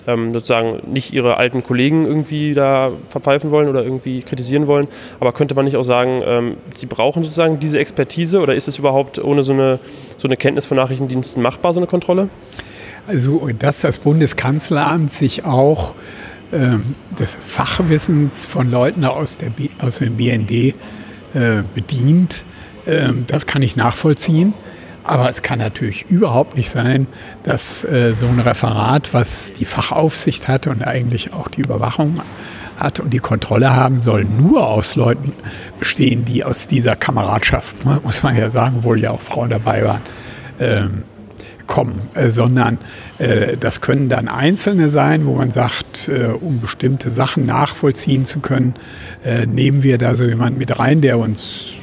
ähm, 0.07 0.34
sozusagen 0.34 0.91
nicht 0.91 1.14
ihre 1.14 1.38
alten 1.38 1.64
Kollegen 1.64 2.05
irgendwie 2.05 2.53
da 2.53 2.91
verpfeifen 3.07 3.51
wollen 3.51 3.70
oder 3.70 3.84
irgendwie 3.84 4.22
kritisieren 4.22 4.68
wollen. 4.68 4.88
Aber 5.20 5.32
könnte 5.32 5.55
man 5.55 5.66
nicht 5.66 5.78
auch 5.78 5.84
sagen, 5.84 6.22
ähm, 6.26 6.57
sie 6.74 6.88
brauchen 6.88 7.24
sozusagen 7.24 7.59
diese 7.59 7.80
Expertise 7.80 8.41
oder 8.41 8.55
ist 8.55 8.68
es 8.68 8.78
überhaupt 8.78 9.24
ohne 9.24 9.43
so 9.43 9.53
eine, 9.53 9.80
so 10.18 10.28
eine 10.28 10.38
Kenntnis 10.38 10.66
von 10.66 10.78
Nachrichtendiensten 10.78 11.41
machbar, 11.41 11.74
so 11.74 11.80
eine 11.80 11.88
Kontrolle? 11.88 12.30
Also, 13.07 13.49
dass 13.59 13.82
das 13.82 13.99
Bundeskanzleramt 13.99 15.11
sich 15.11 15.45
auch 15.45 15.95
ähm, 16.51 16.95
des 17.18 17.36
Fachwissens 17.36 18.45
von 18.45 18.70
Leuten 18.70 19.05
aus, 19.05 19.39
der 19.39 19.51
aus 19.80 19.99
dem 19.99 20.16
BND 20.16 20.51
äh, 20.51 20.74
bedient, 21.74 22.43
ähm, 22.43 22.53
das 22.86 23.46
kann 23.46 23.62
ich 23.62 23.76
nachvollziehen. 23.76 24.54
Aber 25.04 25.30
es 25.30 25.42
kann 25.42 25.60
natürlich 25.60 26.06
überhaupt 26.10 26.56
nicht 26.56 26.70
sein, 26.70 27.08
dass 27.44 27.84
äh, 27.84 28.14
so 28.14 28.26
ein 28.28 28.40
Referat, 28.40 29.14
was 29.14 29.52
die 29.54 29.66
Fachaufsicht 29.66 30.48
hat 30.48 30.66
und 30.68 30.82
eigentlich 30.82 31.34
auch 31.34 31.50
die 31.50 31.62
Überwachung 31.62 32.16
hat 32.78 33.00
und 33.00 33.14
die 33.14 33.20
Kontrolle 33.20 33.76
haben 33.76 34.00
soll, 34.00 34.24
nur 34.24 34.68
aus 34.68 34.96
Leuten 34.96 35.34
bestehen, 35.78 36.26
die 36.26 36.44
aus 36.44 36.68
dieser 36.68 36.96
Kameradschaft, 36.96 37.76
muss 38.04 38.24
man 38.24 38.36
ja 38.38 38.50
sagen, 38.50 38.84
wohl 38.84 39.00
ja 39.00 39.12
auch 39.12 39.22
Frauen 39.22 39.50
dabei 39.50 39.84
waren, 39.84 40.02
ähm, 40.60 41.04
kommen, 41.68 42.02
äh, 42.14 42.30
sondern 42.30 42.78
äh, 43.18 43.58
das 43.58 43.82
können 43.82 44.08
dann 44.08 44.30
Einzelne 44.30 44.90
sein, 44.90 45.26
wo 45.26 45.36
man 45.36 45.52
sagt, 45.52 46.10
um 46.42 46.60
bestimmte 46.60 47.12
Sachen 47.12 47.46
nachvollziehen 47.46 48.26
zu 48.26 48.40
können, 48.40 48.74
nehmen 49.48 49.84
wir 49.84 49.98
da 49.98 50.16
so 50.16 50.26
jemanden 50.26 50.60
mit 50.60 50.78
rein, 50.78 51.00
der 51.00 51.18
uns 51.18 51.74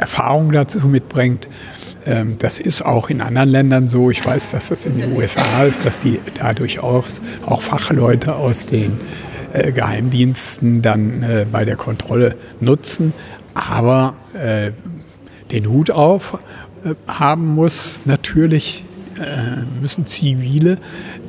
Erfahrung 0.00 0.52
dazu 0.52 0.86
mitbringt. 0.86 1.48
Ähm, 2.06 2.36
das 2.38 2.58
ist 2.58 2.82
auch 2.82 3.10
in 3.10 3.20
anderen 3.20 3.48
Ländern 3.48 3.88
so. 3.88 4.10
Ich 4.10 4.24
weiß, 4.24 4.50
dass 4.50 4.68
das 4.68 4.86
in 4.86 4.96
den 4.96 5.16
USA 5.16 5.64
ist, 5.64 5.84
dass 5.84 6.00
die 6.00 6.18
da 6.34 6.54
durchaus 6.54 7.22
auch 7.46 7.62
Fachleute 7.62 8.34
aus 8.34 8.66
den 8.66 8.98
äh, 9.52 9.72
Geheimdiensten 9.72 10.82
dann 10.82 11.22
äh, 11.22 11.46
bei 11.50 11.64
der 11.64 11.76
Kontrolle 11.76 12.36
nutzen. 12.60 13.12
Aber 13.54 14.14
äh, 14.34 14.72
den 15.50 15.68
Hut 15.68 15.90
auf 15.90 16.38
haben 17.06 17.46
muss 17.46 18.00
natürlich, 18.06 18.86
müssen 19.82 20.06
Zivile, 20.06 20.78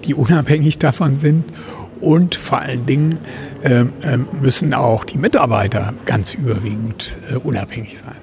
die 0.05 0.13
unabhängig 0.13 0.79
davon 0.79 1.17
sind 1.17 1.43
und 1.99 2.35
vor 2.35 2.59
allen 2.59 2.85
Dingen 2.85 3.17
müssen 4.39 4.73
auch 4.73 5.03
die 5.03 5.17
Mitarbeiter 5.17 5.93
ganz 6.05 6.33
überwiegend 6.33 7.17
unabhängig 7.43 7.97
sein. 7.97 8.15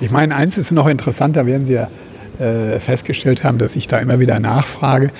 Ich 0.00 0.10
meine, 0.10 0.34
eins 0.34 0.58
ist 0.58 0.70
noch 0.70 0.88
interessanter, 0.88 1.46
werden 1.46 1.66
Sie 1.66 1.74
ja 1.74 1.88
äh, 2.38 2.80
festgestellt 2.80 3.44
haben, 3.44 3.58
dass 3.58 3.76
ich 3.76 3.86
da 3.88 3.98
immer 3.98 4.18
wieder 4.18 4.40
nachfrage, 4.40 5.10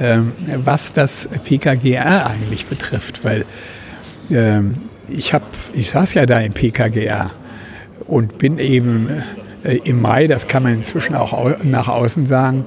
ähm, 0.00 0.32
was 0.56 0.92
das 0.92 1.28
PKGR 1.44 2.26
eigentlich 2.26 2.66
betrifft, 2.66 3.24
weil 3.24 3.44
ähm, 4.30 4.76
ich 5.08 5.32
habe, 5.32 5.44
ich 5.72 5.90
saß 5.90 6.14
ja 6.14 6.26
da 6.26 6.40
im 6.40 6.52
PKGR 6.52 7.30
und 8.06 8.38
bin 8.38 8.58
eben 8.58 9.08
äh, 9.62 9.76
im 9.84 10.00
Mai, 10.00 10.26
das 10.26 10.48
kann 10.48 10.64
man 10.64 10.74
inzwischen 10.74 11.14
auch 11.14 11.32
au 11.32 11.52
nach 11.62 11.88
außen 11.88 12.26
sagen, 12.26 12.64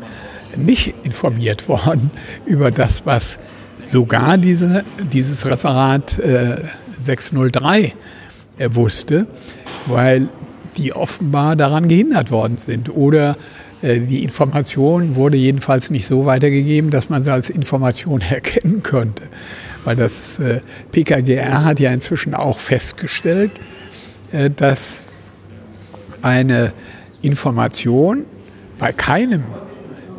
nicht 0.55 0.95
informiert 1.03 1.67
worden 1.69 2.11
über 2.45 2.71
das, 2.71 3.05
was 3.05 3.37
sogar 3.83 4.37
diese, 4.37 4.83
dieses 5.11 5.45
Referat 5.45 6.19
äh, 6.19 6.57
603 6.99 7.93
äh, 8.57 8.69
wusste, 8.71 9.27
weil 9.85 10.29
die 10.79 10.93
offenbar 10.93 11.55
daran 11.55 11.87
gehindert 11.87 12.31
worden 12.31 12.57
sind. 12.57 12.89
Oder 12.89 13.37
äh, 13.81 13.99
die 13.99 14.23
Information 14.23 15.15
wurde 15.15 15.37
jedenfalls 15.37 15.89
nicht 15.89 16.07
so 16.07 16.25
weitergegeben, 16.25 16.89
dass 16.89 17.09
man 17.09 17.21
sie 17.21 17.31
als 17.31 17.49
Information 17.49 18.21
erkennen 18.29 18.81
könnte. 18.83 19.23
Weil 19.83 19.95
das 19.95 20.39
äh, 20.39 20.61
PKGR 20.91 21.63
hat 21.63 21.79
ja 21.79 21.91
inzwischen 21.91 22.33
auch 22.33 22.59
festgestellt, 22.59 23.51
äh, 24.31 24.49
dass 24.49 25.01
eine 26.21 26.73
Information 27.21 28.25
bei 28.77 28.91
keinem 28.91 29.43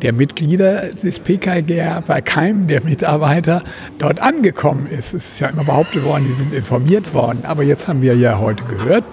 der 0.02 0.12
Mitglieder 0.14 0.88
des 0.94 1.20
PKGR, 1.20 2.02
bei 2.06 2.20
keinem 2.20 2.66
der 2.68 2.82
Mitarbeiter 2.82 3.62
dort 3.98 4.20
angekommen 4.20 4.86
ist. 4.86 5.14
Es 5.14 5.32
ist 5.32 5.40
ja 5.40 5.48
immer 5.48 5.64
behauptet 5.64 6.04
worden, 6.04 6.24
die 6.24 6.32
sind 6.32 6.54
informiert 6.54 7.12
worden. 7.12 7.40
Aber 7.44 7.62
jetzt 7.62 7.86
haben 7.86 8.00
wir 8.00 8.16
ja 8.16 8.38
heute 8.38 8.64
gehört, 8.64 9.04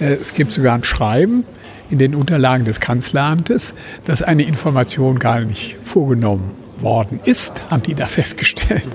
es 0.00 0.34
gibt 0.34 0.52
sogar 0.52 0.74
ein 0.74 0.84
Schreiben 0.84 1.44
in 1.90 1.98
den 1.98 2.14
Unterlagen 2.14 2.64
des 2.64 2.80
Kanzleramtes, 2.80 3.74
dass 4.04 4.22
eine 4.22 4.42
Information 4.42 5.18
gar 5.18 5.40
nicht 5.40 5.76
vorgenommen 5.82 6.52
worden 6.80 7.20
ist, 7.24 7.70
haben 7.70 7.82
die 7.82 7.94
da 7.94 8.06
festgestellt. 8.06 8.86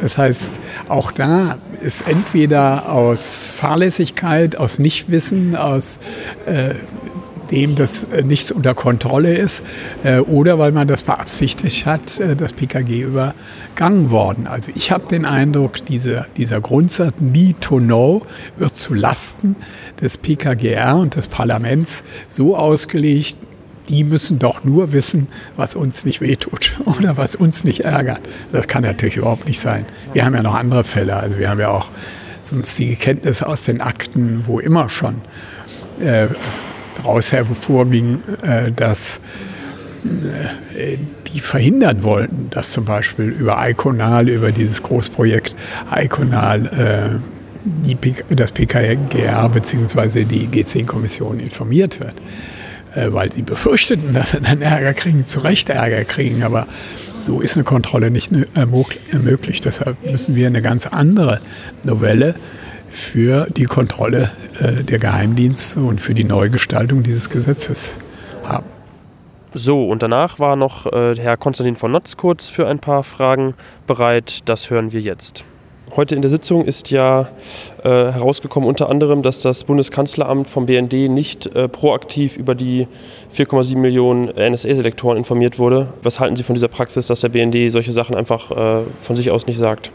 Das 0.00 0.16
heißt, 0.18 0.50
auch 0.88 1.12
da 1.12 1.58
ist 1.80 2.08
entweder 2.08 2.90
aus 2.90 3.50
Fahrlässigkeit, 3.54 4.56
aus 4.56 4.78
Nichtwissen, 4.78 5.56
aus 5.56 5.98
äh, 6.46 6.74
dem 7.50 7.74
das 7.74 8.04
äh, 8.04 8.22
nichts 8.22 8.50
unter 8.50 8.74
Kontrolle 8.74 9.34
ist 9.34 9.62
äh, 10.04 10.18
oder 10.18 10.58
weil 10.58 10.72
man 10.72 10.88
das 10.88 11.02
beabsichtigt 11.02 11.86
hat, 11.86 12.18
äh, 12.20 12.36
das 12.36 12.52
PKG 12.52 13.02
übergangen 13.02 14.10
worden. 14.10 14.46
Also 14.46 14.72
ich 14.74 14.90
habe 14.90 15.08
den 15.08 15.24
Eindruck, 15.24 15.84
diese, 15.86 16.26
dieser 16.36 16.60
Grundsatz 16.60 17.14
Need 17.20 17.60
to 17.60 17.78
Know 17.78 18.26
wird 18.56 18.76
zu 18.76 18.94
Lasten 18.94 19.56
des 20.00 20.18
PKGR 20.18 20.96
und 20.96 21.16
des 21.16 21.28
Parlaments 21.28 22.02
so 22.28 22.56
ausgelegt, 22.56 23.38
die 23.88 24.02
müssen 24.04 24.38
doch 24.38 24.64
nur 24.64 24.92
wissen, 24.92 25.28
was 25.56 25.74
uns 25.74 26.04
nicht 26.04 26.20
wehtut 26.20 26.72
oder 26.84 27.16
was 27.16 27.34
uns 27.34 27.64
nicht 27.64 27.80
ärgert. 27.80 28.20
Das 28.52 28.66
kann 28.66 28.82
natürlich 28.82 29.16
überhaupt 29.16 29.46
nicht 29.46 29.60
sein. 29.60 29.84
Wir 30.12 30.24
haben 30.24 30.34
ja 30.34 30.42
noch 30.42 30.54
andere 30.54 30.84
Fälle. 30.84 31.16
Also 31.16 31.38
wir 31.38 31.48
haben 31.48 31.60
ja 31.60 31.70
auch 31.70 31.88
sonstige 32.42 32.96
Kenntnisse 32.96 33.46
aus 33.46 33.64
den 33.64 33.80
Akten, 33.80 34.44
wo 34.46 34.58
immer 34.58 34.88
schon 34.88 35.16
äh, 36.00 36.28
daraus 36.96 37.32
hervorging, 37.32 38.20
äh, 38.42 38.72
dass 38.72 39.20
äh, 40.76 40.96
die 41.32 41.40
verhindern 41.40 42.02
wollten, 42.02 42.48
dass 42.50 42.70
zum 42.70 42.84
Beispiel 42.84 43.26
über 43.26 43.56
Iconal, 43.68 44.28
über 44.28 44.52
dieses 44.52 44.82
Großprojekt 44.82 45.54
Iconal, 45.94 46.66
äh, 46.66 47.18
die, 47.64 47.96
das 48.30 48.52
PKGR 48.52 49.48
bzw. 49.48 50.24
die 50.24 50.46
G10-Kommission 50.46 51.40
informiert 51.40 51.98
wird, 51.98 52.14
weil 53.08 53.32
sie 53.32 53.42
befürchteten, 53.42 54.14
dass 54.14 54.30
sie 54.30 54.40
dann 54.40 54.62
Ärger 54.62 54.94
kriegen, 54.94 55.24
zu 55.24 55.40
Recht 55.40 55.68
Ärger 55.68 56.04
kriegen. 56.04 56.44
Aber 56.44 56.68
so 57.26 57.40
ist 57.40 57.56
eine 57.56 57.64
Kontrolle 57.64 58.12
nicht 58.12 58.30
möglich. 58.30 59.60
Deshalb 59.62 59.96
müssen 60.08 60.36
wir 60.36 60.46
eine 60.46 60.62
ganz 60.62 60.86
andere 60.86 61.40
Novelle 61.82 62.36
für 62.96 63.46
die 63.50 63.64
Kontrolle 63.64 64.30
äh, 64.60 64.82
der 64.82 64.98
Geheimdienste 64.98 65.80
und 65.80 66.00
für 66.00 66.14
die 66.14 66.24
Neugestaltung 66.24 67.02
dieses 67.02 67.28
Gesetzes 67.28 67.98
haben. 68.44 68.66
So, 69.52 69.88
und 69.88 70.02
danach 70.02 70.38
war 70.38 70.56
noch 70.56 70.86
äh, 70.92 71.14
Herr 71.16 71.36
Konstantin 71.36 71.76
von 71.76 71.92
Notz 71.92 72.16
kurz 72.16 72.48
für 72.48 72.66
ein 72.66 72.78
paar 72.78 73.02
Fragen 73.02 73.54
bereit. 73.86 74.40
Das 74.48 74.70
hören 74.70 74.92
wir 74.92 75.00
jetzt. 75.00 75.44
Heute 75.94 76.14
in 76.14 76.20
der 76.20 76.30
Sitzung 76.30 76.64
ist 76.64 76.90
ja 76.90 77.28
äh, 77.82 77.88
herausgekommen 77.88 78.68
unter 78.68 78.90
anderem, 78.90 79.22
dass 79.22 79.40
das 79.40 79.64
Bundeskanzleramt 79.64 80.50
vom 80.50 80.66
BND 80.66 81.08
nicht 81.08 81.46
äh, 81.54 81.68
proaktiv 81.68 82.36
über 82.36 82.54
die 82.54 82.88
4,7 83.34 83.76
Millionen 83.76 84.28
NSA-Selektoren 84.28 85.16
informiert 85.16 85.58
wurde. 85.58 85.88
Was 86.02 86.18
halten 86.18 86.36
Sie 86.36 86.42
von 86.42 86.54
dieser 86.54 86.68
Praxis, 86.68 87.06
dass 87.06 87.20
der 87.20 87.28
BND 87.28 87.70
solche 87.70 87.92
Sachen 87.92 88.14
einfach 88.14 88.50
äh, 88.50 88.84
von 88.98 89.16
sich 89.16 89.30
aus 89.30 89.46
nicht 89.46 89.58
sagt? 89.58 89.90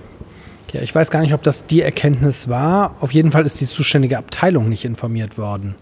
Ja, 0.73 0.81
ich 0.81 0.95
weiß 0.95 1.11
gar 1.11 1.19
nicht, 1.19 1.33
ob 1.33 1.43
das 1.43 1.65
die 1.65 1.81
Erkenntnis 1.81 2.47
war. 2.47 2.95
Auf 3.01 3.11
jeden 3.11 3.31
Fall 3.31 3.45
ist 3.45 3.59
die 3.59 3.65
zuständige 3.65 4.17
Abteilung 4.17 4.69
nicht 4.69 4.85
informiert 4.85 5.37
worden. 5.37 5.75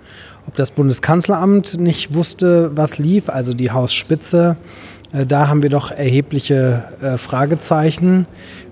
Ob 0.48 0.56
das 0.56 0.72
Bundeskanzleramt 0.72 1.80
nicht 1.80 2.16
wusste, 2.16 2.72
was 2.76 2.98
lief, 2.98 3.30
also 3.30 3.54
die 3.54 3.70
Hausspitze, 3.70 4.58
äh, 5.14 5.28
da 5.28 5.48
haben 5.48 5.62
wir 5.62 5.70
doch 5.70 5.92
erhebliche 5.92 6.86
äh, 7.02 7.18
Fragezeichen. 7.20 8.26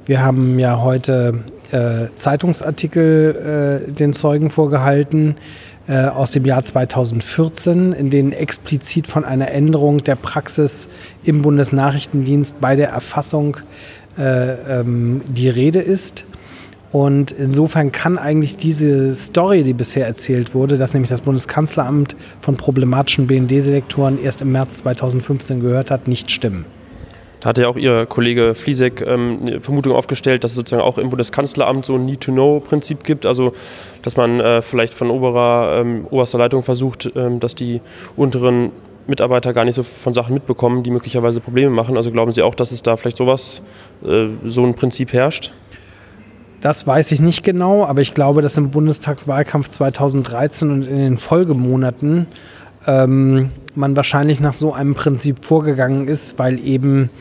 Wir 0.07 0.23
haben 0.23 0.57
ja 0.57 0.81
heute 0.81 1.43
äh, 1.71 2.07
Zeitungsartikel 2.15 3.85
den 3.87 4.13
Zeugen 4.13 4.49
vorgehalten 4.49 5.35
aus 5.89 6.31
dem 6.31 6.43
Jahr 6.43 6.65
2014, 6.65 7.93
in 7.93 8.09
denen 8.09 8.33
explizit 8.33 9.07
von 9.07 9.23
einer 9.23 9.51
Änderung 9.51 10.03
der 10.03 10.15
Praxis 10.15 10.89
im 11.23 11.43
Bundesnachrichtendienst 11.43 12.59
bei 12.59 12.75
der 12.75 12.89
Erfassung 12.89 13.55
äh, 14.17 14.79
ähm, 14.79 15.21
die 15.27 15.49
Rede 15.49 15.79
ist. 15.79 16.25
Und 16.91 17.31
insofern 17.31 17.91
kann 17.91 18.17
eigentlich 18.17 18.55
diese 18.55 19.13
Story, 19.13 19.63
die 19.63 19.73
bisher 19.73 20.07
erzählt 20.07 20.53
wurde, 20.53 20.77
dass 20.77 20.93
nämlich 20.93 21.09
das 21.09 21.21
Bundeskanzleramt 21.21 22.15
von 22.39 22.55
problematischen 22.55 23.27
BND-Selektoren 23.27 24.17
erst 24.19 24.41
im 24.41 24.51
März 24.53 24.79
2015 24.79 25.59
gehört 25.59 25.91
hat, 25.91 26.07
nicht 26.07 26.31
stimmen. 26.31 26.65
Da 27.39 27.49
hat 27.49 27.57
ja 27.59 27.67
auch 27.67 27.77
Ihr 27.77 28.05
Kollege 28.07 28.55
Fliesek 28.55 29.01
ähm, 29.05 29.39
eine 29.41 29.61
Vermutung 29.61 29.93
aufgestellt, 29.93 30.43
dass 30.43 30.51
es 30.51 30.55
sozusagen 30.55 30.81
auch 30.81 30.97
im 30.97 31.09
Bundeskanzleramt 31.09 31.85
so 31.85 31.95
ein 31.95 32.05
Need-to-Know-Prinzip 32.05 33.03
gibt. 33.03 33.25
Also, 33.25 33.53
dass 34.01 34.17
man 34.17 34.39
äh, 34.39 34.61
vielleicht 34.61 34.93
von 34.93 35.11
oberer, 35.11 35.79
ähm, 35.79 36.07
oberster 36.09 36.39
Leitung 36.39 36.63
versucht, 36.63 37.11
ähm, 37.15 37.39
dass 37.39 37.53
die 37.53 37.81
unteren 38.15 38.71
Mitarbeiter 39.07 39.53
gar 39.53 39.65
nicht 39.65 39.75
so 39.75 39.83
von 39.83 40.13
Sachen 40.13 40.33
mitbekommen, 40.33 40.83
die 40.83 40.91
möglicherweise 40.91 41.39
Probleme 41.39 41.71
machen. 41.71 41.97
Also 41.97 42.11
glauben 42.11 42.31
Sie 42.31 42.41
auch, 42.41 42.55
dass 42.55 42.71
es 42.71 42.83
da 42.83 42.97
vielleicht 42.97 43.17
sowas, 43.17 43.61
äh, 44.03 44.27
so 44.45 44.63
ein 44.63 44.73
Prinzip 44.73 45.13
herrscht? 45.13 45.51
Das 46.61 46.87
weiß 46.87 47.11
ich 47.11 47.19
nicht 47.19 47.43
genau, 47.43 47.85
aber 47.85 48.01
ich 48.01 48.13
glaube, 48.13 48.41
dass 48.41 48.57
im 48.57 48.71
Bundestagswahlkampf 48.71 49.69
2013 49.69 50.71
und 50.71 50.87
in 50.87 50.97
den 50.97 51.17
Folgemonaten 51.17 52.27
ähm, 52.87 53.51
man 53.75 53.95
wahrscheinlich 53.95 54.39
nach 54.39 54.53
so 54.53 54.73
einem 54.73 54.95
Prinzip 54.95 55.45
vorgegangen 55.45 56.07
ist, 56.07 56.39
weil 56.39 56.59
eben 56.59 57.11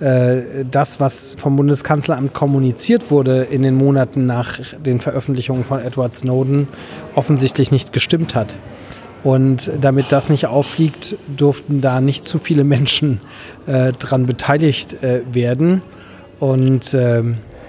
äh, 0.00 0.64
das, 0.68 0.98
was 0.98 1.36
vom 1.38 1.56
Bundeskanzleramt 1.56 2.34
kommuniziert 2.34 3.10
wurde 3.10 3.42
in 3.42 3.62
den 3.62 3.74
Monaten 3.74 4.26
nach 4.26 4.58
den 4.84 4.98
Veröffentlichungen 4.98 5.62
von 5.62 5.78
Edward 5.78 6.14
Snowden, 6.14 6.68
offensichtlich 7.14 7.70
nicht 7.70 7.92
gestimmt 7.92 8.34
hat. 8.34 8.56
Und 9.22 9.70
damit 9.80 10.12
das 10.12 10.30
nicht 10.30 10.46
auffliegt, 10.46 11.16
durften 11.36 11.80
da 11.80 12.00
nicht 12.00 12.24
zu 12.24 12.38
viele 12.38 12.64
Menschen 12.64 13.20
äh, 13.66 13.92
dran 13.92 14.26
beteiligt 14.26 15.02
äh, 15.02 15.22
werden. 15.30 15.82
Und 16.38 16.94
äh, 16.94 17.22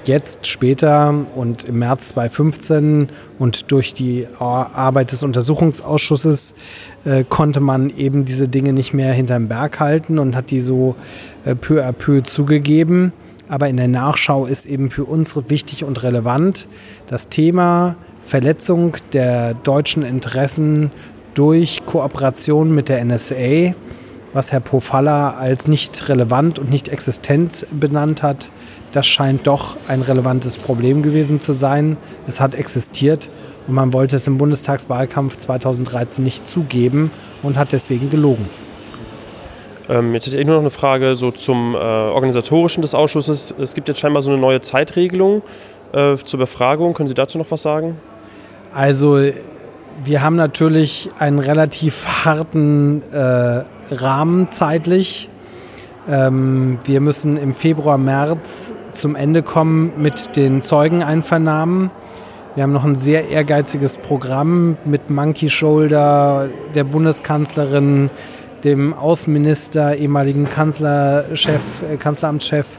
jetzt 0.06 0.48
später 0.48 1.14
und 1.36 1.66
im 1.66 1.80
März 1.80 2.10
2015 2.10 3.10
und 3.38 3.72
durch 3.72 3.94
die 3.94 4.28
Arbeit 4.40 5.12
des 5.12 5.24
Untersuchungsausschusses 5.24 6.56
äh, 7.06 7.24
konnte 7.24 7.60
man 7.60 7.90
eben 7.90 8.26
diese 8.26 8.48
Dinge 8.48 8.74
nicht 8.74 8.94
mehr 8.94 9.14
hinterm 9.14 9.48
Berg 9.48 9.80
halten 9.80 10.20
und 10.20 10.36
hat 10.36 10.52
die 10.52 10.62
so 10.62 10.96
äh, 11.46 11.56
peu 11.56 11.84
à 11.84 11.92
peu 11.92 12.24
zugegeben. 12.24 13.14
Aber 13.48 13.68
in 13.68 13.78
der 13.78 13.90
Nachschau 13.90 14.46
ist 14.46 14.66
eben 14.66 14.90
für 14.90 15.04
uns 15.04 15.36
wichtig 15.50 15.84
und 15.84 16.04
relevant 16.04 16.68
das 17.08 17.28
Thema 17.28 17.98
Verletzung 18.22 18.96
der 19.14 19.56
deutschen 19.56 20.04
Interessen 20.04 20.92
durch 21.34 21.86
Kooperation 21.86 22.74
mit 22.74 22.90
der 22.90 23.04
NSA, 23.04 23.74
was 24.34 24.52
Herr 24.52 24.60
Pofalla 24.60 25.32
als 25.32 25.68
nicht 25.68 26.10
relevant 26.10 26.60
und 26.60 26.70
nicht 26.70 26.88
existent 26.90 27.66
benannt 27.72 28.24
hat, 28.24 28.50
das 28.92 29.08
scheint 29.08 29.48
doch 29.48 29.78
ein 29.88 30.02
relevantes 30.02 30.58
Problem 30.58 31.02
gewesen 31.02 31.40
zu 31.40 31.54
sein. 31.54 31.98
Es 32.28 32.40
hat 32.40 32.56
existiert 32.56 33.30
und 33.68 33.74
man 33.74 33.94
wollte 33.94 34.18
es 34.18 34.28
im 34.28 34.38
Bundestagswahlkampf 34.38 35.38
2013 35.38 36.24
nicht 36.24 36.48
zugeben 36.48 37.12
und 37.42 37.58
hat 37.58 37.72
deswegen 37.72 38.10
gelogen. 38.10 38.50
Ähm, 39.90 40.14
jetzt 40.14 40.28
hätte 40.28 40.40
ich 40.40 40.46
nur 40.46 40.56
noch 40.56 40.62
eine 40.62 40.70
Frage 40.70 41.16
so 41.16 41.32
zum 41.32 41.76
äh, 41.76 41.78
Organisatorischen 41.78 42.82
des 42.82 42.94
Ausschusses. 42.94 43.54
Es 43.60 43.74
gibt 43.74 43.88
jetzt 43.88 44.00
scheinbar 44.00 44.22
so 44.22 44.32
eine 44.32 44.40
neue 44.40 44.62
Zeitregelung 44.62 45.42
äh, 45.94 46.16
zur 46.18 46.40
Befragung. 46.40 46.94
Können 46.94 47.08
Sie 47.08 47.14
dazu 47.14 47.38
noch 47.38 47.50
was 47.50 47.62
sagen? 47.62 47.98
Also 48.74 49.18
wir 50.04 50.22
haben 50.22 50.36
natürlich 50.36 51.10
einen 51.20 51.40
relativ 51.40 52.08
harten 52.08 53.04
äh, 53.12 53.64
Rahmen 53.92 54.50
zeitlich. 54.50 55.30
Ähm, 56.08 56.80
wir 56.86 57.02
müssen 57.02 57.38
im 57.38 57.54
Februar, 57.54 57.98
März 57.98 58.74
zum 58.92 59.16
Ende 59.16 59.44
kommen 59.44 59.94
mit 59.98 60.36
den 60.36 60.62
Zeugeneinvernahmen. 60.62 61.92
Wir 62.56 62.64
haben 62.64 62.74
noch 62.74 62.84
ein 62.84 62.96
sehr 62.96 63.30
ehrgeiziges 63.30 63.98
Programm 63.98 64.78
mit 64.84 65.10
Monkey 65.10 65.50
Shoulder, 65.50 66.50
der 66.76 66.84
Bundeskanzlerin, 66.84 68.10
dem 68.64 68.94
Außenminister, 68.94 69.96
ehemaligen 69.96 70.50
Kanzlerchef, 70.50 71.84
äh, 71.90 71.98
Kanzleramtschef 71.98 72.78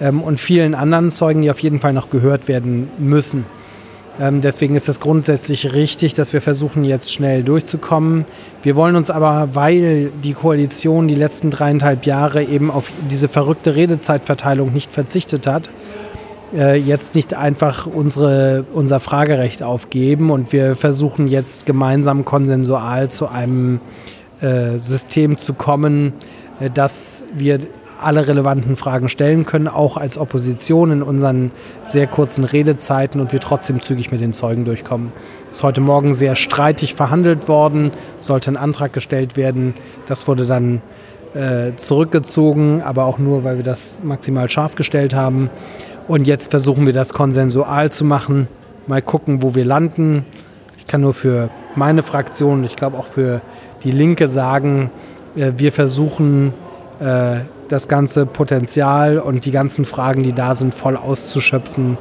ähm, 0.00 0.20
und 0.22 0.40
vielen 0.40 0.74
anderen 0.74 1.10
Zeugen, 1.10 1.42
die 1.42 1.50
auf 1.50 1.60
jeden 1.60 1.78
Fall 1.78 1.92
noch 1.92 2.10
gehört 2.10 2.48
werden 2.48 2.90
müssen. 2.98 3.46
Ähm, 4.18 4.40
deswegen 4.40 4.76
ist 4.76 4.88
es 4.88 5.00
grundsätzlich 5.00 5.74
richtig, 5.74 6.14
dass 6.14 6.32
wir 6.32 6.40
versuchen, 6.40 6.84
jetzt 6.84 7.12
schnell 7.12 7.42
durchzukommen. 7.42 8.24
Wir 8.62 8.76
wollen 8.76 8.96
uns 8.96 9.10
aber, 9.10 9.50
weil 9.54 10.10
die 10.22 10.32
Koalition 10.32 11.06
die 11.06 11.14
letzten 11.14 11.50
dreieinhalb 11.50 12.06
Jahre 12.06 12.42
eben 12.42 12.70
auf 12.70 12.90
diese 13.10 13.28
verrückte 13.28 13.76
Redezeitverteilung 13.76 14.72
nicht 14.72 14.92
verzichtet 14.92 15.46
hat, 15.46 15.70
äh, 16.54 16.76
jetzt 16.78 17.14
nicht 17.14 17.34
einfach 17.34 17.86
unsere, 17.86 18.64
unser 18.72 19.00
Fragerecht 19.00 19.62
aufgeben 19.62 20.30
und 20.30 20.52
wir 20.52 20.76
versuchen 20.76 21.26
jetzt 21.26 21.66
gemeinsam 21.66 22.24
konsensual 22.24 23.10
zu 23.10 23.28
einem 23.28 23.80
äh, 24.40 24.78
System 24.78 25.36
zu 25.36 25.54
kommen, 25.54 26.14
äh, 26.60 26.70
dass 26.70 27.24
wir 27.34 27.58
alle 28.00 28.26
relevanten 28.26 28.76
Fragen 28.76 29.08
stellen 29.08 29.46
können, 29.46 29.68
auch 29.68 29.96
als 29.96 30.18
Opposition 30.18 30.90
in 30.90 31.02
unseren 31.02 31.50
sehr 31.84 32.06
kurzen 32.06 32.44
Redezeiten 32.44 33.20
und 33.20 33.32
wir 33.32 33.40
trotzdem 33.40 33.80
zügig 33.82 34.10
mit 34.10 34.20
den 34.20 34.32
Zeugen 34.32 34.64
durchkommen. 34.64 35.12
Es 35.48 35.56
ist 35.56 35.62
heute 35.62 35.80
Morgen 35.80 36.12
sehr 36.12 36.36
streitig 36.36 36.94
verhandelt 36.94 37.48
worden, 37.48 37.92
sollte 38.18 38.50
ein 38.50 38.56
Antrag 38.56 38.92
gestellt 38.92 39.36
werden. 39.36 39.74
Das 40.06 40.28
wurde 40.28 40.46
dann 40.46 40.82
äh, 41.34 41.76
zurückgezogen, 41.76 42.82
aber 42.82 43.04
auch 43.04 43.18
nur, 43.18 43.44
weil 43.44 43.56
wir 43.56 43.64
das 43.64 44.02
maximal 44.02 44.48
scharf 44.50 44.74
gestellt 44.74 45.14
haben. 45.14 45.50
Und 46.08 46.26
jetzt 46.26 46.50
versuchen 46.50 46.86
wir 46.86 46.92
das 46.92 47.12
konsensual 47.12 47.90
zu 47.90 48.04
machen. 48.04 48.48
Mal 48.86 49.02
gucken, 49.02 49.42
wo 49.42 49.54
wir 49.54 49.64
landen. 49.64 50.24
Ich 50.78 50.86
kann 50.86 51.00
nur 51.00 51.14
für 51.14 51.50
meine 51.74 52.02
Fraktion, 52.02 52.62
ich 52.64 52.76
glaube 52.76 52.96
auch 52.96 53.06
für 53.06 53.42
die 53.82 53.90
Linke 53.90 54.28
sagen, 54.28 54.90
äh, 55.36 55.52
wir 55.56 55.72
versuchen 55.72 56.54
äh, 57.00 57.40
das 57.68 57.88
ganze 57.88 58.26
Potenzial 58.26 59.18
und 59.18 59.44
die 59.44 59.50
ganzen 59.50 59.84
Fragen, 59.84 60.22
die 60.22 60.32
da 60.32 60.54
sind, 60.54 60.74
voll 60.74 60.96
auszuschöpfen, 60.96 61.98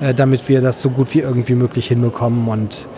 äh, 0.00 0.14
damit 0.14 0.48
wir 0.48 0.60
das 0.60 0.82
so 0.82 0.90
gut 0.90 1.14
wie 1.14 1.20
irgendwie 1.20 1.54
möglich 1.54 1.88
hinbekommen 1.88 2.48
und 2.48 2.88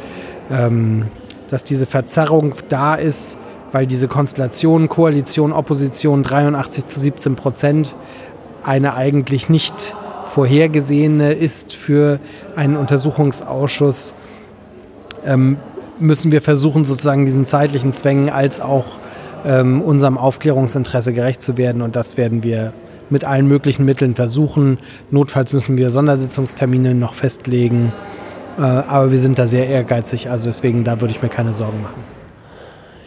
ähm, 0.51 1.07
dass 1.49 1.65
diese 1.65 1.87
Verzerrung 1.87 2.55
da 2.69 2.95
ist, 2.95 3.39
weil 3.73 3.87
diese 3.87 4.09
Konstellation, 4.09 4.89
Koalition, 4.89 5.53
Opposition 5.53 6.23
83 6.23 6.87
zu 6.87 7.01
17 7.01 7.37
Prozent 7.37 7.97
eine 8.63 8.95
eigentlich 8.95 9.49
nicht 9.49 9.97
vorhergesehene 10.25 11.33
ist 11.33 11.75
für 11.75 12.21
einen 12.55 12.77
Untersuchungsausschuss, 12.77 14.15
ähm, 15.25 15.59
müssen 15.99 16.33
wir 16.33 16.41
versuchen, 16.41 16.85
sozusagen 16.85 17.27
diesen 17.27 17.45
zeitlichen 17.45 17.93
Zwängen 17.93 18.31
als 18.31 18.61
auch 18.61 19.00
ähm, 19.45 19.81
unserem 19.83 20.19
Aufklärungsinteresse 20.19 21.13
gerecht 21.13 21.43
zu 21.43 21.57
werden. 21.57 21.83
Und 21.83 21.97
das 21.97 22.17
werden 22.17 22.43
wir 22.43 22.73
mit 23.11 23.25
allen 23.25 23.47
möglichen 23.47 23.85
Mitteln 23.85 24.15
versuchen. 24.15 24.79
Notfalls 25.11 25.53
müssen 25.53 25.77
wir 25.77 25.91
Sondersitzungstermine 25.91 26.95
noch 26.95 27.15
festlegen. 27.15 27.93
Äh, 28.57 28.63
aber 28.63 29.11
wir 29.11 29.19
sind 29.19 29.39
da 29.39 29.47
sehr 29.47 29.67
ehrgeizig, 29.69 30.31
also 30.31 30.47
deswegen 30.47 30.85
da 30.85 31.01
würde 31.01 31.15
ich 31.15 31.23
mir 31.23 31.29
keine 31.29 31.55
Sorgen 31.55 31.83
machen. 31.83 32.03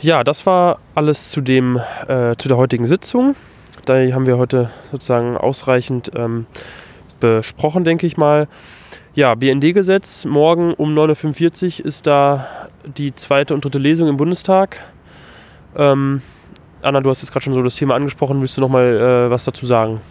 Ja, 0.01 0.23
das 0.23 0.45
war 0.45 0.79
alles 0.95 1.29
zu, 1.29 1.41
dem, 1.41 1.79
äh, 2.07 2.35
zu 2.37 2.47
der 2.47 2.57
heutigen 2.57 2.85
Sitzung. 2.85 3.35
Da 3.85 3.93
haben 3.95 4.25
wir 4.25 4.37
heute 4.37 4.69
sozusagen 4.91 5.37
ausreichend 5.37 6.11
ähm, 6.15 6.45
besprochen, 7.19 7.83
denke 7.85 8.05
ich 8.05 8.17
mal. 8.17 8.47
Ja, 9.13 9.35
BND-Gesetz. 9.35 10.25
Morgen 10.25 10.73
um 10.73 10.93
9.45 10.97 11.79
Uhr 11.79 11.85
ist 11.85 12.07
da 12.07 12.47
die 12.97 13.13
zweite 13.15 13.53
und 13.53 13.63
dritte 13.63 13.79
Lesung 13.79 14.07
im 14.09 14.17
Bundestag. 14.17 14.81
Ähm, 15.75 16.21
Anna, 16.81 17.01
du 17.01 17.09
hast 17.09 17.21
jetzt 17.21 17.31
gerade 17.31 17.43
schon 17.43 17.53
so 17.53 17.61
das 17.61 17.75
Thema 17.75 17.95
angesprochen. 17.95 18.41
Willst 18.41 18.57
du 18.57 18.61
noch 18.61 18.69
mal 18.69 18.83
äh, 18.83 19.29
was 19.29 19.45
dazu 19.45 19.65
sagen? 19.65 20.01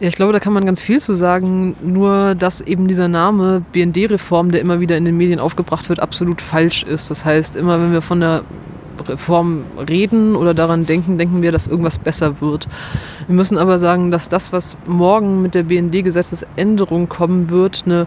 Ja, 0.00 0.08
ich 0.08 0.16
glaube, 0.16 0.32
da 0.32 0.40
kann 0.40 0.52
man 0.52 0.64
ganz 0.64 0.82
viel 0.82 1.00
zu 1.00 1.12
sagen. 1.12 1.76
Nur, 1.82 2.34
dass 2.34 2.60
eben 2.60 2.88
dieser 2.88 3.08
Name 3.08 3.62
BND-Reform, 3.72 4.50
der 4.50 4.60
immer 4.60 4.80
wieder 4.80 4.96
in 4.96 5.04
den 5.04 5.16
Medien 5.16 5.38
aufgebracht 5.38 5.88
wird, 5.88 6.00
absolut 6.00 6.40
falsch 6.40 6.82
ist. 6.82 7.10
Das 7.10 7.24
heißt, 7.24 7.56
immer 7.56 7.80
wenn 7.80 7.92
wir 7.92 8.02
von 8.02 8.20
der 8.20 8.42
Reform 9.06 9.64
reden 9.88 10.36
oder 10.36 10.54
daran 10.54 10.86
denken, 10.86 11.18
denken 11.18 11.42
wir, 11.42 11.52
dass 11.52 11.66
irgendwas 11.66 11.98
besser 11.98 12.40
wird. 12.40 12.66
Wir 13.26 13.34
müssen 13.34 13.58
aber 13.58 13.78
sagen, 13.78 14.10
dass 14.10 14.28
das, 14.28 14.52
was 14.52 14.76
morgen 14.86 15.42
mit 15.42 15.54
der 15.54 15.64
BND-Gesetzesänderung 15.64 17.08
kommen 17.08 17.50
wird, 17.50 17.82
eine 17.86 18.06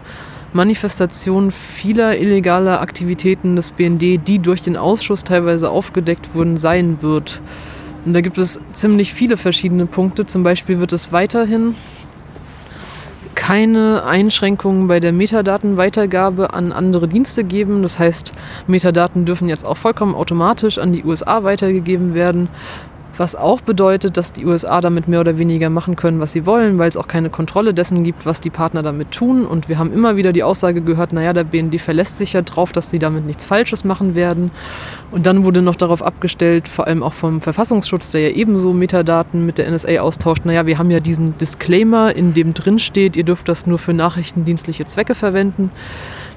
Manifestation 0.54 1.50
vieler 1.50 2.16
illegaler 2.16 2.80
Aktivitäten 2.80 3.56
des 3.56 3.72
BND, 3.72 4.20
die 4.26 4.38
durch 4.38 4.62
den 4.62 4.76
Ausschuss 4.76 5.24
teilweise 5.24 5.68
aufgedeckt 5.68 6.32
wurden, 6.32 6.56
sein 6.56 6.98
wird. 7.02 7.42
Und 8.06 8.12
da 8.12 8.20
gibt 8.20 8.38
es 8.38 8.60
ziemlich 8.72 9.12
viele 9.12 9.36
verschiedene 9.36 9.86
Punkte. 9.86 10.26
Zum 10.26 10.44
Beispiel 10.44 10.78
wird 10.78 10.92
es 10.92 11.10
weiterhin 11.10 11.74
keine 13.34 14.04
Einschränkungen 14.04 14.86
bei 14.86 15.00
der 15.00 15.12
Metadatenweitergabe 15.12 16.54
an 16.54 16.70
andere 16.70 17.08
Dienste 17.08 17.42
geben. 17.42 17.82
Das 17.82 17.98
heißt, 17.98 18.32
Metadaten 18.68 19.24
dürfen 19.24 19.48
jetzt 19.48 19.66
auch 19.66 19.76
vollkommen 19.76 20.14
automatisch 20.14 20.78
an 20.78 20.92
die 20.92 21.02
USA 21.02 21.42
weitergegeben 21.42 22.14
werden. 22.14 22.48
Was 23.16 23.36
auch 23.36 23.60
bedeutet, 23.60 24.16
dass 24.16 24.32
die 24.32 24.44
USA 24.44 24.80
damit 24.80 25.06
mehr 25.06 25.20
oder 25.20 25.38
weniger 25.38 25.70
machen 25.70 25.94
können, 25.94 26.18
was 26.20 26.32
sie 26.32 26.46
wollen, 26.46 26.78
weil 26.78 26.88
es 26.88 26.96
auch 26.96 27.06
keine 27.06 27.30
Kontrolle 27.30 27.72
dessen 27.72 28.02
gibt, 28.02 28.26
was 28.26 28.40
die 28.40 28.50
Partner 28.50 28.82
damit 28.82 29.12
tun. 29.12 29.46
Und 29.46 29.68
wir 29.68 29.78
haben 29.78 29.92
immer 29.92 30.16
wieder 30.16 30.32
die 30.32 30.42
Aussage 30.42 30.80
gehört, 30.80 31.12
naja, 31.12 31.32
der 31.32 31.44
BND 31.44 31.80
verlässt 31.80 32.18
sich 32.18 32.32
ja 32.32 32.42
drauf, 32.42 32.72
dass 32.72 32.90
sie 32.90 32.98
damit 32.98 33.24
nichts 33.24 33.46
Falsches 33.46 33.84
machen 33.84 34.14
werden. 34.14 34.50
Und 35.12 35.26
dann 35.26 35.44
wurde 35.44 35.62
noch 35.62 35.76
darauf 35.76 36.02
abgestellt, 36.02 36.66
vor 36.66 36.86
allem 36.86 37.02
auch 37.02 37.12
vom 37.12 37.40
Verfassungsschutz, 37.40 38.10
der 38.10 38.30
ja 38.30 38.36
ebenso 38.36 38.72
Metadaten 38.72 39.46
mit 39.46 39.58
der 39.58 39.70
NSA 39.70 40.00
austauscht, 40.00 40.44
naja, 40.44 40.66
wir 40.66 40.78
haben 40.78 40.90
ja 40.90 41.00
diesen 41.00 41.38
Disclaimer, 41.38 42.14
in 42.16 42.34
dem 42.34 42.52
drin 42.52 42.78
steht, 42.78 43.16
ihr 43.16 43.24
dürft 43.24 43.48
das 43.48 43.66
nur 43.66 43.78
für 43.78 43.92
nachrichtendienstliche 43.92 44.86
Zwecke 44.86 45.14
verwenden. 45.14 45.70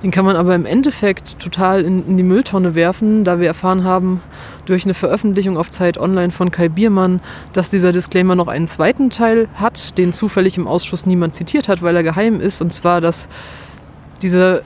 Den 0.04 0.12
kann 0.12 0.26
man 0.26 0.36
aber 0.36 0.54
im 0.54 0.66
Endeffekt 0.66 1.39
total 1.39 1.82
in, 1.82 2.08
in, 2.08 2.18
die 2.18 2.24
Mülltonne 2.24 2.76
werfen, 2.76 3.24
da 3.24 3.39
wir 3.39 3.48
erfahren 3.48 3.84
haben 3.84 4.22
durch 4.66 4.86
eine 4.86 4.93
Veröffentlichung 4.93 5.58
auf 5.58 5.72
Zeit 5.72 5.98
Online 5.98 6.32
von 6.32 6.52
Kai 6.52 6.70
Biermann, 6.70 7.20
dass 7.54 7.72
dieser 7.72 7.91
Disclaimer 7.91 8.36
noch 8.36 8.48
einen 8.48 8.68
zweiten 8.68 9.10
Teil 9.10 9.48
hat, 9.56 9.98
den 9.98 10.14
zufällig 10.14 10.58
im 10.58 10.68
Ausschuss 10.68 11.06
niemand 11.06 11.34
zitiert 11.34 11.68
hat, 11.68 11.82
weil 11.82 11.95
er 11.95 12.04
geheim 12.04 12.39
ist. 12.39 12.62
Und 12.62 12.72
zwar, 12.74 13.02
dass 13.02 13.28
diese 14.22 14.62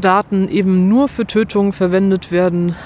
Daten 0.00 0.48
eben 0.48 0.88
nur 0.88 1.08
für 1.08 1.26
Tötungen 1.26 1.72
verwendet 1.72 2.30
werden 2.30 2.76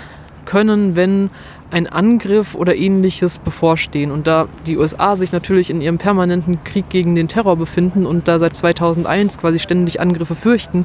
können, 0.47 0.97
wenn 0.97 1.31
ein 1.73 1.87
Angriff 1.87 2.55
oder 2.55 2.77
ähnliches 2.77 3.39
bevorstehen. 3.39 4.11
Und 4.11 4.27
da 4.27 4.47
die 4.67 4.77
USA 4.77 5.17
sich 5.17 5.33
natürlich 5.33 5.71
in 5.71 5.81
ihrem 5.81 5.99
permanenten 5.99 6.63
Krieg 6.65 6.89
gegen 6.91 7.15
den 7.15 7.29
Terror 7.29 7.57
befinden 7.57 8.07
und 8.07 8.29
da 8.29 8.39
seit 8.39 8.55
2001 8.55 9.39
quasi 9.39 9.59
ständig 9.59 10.01
Angriffe 10.01 10.35
fürchten, 10.35 10.85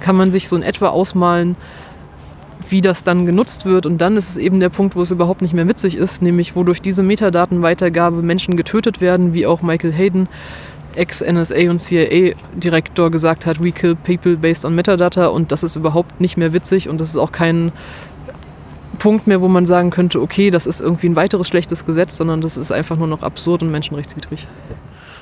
kann 0.00 0.16
man 0.16 0.32
sich 0.32 0.48
so 0.48 0.56
in 0.56 0.62
etwa 0.62 0.88
ausmalen, 0.88 1.56
wie 2.68 2.80
das 2.80 3.04
dann 3.04 3.26
genutzt 3.26 3.64
wird. 3.64 3.86
Und 3.86 4.00
dann 4.00 4.16
ist 4.16 4.30
es 4.30 4.36
eben 4.36 4.58
der 4.58 4.70
Punkt, 4.70 4.96
wo 4.96 5.02
es 5.02 5.10
überhaupt 5.10 5.40
nicht 5.40 5.54
mehr 5.54 5.68
witzig 5.68 5.96
ist, 5.96 6.20
nämlich 6.20 6.56
wo 6.56 6.64
durch 6.64 6.82
diese 6.82 7.02
Metadatenweitergabe 7.02 8.22
Menschen 8.22 8.56
getötet 8.56 9.00
werden, 9.00 9.34
wie 9.34 9.46
auch 9.46 9.62
Michael 9.62 9.92
Hayden, 9.92 10.28
Ex-NSA 10.96 11.70
und 11.70 11.80
CIA-Direktor 11.80 13.10
gesagt 13.10 13.46
hat, 13.46 13.62
we 13.62 13.72
kill 13.72 13.94
people 13.96 14.36
based 14.36 14.64
on 14.64 14.74
Metadata 14.74 15.26
und 15.26 15.50
das 15.50 15.62
ist 15.62 15.76
überhaupt 15.76 16.20
nicht 16.20 16.36
mehr 16.36 16.52
witzig 16.52 16.88
und 16.88 17.00
das 17.00 17.08
ist 17.08 17.16
auch 17.16 17.32
kein 17.32 17.72
Punkt 18.94 19.26
mehr, 19.26 19.40
wo 19.40 19.48
man 19.48 19.66
sagen 19.66 19.90
könnte, 19.90 20.20
okay, 20.20 20.50
das 20.50 20.66
ist 20.66 20.80
irgendwie 20.80 21.08
ein 21.08 21.16
weiteres 21.16 21.48
schlechtes 21.48 21.84
Gesetz, 21.84 22.16
sondern 22.16 22.40
das 22.40 22.56
ist 22.56 22.70
einfach 22.70 22.96
nur 22.96 23.06
noch 23.06 23.22
absurd 23.22 23.62
und 23.62 23.70
menschenrechtswidrig. 23.70 24.46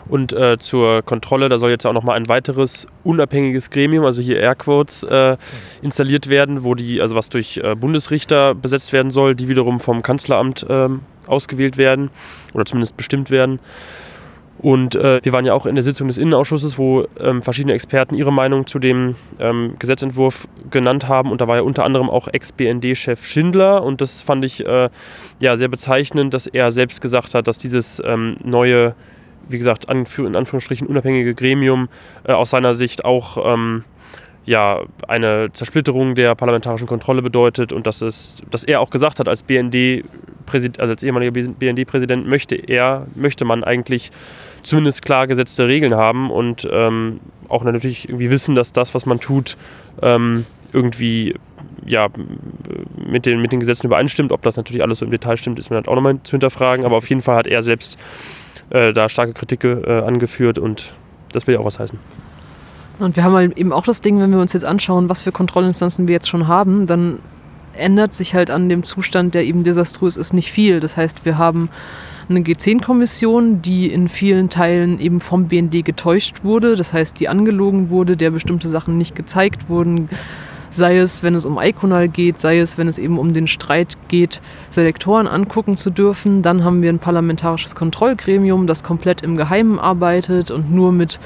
Und 0.08 0.32
äh, 0.32 0.58
zur 0.58 1.02
Kontrolle, 1.02 1.48
da 1.48 1.58
soll 1.58 1.70
jetzt 1.70 1.86
auch 1.86 1.92
noch 1.92 2.02
mal 2.02 2.14
ein 2.14 2.28
weiteres 2.28 2.86
unabhängiges 3.04 3.70
Gremium, 3.70 4.04
also 4.04 4.20
hier 4.20 4.38
Airquotes, 4.40 5.04
äh, 5.04 5.36
installiert 5.80 6.28
werden, 6.28 6.64
wo 6.64 6.74
die, 6.74 7.00
also 7.00 7.14
was 7.14 7.28
durch 7.28 7.58
äh, 7.58 7.74
Bundesrichter 7.74 8.54
besetzt 8.54 8.92
werden 8.92 9.10
soll, 9.10 9.34
die 9.34 9.48
wiederum 9.48 9.80
vom 9.80 10.02
Kanzleramt 10.02 10.66
ähm, 10.68 11.00
ausgewählt 11.26 11.78
werden 11.78 12.10
oder 12.52 12.64
zumindest 12.64 12.96
bestimmt 12.96 13.30
werden. 13.30 13.60
Und 14.62 14.94
äh, 14.94 15.20
wir 15.22 15.32
waren 15.32 15.44
ja 15.44 15.54
auch 15.54 15.66
in 15.66 15.74
der 15.74 15.82
Sitzung 15.82 16.06
des 16.06 16.18
Innenausschusses, 16.18 16.78
wo 16.78 17.04
ähm, 17.18 17.42
verschiedene 17.42 17.74
Experten 17.74 18.14
ihre 18.14 18.32
Meinung 18.32 18.66
zu 18.68 18.78
dem 18.78 19.16
ähm, 19.40 19.74
Gesetzentwurf 19.80 20.46
genannt 20.70 21.08
haben. 21.08 21.32
Und 21.32 21.40
da 21.40 21.48
war 21.48 21.56
ja 21.56 21.62
unter 21.62 21.84
anderem 21.84 22.08
auch 22.08 22.28
Ex-BND-Chef 22.28 23.26
Schindler. 23.26 23.82
Und 23.82 24.00
das 24.00 24.22
fand 24.22 24.44
ich 24.44 24.64
äh, 24.64 24.88
ja 25.40 25.56
sehr 25.56 25.68
bezeichnend, 25.68 26.32
dass 26.32 26.46
er 26.46 26.70
selbst 26.70 27.00
gesagt 27.00 27.34
hat, 27.34 27.48
dass 27.48 27.58
dieses 27.58 28.00
ähm, 28.04 28.36
neue, 28.44 28.94
wie 29.48 29.58
gesagt, 29.58 29.86
in 29.86 30.36
Anführungsstrichen 30.36 30.86
unabhängige 30.86 31.34
Gremium 31.34 31.88
äh, 32.22 32.32
aus 32.32 32.50
seiner 32.50 32.76
Sicht 32.76 33.04
auch 33.04 33.54
ähm, 33.54 33.82
ja, 34.44 34.82
eine 35.06 35.50
Zersplitterung 35.52 36.14
der 36.14 36.34
parlamentarischen 36.34 36.86
Kontrolle 36.86 37.22
bedeutet 37.22 37.72
und 37.72 37.86
dass, 37.86 38.02
es, 38.02 38.42
dass 38.50 38.64
er 38.64 38.80
auch 38.80 38.90
gesagt 38.90 39.20
hat, 39.20 39.28
als 39.28 39.42
BND 39.42 40.04
also 40.52 40.92
als 40.92 41.02
ehemaliger 41.02 41.30
BND-Präsident 41.30 42.26
möchte 42.26 42.56
er, 42.56 43.06
möchte 43.14 43.44
man 43.44 43.64
eigentlich 43.64 44.10
zumindest 44.62 45.02
klar 45.02 45.26
gesetzte 45.26 45.66
Regeln 45.66 45.94
haben 45.94 46.30
und 46.30 46.68
ähm, 46.70 47.20
auch 47.48 47.64
natürlich 47.64 48.08
irgendwie 48.08 48.30
wissen, 48.30 48.54
dass 48.54 48.72
das, 48.72 48.94
was 48.94 49.06
man 49.06 49.20
tut, 49.20 49.56
ähm, 50.02 50.44
irgendwie 50.72 51.34
ja, 51.84 52.08
mit, 52.96 53.26
den, 53.26 53.40
mit 53.40 53.52
den 53.52 53.60
Gesetzen 53.60 53.86
übereinstimmt. 53.86 54.32
Ob 54.32 54.42
das 54.42 54.56
natürlich 54.56 54.82
alles 54.82 55.00
so 55.00 55.04
im 55.04 55.10
Detail 55.10 55.36
stimmt, 55.36 55.58
ist 55.58 55.70
mir 55.70 55.76
halt 55.76 55.88
auch 55.88 55.94
nochmal 55.94 56.18
zu 56.22 56.32
hinterfragen. 56.32 56.84
Aber 56.84 56.96
auf 56.96 57.08
jeden 57.08 57.20
Fall 57.20 57.36
hat 57.36 57.46
er 57.46 57.62
selbst 57.62 57.98
äh, 58.70 58.92
da 58.92 59.08
starke 59.08 59.32
Kritik 59.32 59.64
äh, 59.64 60.00
angeführt 60.00 60.58
und 60.58 60.94
das 61.32 61.46
will 61.46 61.54
ja 61.54 61.60
auch 61.60 61.64
was 61.64 61.78
heißen. 61.78 61.98
Und 62.98 63.16
wir 63.16 63.24
haben 63.24 63.34
halt 63.34 63.58
eben 63.58 63.72
auch 63.72 63.84
das 63.84 64.00
Ding, 64.00 64.20
wenn 64.20 64.30
wir 64.30 64.38
uns 64.38 64.52
jetzt 64.52 64.64
anschauen, 64.64 65.08
was 65.08 65.22
für 65.22 65.32
Kontrollinstanzen 65.32 66.08
wir 66.08 66.14
jetzt 66.14 66.28
schon 66.28 66.46
haben, 66.46 66.86
dann 66.86 67.18
ändert 67.74 68.14
sich 68.14 68.34
halt 68.34 68.50
an 68.50 68.68
dem 68.68 68.84
Zustand, 68.84 69.34
der 69.34 69.44
eben 69.44 69.64
desaströs 69.64 70.16
ist, 70.16 70.32
nicht 70.34 70.52
viel. 70.52 70.80
Das 70.80 70.96
heißt, 70.96 71.24
wir 71.24 71.38
haben 71.38 71.70
eine 72.28 72.40
G10-Kommission, 72.40 73.62
die 73.62 73.90
in 73.90 74.08
vielen 74.08 74.50
Teilen 74.50 75.00
eben 75.00 75.20
vom 75.20 75.48
BND 75.48 75.84
getäuscht 75.84 76.44
wurde. 76.44 76.76
Das 76.76 76.92
heißt, 76.92 77.18
die 77.18 77.28
angelogen 77.28 77.90
wurde, 77.90 78.16
der 78.16 78.30
bestimmte 78.30 78.68
Sachen 78.68 78.96
nicht 78.96 79.14
gezeigt 79.14 79.68
wurden. 79.68 80.08
Sei 80.70 80.96
es, 80.96 81.22
wenn 81.22 81.34
es 81.34 81.44
um 81.44 81.58
Iconal 81.60 82.08
geht, 82.08 82.40
sei 82.40 82.58
es, 82.58 82.78
wenn 82.78 82.88
es 82.88 82.98
eben 82.98 83.18
um 83.18 83.34
den 83.34 83.46
Streit 83.46 83.98
geht, 84.08 84.40
Selektoren 84.70 85.26
angucken 85.26 85.76
zu 85.76 85.90
dürfen. 85.90 86.40
Dann 86.40 86.64
haben 86.64 86.80
wir 86.80 86.88
ein 86.88 86.98
parlamentarisches 86.98 87.74
Kontrollgremium, 87.74 88.66
das 88.66 88.82
komplett 88.82 89.20
im 89.20 89.36
Geheimen 89.36 89.78
arbeitet 89.78 90.50
und 90.50 90.72
nur 90.72 90.92
mit 90.92 91.18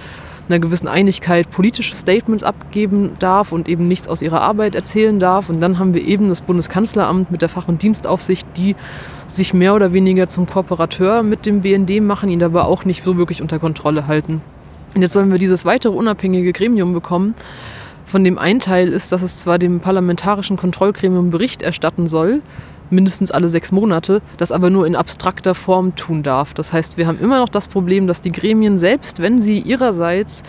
einer 0.48 0.58
gewissen 0.58 0.88
Einigkeit 0.88 1.50
politische 1.50 1.94
Statements 1.94 2.44
abgeben 2.44 3.12
darf 3.18 3.52
und 3.52 3.68
eben 3.68 3.88
nichts 3.88 4.08
aus 4.08 4.22
ihrer 4.22 4.40
Arbeit 4.40 4.74
erzählen 4.74 5.18
darf. 5.18 5.48
Und 5.48 5.60
dann 5.60 5.78
haben 5.78 5.94
wir 5.94 6.06
eben 6.06 6.28
das 6.28 6.40
Bundeskanzleramt 6.40 7.30
mit 7.30 7.42
der 7.42 7.48
Fach- 7.48 7.68
und 7.68 7.82
Dienstaufsicht, 7.82 8.46
die 8.56 8.76
sich 9.26 9.54
mehr 9.54 9.74
oder 9.74 9.92
weniger 9.92 10.28
zum 10.28 10.46
Kooperateur 10.46 11.22
mit 11.22 11.46
dem 11.46 11.62
BND 11.62 12.00
machen, 12.00 12.28
ihn 12.28 12.42
aber 12.42 12.66
auch 12.66 12.84
nicht 12.84 13.04
so 13.04 13.16
wirklich 13.16 13.42
unter 13.42 13.58
Kontrolle 13.58 14.06
halten. 14.06 14.40
Und 14.94 15.02
jetzt 15.02 15.12
sollen 15.12 15.30
wir 15.30 15.38
dieses 15.38 15.64
weitere 15.64 15.92
unabhängige 15.92 16.52
Gremium 16.52 16.92
bekommen, 16.94 17.34
von 18.06 18.22
dem 18.22 18.38
ein 18.38 18.60
Teil 18.60 18.88
ist, 18.88 19.10
dass 19.10 19.22
es 19.22 19.36
zwar 19.36 19.58
dem 19.58 19.80
parlamentarischen 19.80 20.56
Kontrollgremium 20.56 21.30
Bericht 21.30 21.60
erstatten 21.60 22.06
soll, 22.06 22.40
mindestens 22.90 23.30
alle 23.30 23.48
sechs 23.48 23.72
Monate, 23.72 24.22
das 24.36 24.52
aber 24.52 24.70
nur 24.70 24.86
in 24.86 24.96
abstrakter 24.96 25.54
Form 25.54 25.96
tun 25.96 26.22
darf. 26.22 26.54
Das 26.54 26.72
heißt, 26.72 26.96
wir 26.96 27.06
haben 27.06 27.18
immer 27.20 27.38
noch 27.38 27.48
das 27.48 27.68
Problem, 27.68 28.06
dass 28.06 28.20
die 28.20 28.32
Gremien 28.32 28.78
selbst, 28.78 29.20
wenn 29.20 29.40
sie 29.40 29.58
ihrerseits 29.58 30.42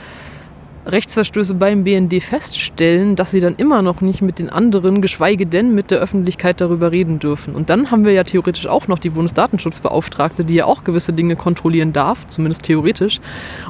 Rechtsverstöße 0.88 1.54
beim 1.56 1.84
BND 1.84 2.24
feststellen, 2.24 3.16
dass 3.16 3.32
sie 3.32 3.42
dann 3.42 3.56
immer 3.56 3.82
noch 3.82 4.00
nicht 4.00 4.22
mit 4.22 4.40
den 4.40 4.50
anderen, 4.50 5.02
geschweige 5.02 5.46
denn 5.46 5.76
mit 5.76 5.92
der 5.92 6.00
Öffentlichkeit 6.00 6.62
darüber 6.62 6.92
reden 6.92 7.20
dürfen. 7.20 7.56
Und 7.56 7.70
dann 7.70 7.92
haben 7.92 8.06
wir 8.06 8.14
ja 8.14 8.24
theoretisch 8.24 8.68
auch 8.68 8.88
noch 8.88 9.00
die 9.00 9.10
Bundesdatenschutzbeauftragte, 9.10 10.46
die 10.46 10.56
ja 10.56 10.66
auch 10.66 10.86
gewisse 10.86 11.12
Dinge 11.12 11.36
kontrollieren 11.36 11.92
darf, 11.92 12.26
zumindest 12.28 12.64
theoretisch, 12.64 13.20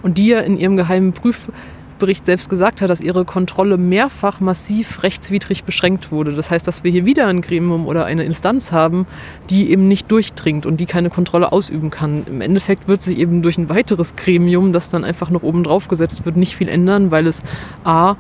und 0.04 0.20
die 0.20 0.28
ja 0.28 0.40
in 0.40 0.58
ihrem 0.58 0.78
geheimen 0.78 1.14
Prüf 1.14 1.50
Bericht 1.98 2.26
selbst 2.26 2.50
gesagt 2.50 2.82
hat, 2.82 2.90
dass 2.90 3.02
ihre 3.02 3.26
Kontrolle 3.26 3.78
mehrfach 3.78 4.40
massiv 4.40 5.04
rechtswidrig 5.04 5.64
beschränkt 5.64 6.12
wurde. 6.12 6.34
Das 6.34 6.52
heißt, 6.52 6.68
dass 6.68 6.84
wir 6.84 6.92
hier 6.92 7.06
wieder 7.06 7.28
ein 7.28 7.42
Gremium 7.42 7.88
oder 7.88 8.06
eine 8.06 8.24
Instanz 8.24 8.72
haben, 8.72 9.06
die 9.50 9.72
eben 9.72 9.88
nicht 9.88 10.12
durchdringt 10.12 10.66
und 10.66 10.78
die 10.78 10.86
keine 10.86 11.10
Kontrolle 11.10 11.52
ausüben 11.52 11.90
kann. 11.90 12.26
Im 12.28 12.42
Endeffekt 12.42 12.88
wird 12.88 13.02
sich 13.02 13.18
eben 13.18 13.42
durch 13.42 13.58
ein 13.58 13.70
weiteres 13.70 14.16
Gremium, 14.16 14.74
das 14.74 14.90
dann 14.90 15.04
einfach 15.04 15.30
noch 15.30 15.44
oben 15.44 15.64
drauf 15.64 15.88
gesetzt 15.88 16.26
wird, 16.26 16.38
nicht 16.38 16.56
viel 16.56 16.70
ändern, 16.70 17.12
weil 17.12 17.28
es 17.28 17.42
a 17.84 18.16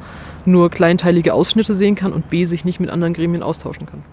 nur 0.45 0.69
kleinteilige 0.69 1.33
Ausschnitte 1.33 1.73
sehen 1.73 1.95
kann 1.95 2.13
und 2.13 2.29
b 2.29 2.45
sich 2.45 2.65
nicht 2.65 2.79
mit 2.79 2.89
anderen 2.89 3.13
Gremien 3.13 3.43
austauschen 3.43 3.85
kann. 3.85 4.03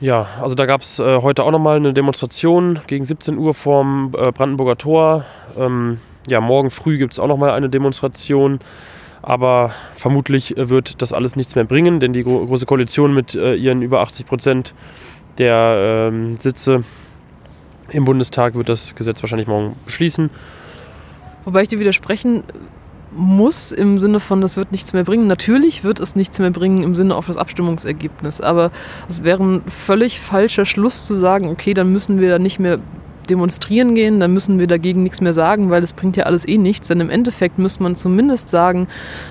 Ja, 0.00 0.26
also 0.40 0.54
da 0.54 0.64
gab 0.64 0.80
es 0.80 0.98
äh, 0.98 1.20
heute 1.20 1.44
auch 1.44 1.50
nochmal 1.50 1.76
eine 1.76 1.92
Demonstration 1.92 2.80
gegen 2.86 3.04
17 3.04 3.36
Uhr 3.36 3.52
vorm 3.52 4.12
äh, 4.16 4.32
Brandenburger 4.32 4.78
Tor. 4.78 5.26
Ähm, 5.58 5.98
ja, 6.26 6.40
morgen 6.40 6.70
früh 6.70 6.98
gibt 6.98 7.12
es 7.12 7.18
auch 7.18 7.28
noch 7.28 7.36
mal 7.36 7.52
eine 7.52 7.68
Demonstration. 7.68 8.60
Aber 9.22 9.72
vermutlich 9.94 10.56
äh, 10.56 10.68
wird 10.70 11.02
das 11.02 11.12
alles 11.12 11.36
nichts 11.36 11.54
mehr 11.54 11.64
bringen, 11.64 12.00
denn 12.00 12.12
die 12.12 12.22
Große 12.22 12.66
Koalition 12.66 13.12
mit 13.14 13.34
äh, 13.34 13.54
ihren 13.54 13.82
über 13.82 14.00
80 14.00 14.26
Prozent 14.26 14.74
der 15.38 16.08
ähm, 16.10 16.36
Sitze 16.36 16.84
im 17.90 18.04
Bundestag 18.04 18.54
wird 18.54 18.68
das 18.68 18.94
Gesetz 18.94 19.22
wahrscheinlich 19.22 19.48
morgen 19.48 19.76
beschließen. 19.84 20.30
Wobei 21.44 21.62
ich 21.62 21.68
dir 21.68 21.80
widersprechen 21.80 22.44
muss 23.12 23.72
im 23.72 23.98
Sinne 23.98 24.20
von, 24.20 24.40
das 24.40 24.56
wird 24.56 24.70
nichts 24.70 24.92
mehr 24.92 25.02
bringen. 25.02 25.26
Natürlich 25.26 25.82
wird 25.82 25.98
es 25.98 26.14
nichts 26.14 26.38
mehr 26.38 26.50
bringen 26.50 26.82
im 26.82 26.94
Sinne 26.94 27.16
auf 27.16 27.26
das 27.26 27.36
Abstimmungsergebnis. 27.36 28.40
Aber 28.40 28.70
es 29.08 29.24
wäre 29.24 29.42
ein 29.42 29.62
völlig 29.66 30.20
falscher 30.20 30.64
Schluss 30.64 31.06
zu 31.06 31.14
sagen, 31.14 31.48
okay, 31.48 31.74
dann 31.74 31.92
müssen 31.92 32.20
wir 32.20 32.28
da 32.28 32.38
nicht 32.38 32.60
mehr 32.60 32.78
demonstrieren 33.30 33.94
gehen, 33.94 34.20
dann 34.20 34.32
müssen 34.32 34.58
wir 34.58 34.66
dagegen 34.66 35.02
nichts 35.02 35.20
mehr 35.20 35.32
sagen, 35.32 35.70
weil 35.70 35.82
es 35.82 35.92
bringt 35.92 36.16
ja 36.16 36.24
alles 36.24 36.46
eh 36.46 36.58
nichts. 36.58 36.88
Denn 36.88 37.00
im 37.00 37.10
Endeffekt 37.10 37.58
müsste 37.58 37.82
man 37.82 37.96
zumindest 37.96 38.48
sagen, 38.48 38.88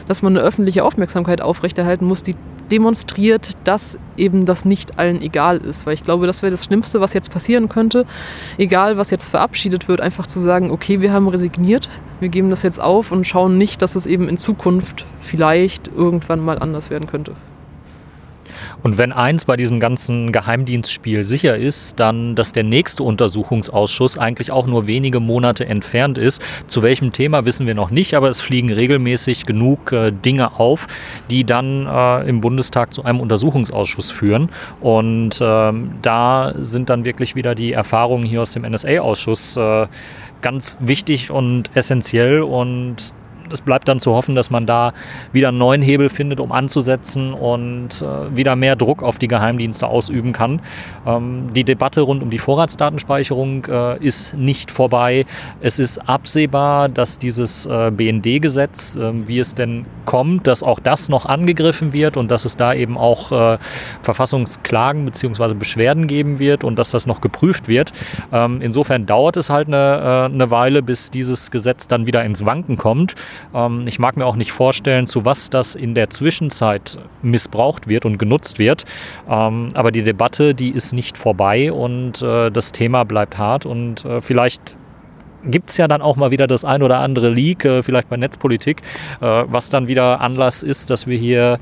dass 0.07 0.21
man 0.21 0.35
eine 0.35 0.45
öffentliche 0.45 0.83
Aufmerksamkeit 0.83 1.41
aufrechterhalten 1.41 2.05
muss, 2.05 2.23
die 2.23 2.35
demonstriert, 2.71 3.51
dass 3.63 3.99
eben 4.15 4.45
das 4.45 4.65
nicht 4.65 4.99
allen 4.99 5.21
egal 5.21 5.57
ist. 5.57 5.85
Weil 5.85 5.93
ich 5.93 6.03
glaube, 6.03 6.27
das 6.27 6.41
wäre 6.41 6.51
das 6.51 6.65
Schlimmste, 6.65 7.01
was 7.01 7.13
jetzt 7.13 7.31
passieren 7.31 7.69
könnte. 7.69 8.05
Egal, 8.57 8.97
was 8.97 9.09
jetzt 9.09 9.29
verabschiedet 9.29 9.87
wird, 9.87 10.01
einfach 10.01 10.27
zu 10.27 10.39
sagen, 10.39 10.71
okay, 10.71 11.01
wir 11.01 11.11
haben 11.11 11.27
resigniert, 11.27 11.89
wir 12.19 12.29
geben 12.29 12.49
das 12.49 12.63
jetzt 12.63 12.79
auf 12.79 13.11
und 13.11 13.25
schauen 13.25 13.57
nicht, 13.57 13.81
dass 13.81 13.95
es 13.95 14.05
eben 14.05 14.29
in 14.29 14.37
Zukunft 14.37 15.05
vielleicht 15.19 15.89
irgendwann 15.89 16.39
mal 16.39 16.59
anders 16.59 16.89
werden 16.89 17.07
könnte. 17.07 17.33
Und 18.83 18.97
wenn 18.97 19.11
eins 19.11 19.45
bei 19.45 19.57
diesem 19.57 19.79
ganzen 19.79 20.31
Geheimdienstspiel 20.31 21.23
sicher 21.23 21.57
ist, 21.57 21.99
dann, 21.99 22.35
dass 22.35 22.53
der 22.53 22.63
nächste 22.63 23.03
Untersuchungsausschuss 23.03 24.17
eigentlich 24.17 24.51
auch 24.51 24.67
nur 24.67 24.87
wenige 24.87 25.19
Monate 25.19 25.65
entfernt 25.65 26.17
ist. 26.17 26.41
Zu 26.67 26.81
welchem 26.81 27.11
Thema 27.11 27.45
wissen 27.45 27.67
wir 27.67 27.75
noch 27.75 27.91
nicht, 27.91 28.13
aber 28.13 28.29
es 28.29 28.41
fliegen 28.41 28.71
regelmäßig 28.71 29.45
genug 29.45 29.91
äh, 29.91 30.11
Dinge 30.11 30.59
auf, 30.59 30.87
die 31.29 31.43
dann 31.43 31.87
äh, 31.87 32.27
im 32.29 32.41
Bundestag 32.41 32.93
zu 32.93 33.03
einem 33.03 33.19
Untersuchungsausschuss 33.19 34.11
führen. 34.11 34.49
Und 34.79 35.39
ähm, 35.41 35.91
da 36.01 36.53
sind 36.57 36.89
dann 36.89 37.05
wirklich 37.05 37.35
wieder 37.35 37.55
die 37.55 37.73
Erfahrungen 37.73 38.25
hier 38.25 38.41
aus 38.41 38.51
dem 38.51 38.63
NSA-Ausschuss 38.63 39.57
äh, 39.57 39.87
ganz 40.41 40.77
wichtig 40.81 41.31
und 41.31 41.69
essentiell 41.75 42.41
und 42.41 43.13
es 43.51 43.61
bleibt 43.61 43.87
dann 43.87 43.99
zu 43.99 44.13
hoffen, 44.13 44.35
dass 44.35 44.49
man 44.49 44.65
da 44.65 44.93
wieder 45.31 45.49
einen 45.49 45.57
neuen 45.57 45.81
Hebel 45.81 46.09
findet, 46.09 46.39
um 46.39 46.51
anzusetzen 46.51 47.33
und 47.33 48.01
äh, 48.01 48.35
wieder 48.35 48.55
mehr 48.55 48.75
Druck 48.75 49.03
auf 49.03 49.17
die 49.19 49.27
Geheimdienste 49.27 49.87
ausüben 49.87 50.33
kann. 50.33 50.61
Ähm, 51.05 51.51
die 51.53 51.63
Debatte 51.63 52.01
rund 52.01 52.23
um 52.23 52.29
die 52.29 52.37
Vorratsdatenspeicherung 52.37 53.65
äh, 53.65 54.03
ist 54.03 54.35
nicht 54.35 54.71
vorbei. 54.71 55.25
Es 55.61 55.79
ist 55.79 55.99
absehbar, 55.99 56.89
dass 56.89 57.19
dieses 57.19 57.65
äh, 57.65 57.91
BND-Gesetz, 57.91 58.95
ähm, 58.95 59.27
wie 59.27 59.39
es 59.39 59.55
denn 59.55 59.85
kommt, 60.05 60.47
dass 60.47 60.63
auch 60.63 60.79
das 60.79 61.09
noch 61.09 61.25
angegriffen 61.25 61.93
wird 61.93 62.17
und 62.17 62.31
dass 62.31 62.45
es 62.45 62.57
da 62.57 62.73
eben 62.73 62.97
auch 62.97 63.31
äh, 63.31 63.57
Verfassungsklagen 64.01 65.05
bzw. 65.05 65.53
Beschwerden 65.53 66.07
geben 66.07 66.39
wird 66.39 66.63
und 66.63 66.77
dass 66.79 66.91
das 66.91 67.05
noch 67.07 67.21
geprüft 67.21 67.67
wird. 67.67 67.91
Ähm, 68.31 68.61
insofern 68.61 69.05
dauert 69.05 69.37
es 69.37 69.49
halt 69.49 69.67
eine, 69.67 70.29
äh, 70.29 70.33
eine 70.33 70.51
Weile, 70.51 70.81
bis 70.81 71.11
dieses 71.11 71.51
Gesetz 71.51 71.87
dann 71.87 72.07
wieder 72.07 72.23
ins 72.23 72.45
Wanken 72.45 72.77
kommt. 72.77 73.15
Ähm, 73.53 73.85
ich 73.87 73.99
mag 73.99 74.17
mir 74.17 74.25
auch 74.25 74.35
nicht 74.35 74.51
vorstellen, 74.51 75.07
zu 75.07 75.25
was 75.25 75.49
das 75.49 75.75
in 75.75 75.95
der 75.95 76.09
Zwischenzeit 76.09 76.97
missbraucht 77.21 77.87
wird 77.87 78.05
und 78.05 78.17
genutzt 78.17 78.59
wird. 78.59 78.85
Ähm, 79.29 79.69
aber 79.73 79.91
die 79.91 80.03
Debatte, 80.03 80.53
die 80.53 80.71
ist 80.71 80.93
nicht 80.93 81.17
vorbei 81.17 81.71
und 81.71 82.21
äh, 82.21 82.49
das 82.51 82.71
Thema 82.71 83.03
bleibt 83.03 83.37
hart 83.37 83.65
und 83.65 84.05
äh, 84.05 84.21
vielleicht 84.21 84.77
gibt 85.45 85.69
es 85.69 85.77
ja 85.77 85.87
dann 85.87 86.01
auch 86.01 86.17
mal 86.17 86.31
wieder 86.31 86.47
das 86.47 86.65
ein 86.65 86.83
oder 86.83 86.99
andere 86.99 87.29
Leak, 87.29 87.63
äh, 87.63 87.81
vielleicht 87.81 88.09
bei 88.09 88.17
Netzpolitik, 88.17 88.81
was 89.21 89.69
dann 89.69 89.87
wieder 89.87 90.19
Anlass 90.19 90.63
ist, 90.63 90.89
dass 90.89 91.07
wir 91.07 91.17
hier 91.17 91.59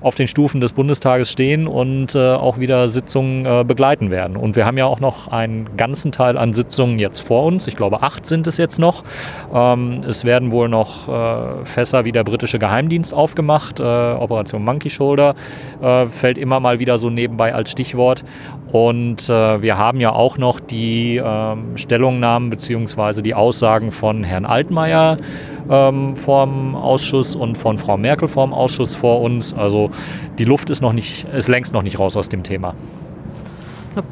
auf 0.00 0.14
den 0.14 0.26
Stufen 0.26 0.60
des 0.60 0.72
Bundestages 0.72 1.30
stehen 1.30 1.66
und 1.66 2.14
äh, 2.14 2.34
auch 2.34 2.58
wieder 2.58 2.88
Sitzungen 2.88 3.46
äh, 3.46 3.64
begleiten 3.64 4.10
werden. 4.10 4.36
Und 4.36 4.56
wir 4.56 4.66
haben 4.66 4.78
ja 4.78 4.86
auch 4.86 5.00
noch 5.00 5.28
einen 5.28 5.76
ganzen 5.76 6.12
Teil 6.12 6.38
an 6.38 6.52
Sitzungen 6.52 6.98
jetzt 6.98 7.20
vor 7.20 7.44
uns. 7.44 7.68
Ich 7.68 7.76
glaube, 7.76 8.02
acht 8.02 8.26
sind 8.26 8.46
es 8.46 8.56
jetzt 8.56 8.78
noch. 8.78 9.04
Ähm, 9.52 10.02
es 10.06 10.24
werden 10.24 10.52
wohl 10.52 10.68
noch 10.68 11.08
äh, 11.08 11.64
Fässer 11.64 12.04
wie 12.04 12.12
der 12.12 12.24
britische 12.24 12.58
Geheimdienst 12.58 13.12
aufgemacht. 13.12 13.80
Äh, 13.80 13.82
Operation 13.82 14.64
Monkey 14.64 14.90
Shoulder 14.90 15.34
äh, 15.82 16.06
fällt 16.06 16.38
immer 16.38 16.60
mal 16.60 16.78
wieder 16.78 16.98
so 16.98 17.10
nebenbei 17.10 17.54
als 17.54 17.70
Stichwort. 17.70 18.24
Und 18.72 19.28
äh, 19.28 19.62
wir 19.62 19.78
haben 19.78 20.00
ja 20.00 20.12
auch 20.12 20.38
noch 20.38 20.60
die 20.60 21.20
ähm, 21.22 21.76
Stellungnahmen 21.76 22.50
bzw. 22.50 23.22
die 23.22 23.34
Aussagen 23.34 23.90
von 23.90 24.22
Herrn 24.22 24.44
Altmaier 24.44 25.16
ähm, 25.68 26.16
vorm 26.16 26.76
Ausschuss 26.76 27.34
und 27.34 27.58
von 27.58 27.78
Frau 27.78 27.96
Merkel 27.96 28.28
vorm 28.28 28.52
Ausschuss 28.52 28.94
vor 28.94 29.22
uns. 29.22 29.52
Also 29.54 29.90
die 30.38 30.44
Luft 30.44 30.70
ist 30.70 30.82
noch 30.82 30.92
nicht, 30.92 31.26
ist 31.32 31.48
längst 31.48 31.72
noch 31.72 31.82
nicht 31.82 31.98
raus 31.98 32.16
aus 32.16 32.28
dem 32.28 32.42
Thema. 32.42 32.74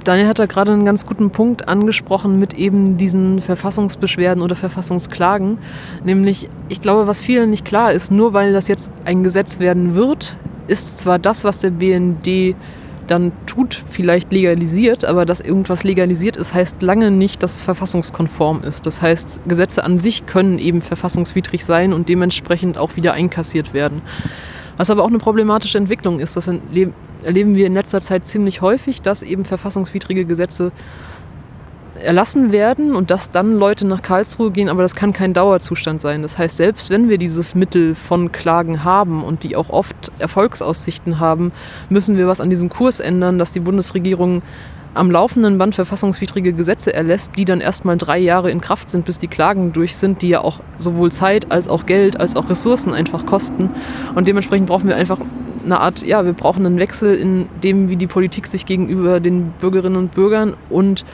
Daniel 0.03 0.27
hat 0.27 0.41
da 0.41 0.47
gerade 0.47 0.73
einen 0.73 0.85
ganz 0.85 1.07
guten 1.07 1.31
Punkt 1.31 1.69
angesprochen 1.69 2.41
mit 2.41 2.55
eben 2.55 2.97
diesen 2.97 3.41
Verfassungsbeschwerden 3.41 4.43
oder 4.43 4.57
Verfassungsklagen. 4.57 5.59
Nämlich, 6.05 6.49
ich 6.69 6.81
glaube, 6.81 7.07
was 7.07 7.21
vielen 7.21 7.51
nicht 7.51 7.65
klar 7.65 7.93
ist, 7.93 8.11
nur 8.11 8.33
weil 8.33 8.53
das 8.53 8.67
jetzt 8.67 8.91
ein 9.05 9.23
Gesetz 9.23 9.61
werden 9.61 9.95
wird, 9.95 10.37
ist 10.67 10.99
zwar 10.99 11.21
das, 11.21 11.45
was 11.45 11.61
der 11.61 11.71
BND 11.71 12.57
dann 13.11 13.33
tut, 13.47 13.85
vielleicht 13.91 14.33
legalisiert, 14.33 15.05
aber 15.05 15.27
dass 15.27 15.41
irgendwas 15.41 15.85
legalisiert 15.85 16.37
ist, 16.37 16.55
heißt 16.55 16.83
lange 16.83 17.11
nicht, 17.11 17.43
dass 17.43 17.57
es 17.57 17.63
verfassungskonform 17.63 18.63
ist. 18.63 18.87
Das 18.87 19.03
heißt, 19.03 19.41
Gesetze 19.47 19.85
an 19.85 19.99
sich 19.99 20.27
können 20.27 20.59
eben 20.59 20.83
verfassungswidrig 20.83 21.65
sein 21.65 21.93
und 21.93 22.09
dementsprechend 22.09 22.79
auch 22.79 22.97
wieder 22.97 23.13
einkassiert 23.15 23.75
werden. 23.75 24.03
Was 24.77 24.91
aber 24.91 25.03
auch 25.03 25.09
eine 25.09 25.19
problematische 25.19 25.77
Entwicklung 25.77 26.21
ist, 26.21 26.37
das 26.37 26.49
erleben 26.49 27.55
wir 27.57 27.67
in 27.67 27.75
letzter 27.75 28.01
Zeit 28.01 28.29
ziemlich 28.29 28.61
häufig, 28.61 29.03
dass 29.03 29.25
eben 29.25 29.45
verfassungswidrige 29.45 30.25
Gesetze 30.25 30.71
erlassen 32.03 32.53
werden 32.53 32.95
und 32.95 33.11
dass 33.11 33.31
dann 33.31 33.55
Leute 33.55 33.87
nach 33.87 34.03
Karlsruhe 34.03 34.51
gehen, 34.51 34.69
aber 34.69 34.83
das 34.83 34.95
kann 34.95 35.13
kein 35.13 35.33
Dauerzustand 35.35 36.01
sein. 36.01 36.23
Das 36.23 36.39
heißt, 36.39 36.57
selbst 36.57 36.91
wenn 36.91 37.09
wir 37.09 37.19
dieses 37.19 37.55
Mittel 37.55 37.95
von 37.95 38.33
Klagen 38.33 38.85
haben 38.85 39.25
und 39.25 39.43
die 39.43 39.57
auch 39.57 39.71
oft 39.71 40.13
Erfolgsaussichten 40.19 41.21
haben, 41.21 41.53
müssen 41.89 42.17
wir 42.17 42.27
was 42.27 42.41
an 42.41 42.51
diesem 42.51 42.69
Kurs 42.69 43.01
ändern, 43.01 43.39
dass 43.39 43.53
die 43.53 43.61
Bundesregierung 43.61 44.43
am 44.95 45.11
laufenden 45.11 45.59
Band 45.59 45.75
verfassungswidrige 45.75 46.53
Gesetze 46.53 46.93
erlässt, 46.93 47.33
die 47.37 47.45
dann 47.45 47.61
erstmal 47.61 47.97
drei 47.97 48.19
Jahre 48.19 48.51
in 48.51 48.61
Kraft 48.61 48.91
sind, 48.91 49.05
bis 49.05 49.19
die 49.19 49.29
Klagen 49.29 49.73
durch 49.73 49.97
sind, 49.97 50.23
die 50.23 50.29
ja 50.29 50.41
auch 50.41 50.61
sowohl 50.77 51.13
Zeit 51.13 51.53
als 51.53 51.69
auch 51.69 51.87
Geld 51.87 52.19
als 52.19 52.37
auch 52.37 52.51
Ressourcen 52.51 52.93
einfach 52.93 53.27
kosten. 53.27 53.71
Und 54.15 54.29
dementsprechend 54.29 54.67
brauchen 54.67 54.89
wir 54.89 54.97
einfach 54.97 55.19
eine 55.65 55.81
Art, 55.81 56.05
ja, 56.05 56.25
wir 56.25 56.33
brauchen 56.33 56.65
einen 56.65 56.79
Wechsel 56.79 57.15
in 57.15 57.49
dem, 57.63 57.89
wie 57.89 57.97
die 57.97 58.07
Politik 58.07 58.47
sich 58.47 58.67
gegenüber 58.67 59.21
den 59.21 59.53
Bürgerinnen 59.61 59.97
und 59.97 60.15
Bürgern 60.15 60.55
und 60.71 61.05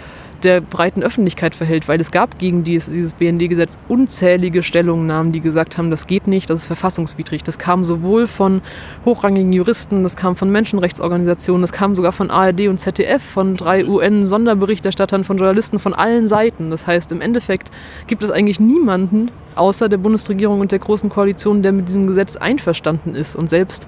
der 0.45 0.61
breiten 0.61 1.03
Öffentlichkeit 1.03 1.55
verhält, 1.55 1.89
weil 1.89 2.01
es 2.01 2.11
gab 2.11 2.39
gegen 2.39 2.65
dieses, 2.65 2.93
dieses 2.93 3.13
BND-Gesetz 3.13 3.79
unzählige 3.89 4.63
Stellungnahmen, 4.63 5.33
die 5.33 5.41
gesagt 5.41 5.79
haben, 5.79 5.91
das 5.91 6.07
geht 6.07 6.27
nicht, 6.27 6.51
das 6.51 6.61
ist 6.61 6.67
verfassungswidrig. 6.67 7.43
Das 7.43 7.59
kam 7.59 7.85
sowohl 7.85 8.27
von 8.27 8.61
hochrangigen 9.05 9.53
Juristen, 9.53 10.03
das 10.03 10.17
kam 10.17 10.37
von 10.37 10.51
Menschenrechtsorganisationen, 10.51 11.63
das 11.63 11.73
kam 11.73 11.97
sogar 11.97 12.13
von 12.13 12.31
ARD 12.31 12.69
und 12.69 12.79
ZDF, 12.79 13.23
von 13.23 13.57
drei 13.57 13.87
UN-Sonderberichterstattern, 13.87 15.25
von 15.25 15.39
Journalisten, 15.39 15.79
von 15.79 15.95
allen 15.95 16.29
Seiten. 16.29 16.71
Das 16.71 16.87
heißt, 16.87 17.11
im 17.13 17.21
Endeffekt 17.21 17.71
gibt 18.07 18.23
es 18.23 18.31
eigentlich 18.31 18.61
niemanden 18.61 19.31
außer 19.55 19.89
der 19.89 19.99
Bundesregierung 19.99 20.61
und 20.61 20.73
der 20.73 20.79
Großen 20.79 21.09
Koalition, 21.09 21.63
der 21.63 21.73
mit 21.73 21.89
diesem 21.89 22.07
Gesetz 22.07 22.37
einverstanden 22.37 23.15
ist. 23.15 23.37
Und 23.37 23.49
selbst 23.49 23.87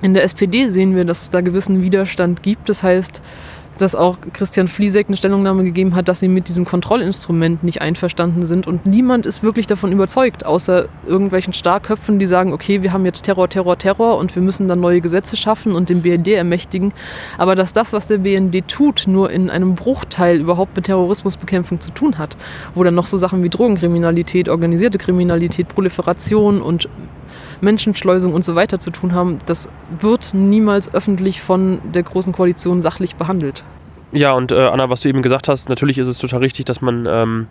in 0.00 0.14
der 0.14 0.24
SPD 0.24 0.68
sehen 0.68 0.94
wir, 0.94 1.04
dass 1.04 1.22
es 1.22 1.30
da 1.30 1.40
gewissen 1.40 1.82
Widerstand 1.82 2.42
gibt. 2.42 2.68
Das 2.68 2.82
heißt, 2.82 3.20
dass 3.78 3.94
auch 3.94 4.18
Christian 4.32 4.68
Fliesek 4.68 5.08
eine 5.08 5.16
Stellungnahme 5.16 5.64
gegeben 5.64 5.94
hat, 5.94 6.08
dass 6.08 6.20
sie 6.20 6.28
mit 6.28 6.48
diesem 6.48 6.64
Kontrollinstrument 6.64 7.62
nicht 7.62 7.80
einverstanden 7.80 8.44
sind. 8.44 8.66
Und 8.66 8.86
niemand 8.86 9.26
ist 9.26 9.42
wirklich 9.42 9.66
davon 9.66 9.92
überzeugt, 9.92 10.44
außer 10.44 10.88
irgendwelchen 11.06 11.52
Starkköpfen, 11.52 12.18
die 12.18 12.26
sagen, 12.26 12.52
okay, 12.52 12.82
wir 12.82 12.92
haben 12.92 13.04
jetzt 13.04 13.22
Terror, 13.22 13.48
Terror, 13.48 13.78
Terror 13.78 14.18
und 14.18 14.34
wir 14.34 14.42
müssen 14.42 14.68
dann 14.68 14.80
neue 14.80 15.00
Gesetze 15.00 15.36
schaffen 15.36 15.72
und 15.72 15.88
den 15.88 16.02
BND 16.02 16.28
ermächtigen. 16.28 16.92
Aber 17.38 17.54
dass 17.54 17.72
das, 17.72 17.92
was 17.92 18.06
der 18.06 18.18
BND 18.18 18.68
tut, 18.68 19.04
nur 19.06 19.30
in 19.30 19.50
einem 19.50 19.74
Bruchteil 19.74 20.40
überhaupt 20.40 20.76
mit 20.76 20.86
Terrorismusbekämpfung 20.86 21.80
zu 21.80 21.90
tun 21.92 22.18
hat, 22.18 22.36
wo 22.74 22.84
dann 22.84 22.94
noch 22.94 23.06
so 23.06 23.16
Sachen 23.16 23.42
wie 23.42 23.48
Drogenkriminalität, 23.48 24.48
organisierte 24.48 24.98
Kriminalität, 24.98 25.68
Proliferation 25.68 26.60
und 26.60 26.88
Menschenschleusung 27.60 28.32
und 28.32 28.44
so 28.44 28.54
weiter 28.54 28.78
zu 28.78 28.90
tun 28.90 29.12
haben, 29.12 29.38
das 29.46 29.68
wird 29.98 30.34
niemals 30.34 30.92
öffentlich 30.92 31.40
von 31.40 31.80
der 31.92 32.02
Großen 32.02 32.32
Koalition 32.32 32.80
sachlich 32.80 33.16
behandelt. 33.16 33.64
Ja, 34.12 34.32
und 34.32 34.52
äh, 34.52 34.66
Anna, 34.66 34.88
was 34.88 35.02
du 35.02 35.08
eben 35.08 35.22
gesagt 35.22 35.48
hast, 35.48 35.68
natürlich 35.68 35.98
ist 35.98 36.06
es 36.06 36.18
total 36.18 36.40
richtig, 36.40 36.64
dass 36.64 36.80
man 36.80 37.06
ähm, 37.08 37.46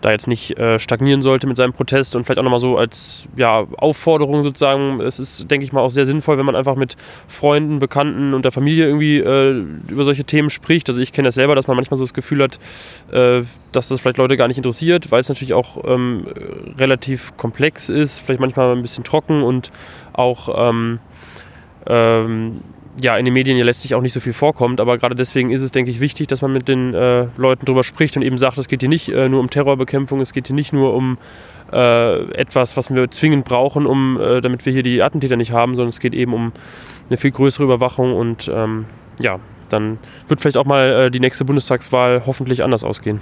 da 0.00 0.10
jetzt 0.10 0.28
nicht 0.28 0.56
äh, 0.58 0.78
stagnieren 0.78 1.22
sollte 1.22 1.46
mit 1.46 1.56
seinem 1.56 1.72
Protest 1.72 2.14
und 2.14 2.24
vielleicht 2.24 2.38
auch 2.38 2.44
nochmal 2.44 2.60
so 2.60 2.76
als 2.76 3.26
ja, 3.36 3.66
Aufforderung 3.76 4.42
sozusagen. 4.42 5.00
Es 5.00 5.18
ist, 5.18 5.50
denke 5.50 5.64
ich 5.64 5.72
mal, 5.72 5.80
auch 5.80 5.90
sehr 5.90 6.06
sinnvoll, 6.06 6.38
wenn 6.38 6.46
man 6.46 6.56
einfach 6.56 6.76
mit 6.76 6.96
Freunden, 7.26 7.78
Bekannten 7.78 8.34
und 8.34 8.44
der 8.44 8.52
Familie 8.52 8.86
irgendwie 8.86 9.18
äh, 9.18 9.62
über 9.88 10.04
solche 10.04 10.24
Themen 10.24 10.50
spricht. 10.50 10.88
Also 10.88 11.00
ich 11.00 11.12
kenne 11.12 11.28
das 11.28 11.34
selber, 11.34 11.54
dass 11.54 11.66
man 11.66 11.76
manchmal 11.76 11.98
so 11.98 12.04
das 12.04 12.14
Gefühl 12.14 12.42
hat, 12.42 12.58
äh, 13.12 13.42
dass 13.72 13.88
das 13.88 14.00
vielleicht 14.00 14.18
Leute 14.18 14.36
gar 14.36 14.48
nicht 14.48 14.56
interessiert, 14.56 15.10
weil 15.10 15.20
es 15.20 15.28
natürlich 15.28 15.54
auch 15.54 15.84
ähm, 15.84 16.26
relativ 16.78 17.36
komplex 17.36 17.88
ist, 17.88 18.20
vielleicht 18.20 18.40
manchmal 18.40 18.74
ein 18.74 18.82
bisschen 18.82 19.04
trocken 19.04 19.42
und 19.42 19.70
auch 20.12 20.68
ähm, 20.70 21.00
ähm, 21.86 22.60
ja, 23.00 23.16
in 23.16 23.24
den 23.24 23.34
Medien 23.34 23.56
ja 23.56 23.64
letztlich 23.64 23.94
auch 23.94 24.00
nicht 24.00 24.12
so 24.12 24.20
viel 24.20 24.32
vorkommt. 24.32 24.80
Aber 24.80 24.98
gerade 24.98 25.14
deswegen 25.14 25.50
ist 25.50 25.62
es, 25.62 25.70
denke 25.70 25.90
ich, 25.90 26.00
wichtig, 26.00 26.26
dass 26.28 26.42
man 26.42 26.52
mit 26.52 26.68
den 26.68 26.94
äh, 26.94 27.26
Leuten 27.36 27.64
drüber 27.64 27.84
spricht 27.84 28.16
und 28.16 28.22
eben 28.22 28.38
sagt, 28.38 28.58
es 28.58 28.68
geht 28.68 28.80
hier 28.80 28.88
nicht 28.88 29.08
äh, 29.08 29.28
nur 29.28 29.40
um 29.40 29.50
Terrorbekämpfung, 29.50 30.20
es 30.20 30.32
geht 30.32 30.48
hier 30.48 30.56
nicht 30.56 30.72
nur 30.72 30.94
um 30.94 31.18
äh, 31.72 32.22
etwas, 32.32 32.76
was 32.76 32.92
wir 32.92 33.10
zwingend 33.10 33.44
brauchen, 33.44 33.86
um, 33.86 34.20
äh, 34.20 34.40
damit 34.40 34.66
wir 34.66 34.72
hier 34.72 34.82
die 34.82 35.02
Attentäter 35.02 35.36
nicht 35.36 35.52
haben, 35.52 35.76
sondern 35.76 35.90
es 35.90 36.00
geht 36.00 36.14
eben 36.14 36.32
um 36.32 36.52
eine 37.08 37.16
viel 37.16 37.30
größere 37.30 37.64
Überwachung 37.64 38.14
und 38.14 38.50
ähm, 38.52 38.86
ja, 39.20 39.38
dann 39.68 39.98
wird 40.28 40.40
vielleicht 40.40 40.56
auch 40.56 40.64
mal 40.64 41.06
äh, 41.06 41.10
die 41.10 41.20
nächste 41.20 41.44
Bundestagswahl 41.44 42.22
hoffentlich 42.26 42.64
anders 42.64 42.84
ausgehen. 42.84 43.20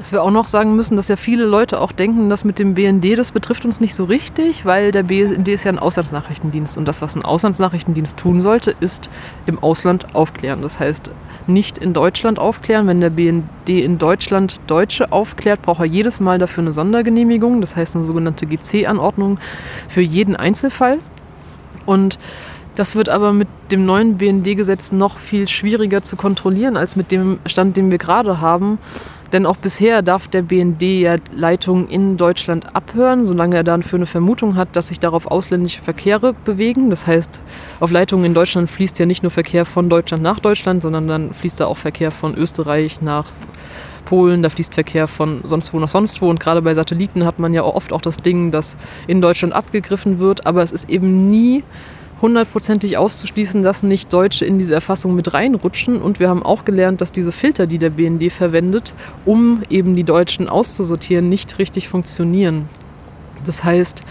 Was 0.00 0.12
wir 0.12 0.22
auch 0.22 0.30
noch 0.30 0.46
sagen 0.46 0.76
müssen, 0.76 0.96
dass 0.96 1.08
ja 1.08 1.16
viele 1.16 1.44
Leute 1.44 1.78
auch 1.78 1.92
denken, 1.92 2.30
dass 2.30 2.42
mit 2.42 2.58
dem 2.58 2.72
BND, 2.72 3.18
das 3.18 3.32
betrifft 3.32 3.66
uns 3.66 3.82
nicht 3.82 3.94
so 3.94 4.04
richtig, 4.04 4.64
weil 4.64 4.92
der 4.92 5.02
BND 5.02 5.46
ist 5.48 5.64
ja 5.64 5.70
ein 5.70 5.78
Auslandsnachrichtendienst 5.78 6.78
und 6.78 6.88
das, 6.88 7.02
was 7.02 7.16
ein 7.16 7.22
Auslandsnachrichtendienst 7.22 8.16
tun 8.16 8.40
sollte, 8.40 8.74
ist 8.80 9.10
im 9.44 9.58
Ausland 9.58 10.14
aufklären. 10.14 10.62
Das 10.62 10.80
heißt, 10.80 11.10
nicht 11.46 11.76
in 11.76 11.92
Deutschland 11.92 12.38
aufklären. 12.38 12.86
Wenn 12.86 13.02
der 13.02 13.10
BND 13.10 13.68
in 13.68 13.98
Deutschland 13.98 14.58
Deutsche 14.68 15.12
aufklärt, 15.12 15.60
braucht 15.60 15.80
er 15.80 15.86
jedes 15.86 16.18
Mal 16.18 16.38
dafür 16.38 16.62
eine 16.62 16.72
Sondergenehmigung, 16.72 17.60
das 17.60 17.76
heißt 17.76 17.94
eine 17.94 18.02
sogenannte 18.02 18.46
GC-Anordnung 18.46 19.38
für 19.86 20.00
jeden 20.00 20.34
Einzelfall. 20.34 20.96
Und 21.84 22.18
das 22.74 22.96
wird 22.96 23.10
aber 23.10 23.34
mit 23.34 23.48
dem 23.70 23.84
neuen 23.84 24.16
BND-Gesetz 24.16 24.92
noch 24.92 25.18
viel 25.18 25.46
schwieriger 25.46 26.02
zu 26.02 26.16
kontrollieren 26.16 26.78
als 26.78 26.96
mit 26.96 27.10
dem 27.10 27.38
Stand, 27.44 27.76
den 27.76 27.90
wir 27.90 27.98
gerade 27.98 28.40
haben. 28.40 28.78
Denn 29.32 29.46
auch 29.46 29.56
bisher 29.56 30.02
darf 30.02 30.28
der 30.28 30.42
BND 30.42 30.82
ja 30.82 31.16
Leitungen 31.34 31.88
in 31.88 32.16
Deutschland 32.16 32.74
abhören, 32.74 33.24
solange 33.24 33.56
er 33.56 33.64
dann 33.64 33.82
für 33.82 33.96
eine 33.96 34.06
Vermutung 34.06 34.56
hat, 34.56 34.74
dass 34.74 34.88
sich 34.88 34.98
darauf 34.98 35.26
ausländische 35.26 35.80
Verkehre 35.80 36.34
bewegen. 36.44 36.90
Das 36.90 37.06
heißt, 37.06 37.40
auf 37.78 37.90
Leitungen 37.90 38.24
in 38.24 38.34
Deutschland 38.34 38.70
fließt 38.70 38.98
ja 38.98 39.06
nicht 39.06 39.22
nur 39.22 39.30
Verkehr 39.30 39.64
von 39.64 39.88
Deutschland 39.88 40.22
nach 40.22 40.40
Deutschland, 40.40 40.82
sondern 40.82 41.06
dann 41.06 41.32
fließt 41.32 41.60
da 41.60 41.66
auch 41.66 41.76
Verkehr 41.76 42.10
von 42.10 42.34
Österreich 42.34 43.02
nach 43.02 43.26
Polen, 44.04 44.42
da 44.42 44.48
fließt 44.48 44.74
Verkehr 44.74 45.06
von 45.06 45.42
sonst 45.44 45.72
wo 45.72 45.78
nach 45.78 45.88
sonst 45.88 46.20
wo. 46.20 46.28
Und 46.28 46.40
gerade 46.40 46.62
bei 46.62 46.74
Satelliten 46.74 47.24
hat 47.24 47.38
man 47.38 47.54
ja 47.54 47.62
oft 47.62 47.92
auch 47.92 48.00
das 48.00 48.16
Ding, 48.16 48.50
dass 48.50 48.76
in 49.06 49.20
Deutschland 49.20 49.54
abgegriffen 49.54 50.18
wird, 50.18 50.46
aber 50.46 50.62
es 50.62 50.72
ist 50.72 50.90
eben 50.90 51.30
nie 51.30 51.62
hundertprozentig 52.22 52.98
auszuschließen, 52.98 53.62
dass 53.62 53.82
nicht 53.82 54.12
Deutsche 54.12 54.44
in 54.44 54.58
diese 54.58 54.74
Erfassung 54.74 55.14
mit 55.14 55.32
reinrutschen. 55.32 56.00
Und 56.00 56.20
wir 56.20 56.28
haben 56.28 56.42
auch 56.42 56.64
gelernt, 56.64 57.00
dass 57.00 57.12
diese 57.12 57.32
Filter, 57.32 57.66
die 57.66 57.78
der 57.78 57.90
BND 57.90 58.32
verwendet, 58.32 58.94
um 59.24 59.62
eben 59.70 59.96
die 59.96 60.04
Deutschen 60.04 60.48
auszusortieren, 60.48 61.28
nicht 61.28 61.58
richtig 61.58 61.88
funktionieren. 61.88 62.68
Das 63.44 63.64
heißt, 63.64 64.02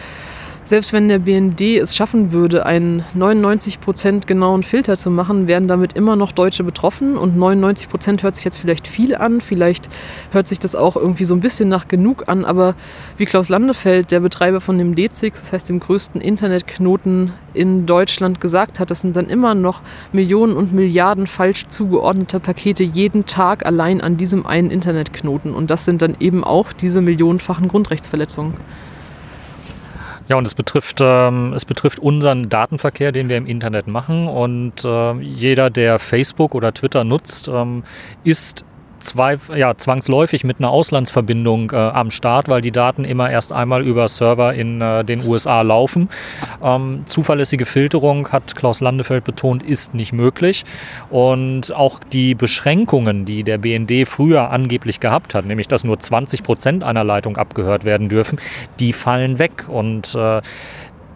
selbst 0.69 0.93
wenn 0.93 1.07
der 1.07 1.17
BND 1.17 1.61
es 1.81 1.95
schaffen 1.95 2.31
würde, 2.31 2.63
einen 2.63 3.03
99% 3.17 4.27
genauen 4.27 4.61
Filter 4.61 4.97
zu 4.97 5.09
machen, 5.09 5.47
wären 5.47 5.67
damit 5.67 5.93
immer 5.93 6.15
noch 6.15 6.31
Deutsche 6.31 6.63
betroffen. 6.63 7.17
Und 7.17 7.35
99% 7.35 8.21
hört 8.21 8.35
sich 8.35 8.45
jetzt 8.45 8.59
vielleicht 8.59 8.87
viel 8.87 9.15
an, 9.15 9.41
vielleicht 9.41 9.89
hört 10.31 10.47
sich 10.47 10.59
das 10.59 10.75
auch 10.75 10.95
irgendwie 10.95 11.25
so 11.25 11.33
ein 11.33 11.39
bisschen 11.39 11.69
nach 11.69 11.87
genug 11.87 12.29
an. 12.29 12.45
Aber 12.45 12.75
wie 13.17 13.25
Klaus 13.25 13.49
Landefeld, 13.49 14.11
der 14.11 14.19
Betreiber 14.19 14.61
von 14.61 14.77
dem 14.77 14.93
D6, 14.93 15.31
das 15.31 15.51
heißt 15.51 15.69
dem 15.69 15.79
größten 15.79 16.21
Internetknoten 16.21 17.31
in 17.55 17.87
Deutschland, 17.87 18.39
gesagt 18.39 18.79
hat, 18.79 18.91
das 18.91 19.01
sind 19.01 19.15
dann 19.15 19.27
immer 19.27 19.55
noch 19.55 19.81
Millionen 20.13 20.53
und 20.53 20.71
Milliarden 20.71 21.25
falsch 21.25 21.65
zugeordneter 21.69 22.39
Pakete 22.39 22.83
jeden 22.83 23.25
Tag 23.25 23.65
allein 23.65 24.01
an 24.01 24.17
diesem 24.17 24.45
einen 24.45 24.69
Internetknoten. 24.69 25.55
Und 25.55 25.71
das 25.71 25.85
sind 25.85 26.03
dann 26.03 26.15
eben 26.19 26.43
auch 26.43 26.73
diese 26.73 27.01
millionenfachen 27.01 27.67
Grundrechtsverletzungen. 27.67 28.53
Ja, 30.29 30.35
und 30.35 30.45
es 30.45 30.53
betrifft, 30.53 30.99
ähm, 31.01 31.53
es 31.53 31.65
betrifft 31.65 31.97
unseren 31.97 32.49
Datenverkehr, 32.49 33.11
den 33.11 33.29
wir 33.29 33.37
im 33.37 33.47
Internet 33.47 33.87
machen. 33.87 34.27
Und 34.27 34.85
äh, 34.85 35.13
jeder, 35.21 35.71
der 35.71 35.97
Facebook 35.97 36.53
oder 36.53 36.71
Twitter 36.71 37.03
nutzt, 37.03 37.47
ähm, 37.47 37.83
ist 38.23 38.63
zwei, 38.99 39.37
ja, 39.55 39.75
zwangsläufig 39.75 40.43
mit 40.43 40.59
einer 40.59 40.69
Auslandsverbindung 40.69 41.71
äh, 41.71 41.75
am 41.75 42.11
Start, 42.11 42.47
weil 42.47 42.61
die 42.61 42.71
Daten 42.71 43.05
immer 43.05 43.29
erst 43.29 43.51
einmal 43.51 43.85
über 43.85 44.07
Server 44.07 44.53
in 44.53 44.81
äh, 44.81 45.03
den 45.03 45.25
USA 45.25 45.61
laufen. 45.61 46.09
Ähm, 46.63 47.03
zuverlässige 47.05 47.65
Filterung, 47.65 48.31
hat 48.31 48.55
Klaus 48.55 48.81
Landefeld 48.81 49.23
betont, 49.23 49.63
ist 49.63 49.93
nicht 49.93 50.13
möglich. 50.13 50.63
Und 51.09 51.73
auch 51.73 51.99
die 51.99 52.35
Beschränkungen, 52.35 53.25
die 53.25 53.43
der 53.43 53.57
BND 53.57 54.07
früher 54.07 54.51
angeblich 54.51 54.99
gehabt 54.99 55.35
hat, 55.35 55.45
nämlich 55.45 55.67
dass 55.67 55.83
nur 55.83 55.99
20 55.99 56.43
Prozent 56.43 56.83
einer 56.83 57.03
Leitung 57.03 57.37
abgehört 57.37 57.85
werden 57.85 58.09
dürfen, 58.09 58.39
die 58.79 58.93
fallen 58.93 59.39
weg. 59.39 59.67
Und 59.67 60.15
äh, 60.15 60.41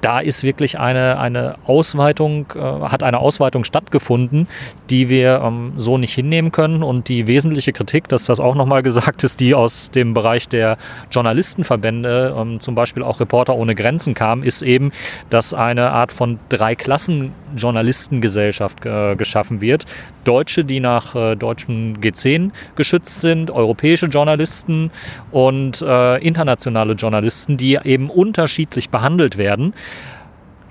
da 0.04 0.20
ist 0.20 0.44
wirklich 0.44 0.80
eine, 0.80 1.18
eine 1.18 1.56
Ausweitung, 1.66 2.46
äh, 2.56 2.60
hat 2.60 3.02
eine 3.04 3.20
Ausweitung 3.20 3.64
stattgefunden, 3.64 4.50
die 4.90 5.08
wir 5.08 5.42
ähm, 5.44 5.76
so 5.78 5.98
nicht 5.98 6.14
hinnehmen 6.14 6.52
können. 6.52 6.84
Und 6.84 7.08
die 7.08 7.28
wesentliche 7.28 7.72
Kritik, 7.72 8.10
dass 8.10 8.26
das 8.26 8.42
auch 8.42 8.56
nochmal 8.56 8.84
gesagt 8.84 9.24
ist, 9.24 9.40
die 9.40 9.56
aus 9.56 9.92
dem 9.92 10.14
Bereich 10.14 10.50
der 10.50 10.78
Journalistenverbände, 11.10 12.36
ähm, 12.38 12.60
zum 12.60 12.76
Beispiel 12.76 13.02
auch 13.02 13.22
Reporter 13.22 13.56
ohne 13.56 13.76
Grenzen 13.76 14.14
kam, 14.14 14.44
ist 14.44 14.62
eben, 14.62 14.92
dass 15.30 15.54
eine 15.54 15.92
Art 15.92 16.12
von 16.12 16.38
Drei-Klassen-Journalistengesellschaft 16.50 18.86
äh, 18.86 19.16
geschaffen 19.16 19.62
wird. 19.62 19.86
Deutsche, 20.26 20.66
die 20.66 20.82
nach 20.82 21.16
äh, 21.16 21.36
deutschen 21.36 22.02
G10 22.02 22.52
geschützt 22.76 23.22
sind, 23.22 23.52
europäische 23.52 24.08
Journalisten 24.08 24.92
und 25.32 25.82
äh, 25.82 26.18
internationale 26.18 26.92
Journalisten, 26.94 27.56
die 27.56 27.80
eben 27.82 28.10
unterschiedlich 28.10 28.90
behandelt 28.90 29.38
werden. 29.38 29.74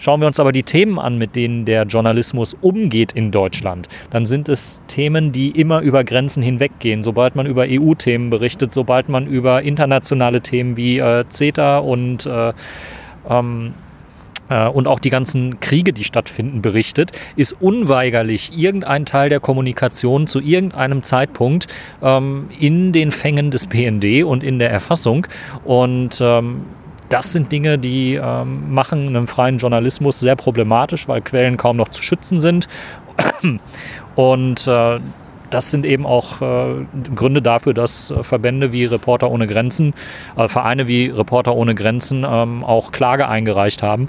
Schauen 0.03 0.19
wir 0.19 0.27
uns 0.27 0.41
aber 0.41 0.51
die 0.51 0.65
Themen 0.65 0.99
an, 0.99 1.17
mit 1.17 1.37
denen 1.37 1.65
der 1.65 1.85
Journalismus 1.85 2.57
umgeht 2.61 3.13
in 3.13 3.31
Deutschland, 3.31 3.87
dann 4.11 4.27
sind 4.27 4.49
es 4.49 4.83
Themen, 4.89 5.31
die 5.31 5.51
immer 5.51 5.81
über 5.81 6.03
Grenzen 6.03 6.43
hinweggehen. 6.43 7.05
Sobald 7.05 7.37
man 7.37 7.47
über 7.47 7.67
EU-Themen 7.69 8.29
berichtet, 8.29 8.73
sobald 8.73 9.09
man 9.09 9.29
über 9.29 9.63
internationale 9.63 10.41
Themen 10.41 10.77
wie 10.77 10.99
äh, 10.99 11.25
CETA 11.29 11.79
und 11.79 12.27
äh, 12.27 12.53
ähm, 13.31 13.75
äh, 14.49 14.67
und 14.67 14.89
auch 14.89 14.99
die 14.99 15.11
ganzen 15.11 15.61
Kriege, 15.61 15.93
die 15.93 16.03
stattfinden, 16.03 16.63
berichtet, 16.63 17.13
ist 17.37 17.55
unweigerlich 17.61 18.59
irgendein 18.59 19.07
Teil 19.07 19.29
der 19.29 19.39
Kommunikation 19.39 20.27
zu 20.27 20.41
irgendeinem 20.41 21.05
Zeitpunkt 21.05 21.69
ähm, 22.03 22.49
in 22.59 22.91
den 22.91 23.13
Fängen 23.13 23.53
des 23.53 23.69
BND 23.69 24.25
und 24.25 24.43
in 24.43 24.59
der 24.59 24.73
Erfassung. 24.73 25.29
Und 25.65 26.19
ähm, 26.21 26.63
das 27.13 27.33
sind 27.33 27.53
Dinge, 27.53 27.79
die 27.79 28.15
ähm, 28.15 28.73
machen 28.73 29.09
einen 29.09 29.27
freien 29.27 29.59
Journalismus 29.59 30.21
sehr 30.21 30.35
problematisch, 30.35 31.09
weil 31.09 31.21
Quellen 31.21 31.59
kaum 31.59 31.77
noch 31.77 31.91
zu 31.91 32.03
schützen 32.03 32.39
sind. 32.39 32.69
Und 34.15 34.67
äh, 34.67 35.01
das 35.51 35.71
sind 35.71 35.85
eben 35.85 36.07
auch 36.07 36.41
äh, 36.41 36.87
Gründe 37.15 37.43
dafür, 37.43 37.75
dass 37.75 38.11
äh, 38.11 38.23
Verbände 38.23 38.73
wie 38.73 38.87
Reporter 38.87 39.31
ohne 39.31 39.47
Grenzen, 39.47 39.93
äh, 40.37 40.49
Vereine 40.49 40.89
wie 40.89 41.09
Reporter 41.09 41.55
ohne 41.55 41.75
Grenzen 41.75 42.25
ähm, 42.27 42.65
auch 42.65 42.93
Klage 42.93 43.29
eingereicht 43.29 43.83
haben 43.83 44.09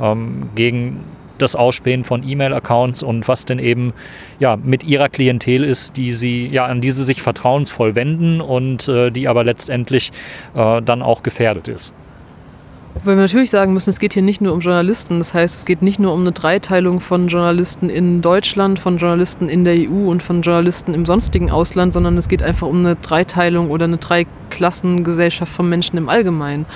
ähm, 0.00 0.50
gegen 0.54 1.00
das 1.38 1.56
Ausspähen 1.56 2.04
von 2.04 2.22
E-Mail-Accounts 2.22 3.02
und 3.02 3.26
was 3.26 3.44
denn 3.44 3.58
eben 3.58 3.92
ja, 4.38 4.56
mit 4.56 4.84
ihrer 4.84 5.08
Klientel 5.08 5.64
ist, 5.64 5.96
die 5.96 6.12
sie, 6.12 6.46
ja, 6.46 6.66
an 6.66 6.80
die 6.80 6.90
sie 6.90 7.02
sich 7.02 7.20
vertrauensvoll 7.20 7.96
wenden 7.96 8.40
und 8.40 8.88
äh, 8.88 9.10
die 9.10 9.26
aber 9.26 9.42
letztendlich 9.42 10.12
äh, 10.54 10.80
dann 10.80 11.02
auch 11.02 11.24
gefährdet 11.24 11.66
ist. 11.66 11.92
Weil 13.02 13.16
wir 13.16 13.22
natürlich 13.22 13.50
sagen 13.50 13.72
müssen, 13.72 13.90
es 13.90 13.98
geht 13.98 14.14
hier 14.14 14.22
nicht 14.22 14.40
nur 14.40 14.52
um 14.52 14.60
Journalisten. 14.60 15.18
Das 15.18 15.34
heißt, 15.34 15.56
es 15.56 15.64
geht 15.64 15.82
nicht 15.82 15.98
nur 15.98 16.12
um 16.12 16.20
eine 16.20 16.30
Dreiteilung 16.30 17.00
von 17.00 17.26
Journalisten 17.26 17.90
in 17.90 18.22
Deutschland, 18.22 18.78
von 18.78 18.98
Journalisten 18.98 19.48
in 19.48 19.64
der 19.64 19.74
EU 19.74 20.08
und 20.08 20.22
von 20.22 20.42
Journalisten 20.42 20.94
im 20.94 21.04
sonstigen 21.04 21.50
Ausland, 21.50 21.92
sondern 21.92 22.16
es 22.16 22.28
geht 22.28 22.42
einfach 22.42 22.68
um 22.68 22.78
eine 22.78 22.94
Dreiteilung 22.94 23.70
oder 23.70 23.84
eine 23.84 23.96
Dreiklassengesellschaft 23.96 25.52
von 25.52 25.68
Menschen 25.68 25.98
im 25.98 26.08
Allgemeinen. 26.08 26.66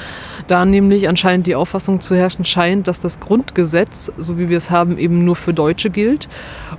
Da 0.48 0.64
nämlich 0.64 1.08
anscheinend 1.08 1.46
die 1.46 1.54
Auffassung 1.54 2.00
zu 2.00 2.16
herrschen 2.16 2.44
scheint, 2.44 2.88
dass 2.88 2.98
das 2.98 3.20
Grundgesetz, 3.20 4.10
so 4.18 4.38
wie 4.38 4.48
wir 4.48 4.56
es 4.56 4.70
haben, 4.70 4.98
eben 4.98 5.24
nur 5.24 5.36
für 5.36 5.54
Deutsche 5.54 5.88
gilt 5.88 6.28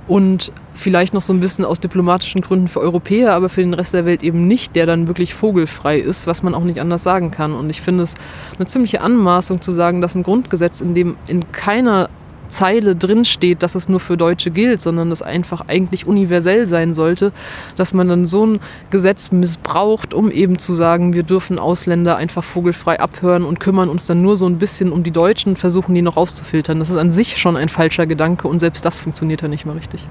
und 0.06 0.52
vielleicht 0.80 1.14
noch 1.14 1.22
so 1.22 1.32
ein 1.32 1.40
bisschen 1.40 1.64
aus 1.64 1.78
diplomatischen 1.80 2.40
Gründen 2.40 2.68
für 2.68 2.80
Europäer, 2.80 3.34
aber 3.34 3.48
für 3.48 3.60
den 3.60 3.74
Rest 3.74 3.94
der 3.94 4.06
Welt 4.06 4.22
eben 4.22 4.48
nicht, 4.48 4.74
der 4.74 4.86
dann 4.86 5.06
wirklich 5.06 5.34
vogelfrei 5.34 5.98
ist, 5.98 6.26
was 6.26 6.42
man 6.42 6.54
auch 6.54 6.64
nicht 6.64 6.80
anders 6.80 7.02
sagen 7.02 7.30
kann. 7.30 7.52
Und 7.52 7.70
ich 7.70 7.80
finde 7.80 8.02
es 8.02 8.14
eine 8.56 8.66
ziemliche 8.66 9.00
Anmaßung 9.00 9.62
zu 9.62 9.72
sagen, 9.72 10.00
dass 10.00 10.14
ein 10.14 10.22
Grundgesetz, 10.22 10.80
in 10.80 10.94
dem 10.94 11.16
in 11.26 11.52
keiner 11.52 12.08
Zeile 12.50 12.96
drin 12.96 13.24
steht, 13.24 13.62
dass 13.62 13.74
es 13.74 13.88
nur 13.88 14.00
für 14.00 14.16
Deutsche 14.16 14.50
gilt, 14.50 14.80
sondern 14.80 15.10
es 15.10 15.22
einfach 15.22 15.68
eigentlich 15.68 16.06
universell 16.06 16.66
sein 16.66 16.92
sollte, 16.92 17.32
dass 17.76 17.94
man 17.94 18.08
dann 18.08 18.26
so 18.26 18.44
ein 18.44 18.60
Gesetz 18.90 19.30
missbraucht, 19.30 20.12
um 20.12 20.30
eben 20.30 20.58
zu 20.58 20.74
sagen, 20.74 21.14
wir 21.14 21.22
dürfen 21.22 21.58
Ausländer 21.58 22.16
einfach 22.16 22.44
vogelfrei 22.44 23.00
abhören 23.00 23.44
und 23.44 23.60
kümmern 23.60 23.88
uns 23.88 24.06
dann 24.06 24.20
nur 24.20 24.36
so 24.36 24.46
ein 24.46 24.58
bisschen 24.58 24.92
um 24.92 25.02
die 25.02 25.12
Deutschen, 25.12 25.56
versuchen 25.56 25.94
die 25.94 26.02
noch 26.02 26.16
rauszufiltern. 26.16 26.78
Das 26.78 26.90
ist 26.90 26.96
an 26.96 27.12
sich 27.12 27.38
schon 27.38 27.56
ein 27.56 27.68
falscher 27.68 28.06
Gedanke 28.06 28.48
und 28.48 28.58
selbst 28.58 28.84
das 28.84 28.98
funktioniert 28.98 29.42
ja 29.42 29.48
nicht 29.48 29.64
mal 29.64 29.76
richtig. 29.76 30.06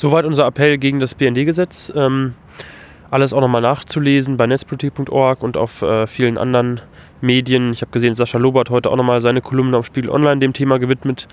Soweit 0.00 0.24
unser 0.24 0.46
Appell 0.46 0.78
gegen 0.78 0.98
das 0.98 1.14
BND-Gesetz. 1.14 1.92
Ähm, 1.94 2.32
alles 3.10 3.34
auch 3.34 3.42
nochmal 3.42 3.60
nachzulesen 3.60 4.38
bei 4.38 4.46
netzpolitik.org 4.46 5.42
und 5.42 5.58
auf 5.58 5.82
äh, 5.82 6.06
vielen 6.06 6.38
anderen 6.38 6.80
Medien. 7.20 7.72
Ich 7.72 7.82
habe 7.82 7.90
gesehen, 7.90 8.14
Sascha 8.14 8.38
Lobert 8.38 8.70
heute 8.70 8.90
auch 8.90 8.96
nochmal 8.96 9.20
seine 9.20 9.42
Kolumne 9.42 9.76
auf 9.76 9.84
Spiegel 9.84 10.08
Online 10.08 10.40
dem 10.40 10.54
Thema 10.54 10.78
gewidmet. 10.78 11.28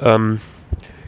Ähm, 0.00 0.40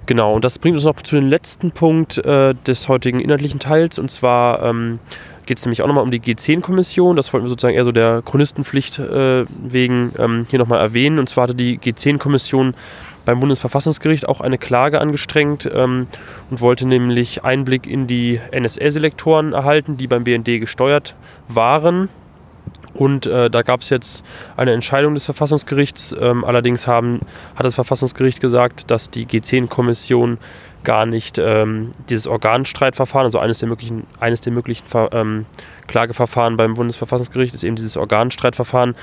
genau, 0.05 0.35
und 0.35 0.45
das 0.45 0.59
bringt 0.59 0.74
uns 0.74 0.85
noch 0.85 1.01
zu 1.01 1.16
dem 1.16 1.29
letzten 1.29 1.70
Punkt 1.70 2.18
äh, 2.18 2.53
des 2.66 2.91
heutigen 2.91 3.20
inhaltlichen 3.20 3.59
Teils. 3.59 3.99
Und 3.99 4.11
zwar 4.11 4.62
ähm, 4.62 4.99
geht 5.47 5.57
es 5.57 5.64
nämlich 5.64 5.81
auch 5.81 5.87
nochmal 5.87 6.05
um 6.05 6.11
die 6.11 6.20
G10-Kommission. 6.20 7.16
Das 7.16 7.33
wollten 7.33 7.47
wir 7.47 7.49
sozusagen 7.49 7.74
eher 7.74 7.87
so 7.87 7.93
der 7.93 8.20
Chronistenpflicht 8.20 8.99
äh, 8.99 9.47
wegen 9.49 10.12
ähm, 10.18 10.45
hier 10.51 10.59
nochmal 10.59 10.81
erwähnen. 10.81 11.20
Und 11.20 11.31
zwar 11.31 11.45
hatte 11.45 11.55
die 11.55 11.79
G10-Kommission 11.79 12.74
beim 13.27 13.41
Bundesverfassungsgericht 13.41 14.27
auch 14.27 14.41
eine 14.41 14.57
Klage 14.57 15.03
angestrengt 15.03 15.68
ähm, 15.70 16.07
und 16.51 16.61
wollte 16.62 16.87
nämlich 16.87 17.45
Einblick 17.45 17.87
in 17.87 18.07
die 18.07 18.41
NSA-Selektoren 18.51 19.53
erhalten, 19.53 19.99
die 19.99 20.07
beim 20.07 20.24
BND 20.24 20.61
gesteuert 20.61 21.14
waren. 21.49 22.09
Und 22.95 23.27
äh, 23.27 23.51
da 23.51 23.61
gab 23.61 23.83
es 23.83 23.91
jetzt 23.91 24.24
eine 24.57 24.72
Entscheidung 24.72 25.14
des 25.14 25.27
Verfassungsgerichts. 25.27 26.14
Ähm, 26.18 26.45
allerdings 26.45 26.87
haben, 26.87 27.20
hat 27.55 27.66
das 27.66 27.74
Verfassungsgericht 27.74 28.41
gesagt, 28.41 28.91
dass 28.91 29.11
die 29.11 29.27
G10-Kommission 29.27 30.39
gar 30.83 31.05
nicht 31.05 31.37
ähm, 31.37 31.91
dieses 32.09 32.27
Organstreitverfahren, 32.27 33.27
also 33.27 33.39
eines 33.39 33.59
der 33.59 33.68
möglichen, 33.68 34.07
eines 34.20 34.41
der 34.41 34.53
möglichen 34.53 34.85
ähm, 35.12 35.45
Klageverfahren 35.87 36.57
beim 36.57 36.74
Bundesverfassungsgericht 36.74 37.55
ist 37.55 37.64
eben 37.64 37.76
dieses 37.76 37.97
Organstreitverfahren. 37.97 38.95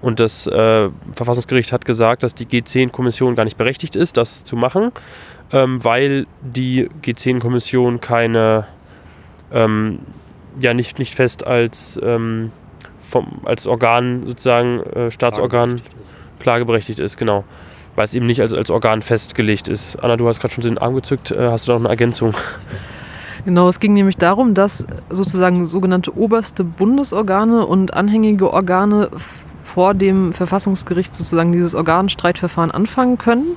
Und 0.00 0.20
das 0.20 0.46
äh, 0.46 0.88
Verfassungsgericht 1.14 1.72
hat 1.72 1.84
gesagt, 1.84 2.22
dass 2.22 2.34
die 2.34 2.46
G10-Kommission 2.46 3.34
gar 3.34 3.44
nicht 3.44 3.56
berechtigt 3.56 3.96
ist, 3.96 4.16
das 4.16 4.44
zu 4.44 4.56
machen, 4.56 4.92
ähm, 5.52 5.82
weil 5.84 6.26
die 6.40 6.88
G10-Kommission 7.02 8.00
keine, 8.00 8.66
ähm, 9.52 10.00
ja 10.60 10.74
nicht, 10.74 10.98
nicht 10.98 11.14
fest 11.14 11.46
als, 11.46 11.98
ähm, 12.02 12.52
vom, 13.00 13.40
als 13.44 13.66
Organ 13.66 14.26
sozusagen, 14.26 14.80
äh, 14.80 15.10
Staatsorgan 15.10 15.80
klageberechtigt 15.80 16.00
ist. 16.00 16.14
klageberechtigt 16.40 16.98
ist, 16.98 17.16
genau. 17.16 17.44
Weil 17.94 18.06
es 18.06 18.14
eben 18.14 18.24
nicht 18.26 18.40
als, 18.40 18.54
als 18.54 18.70
Organ 18.70 19.02
festgelegt 19.02 19.68
ist. 19.68 19.96
Anna, 19.96 20.16
du 20.16 20.26
hast 20.26 20.40
gerade 20.40 20.54
schon 20.54 20.64
den 20.64 20.78
Arm 20.78 20.94
gezückt, 20.94 21.30
äh, 21.30 21.48
hast 21.50 21.68
du 21.68 21.72
da 21.72 21.78
noch 21.78 21.84
eine 21.84 21.90
Ergänzung? 21.90 22.34
Genau, 23.44 23.68
es 23.68 23.80
ging 23.80 23.92
nämlich 23.92 24.16
darum, 24.16 24.54
dass 24.54 24.86
sozusagen 25.10 25.66
sogenannte 25.66 26.16
oberste 26.16 26.62
Bundesorgane 26.62 27.66
und 27.66 27.94
anhängige 27.94 28.52
Organe 28.52 29.10
vor 29.64 29.94
dem 29.94 30.32
Verfassungsgericht 30.32 31.14
sozusagen 31.14 31.50
dieses 31.50 31.74
Organstreitverfahren 31.74 32.70
anfangen 32.70 33.18
können. 33.18 33.56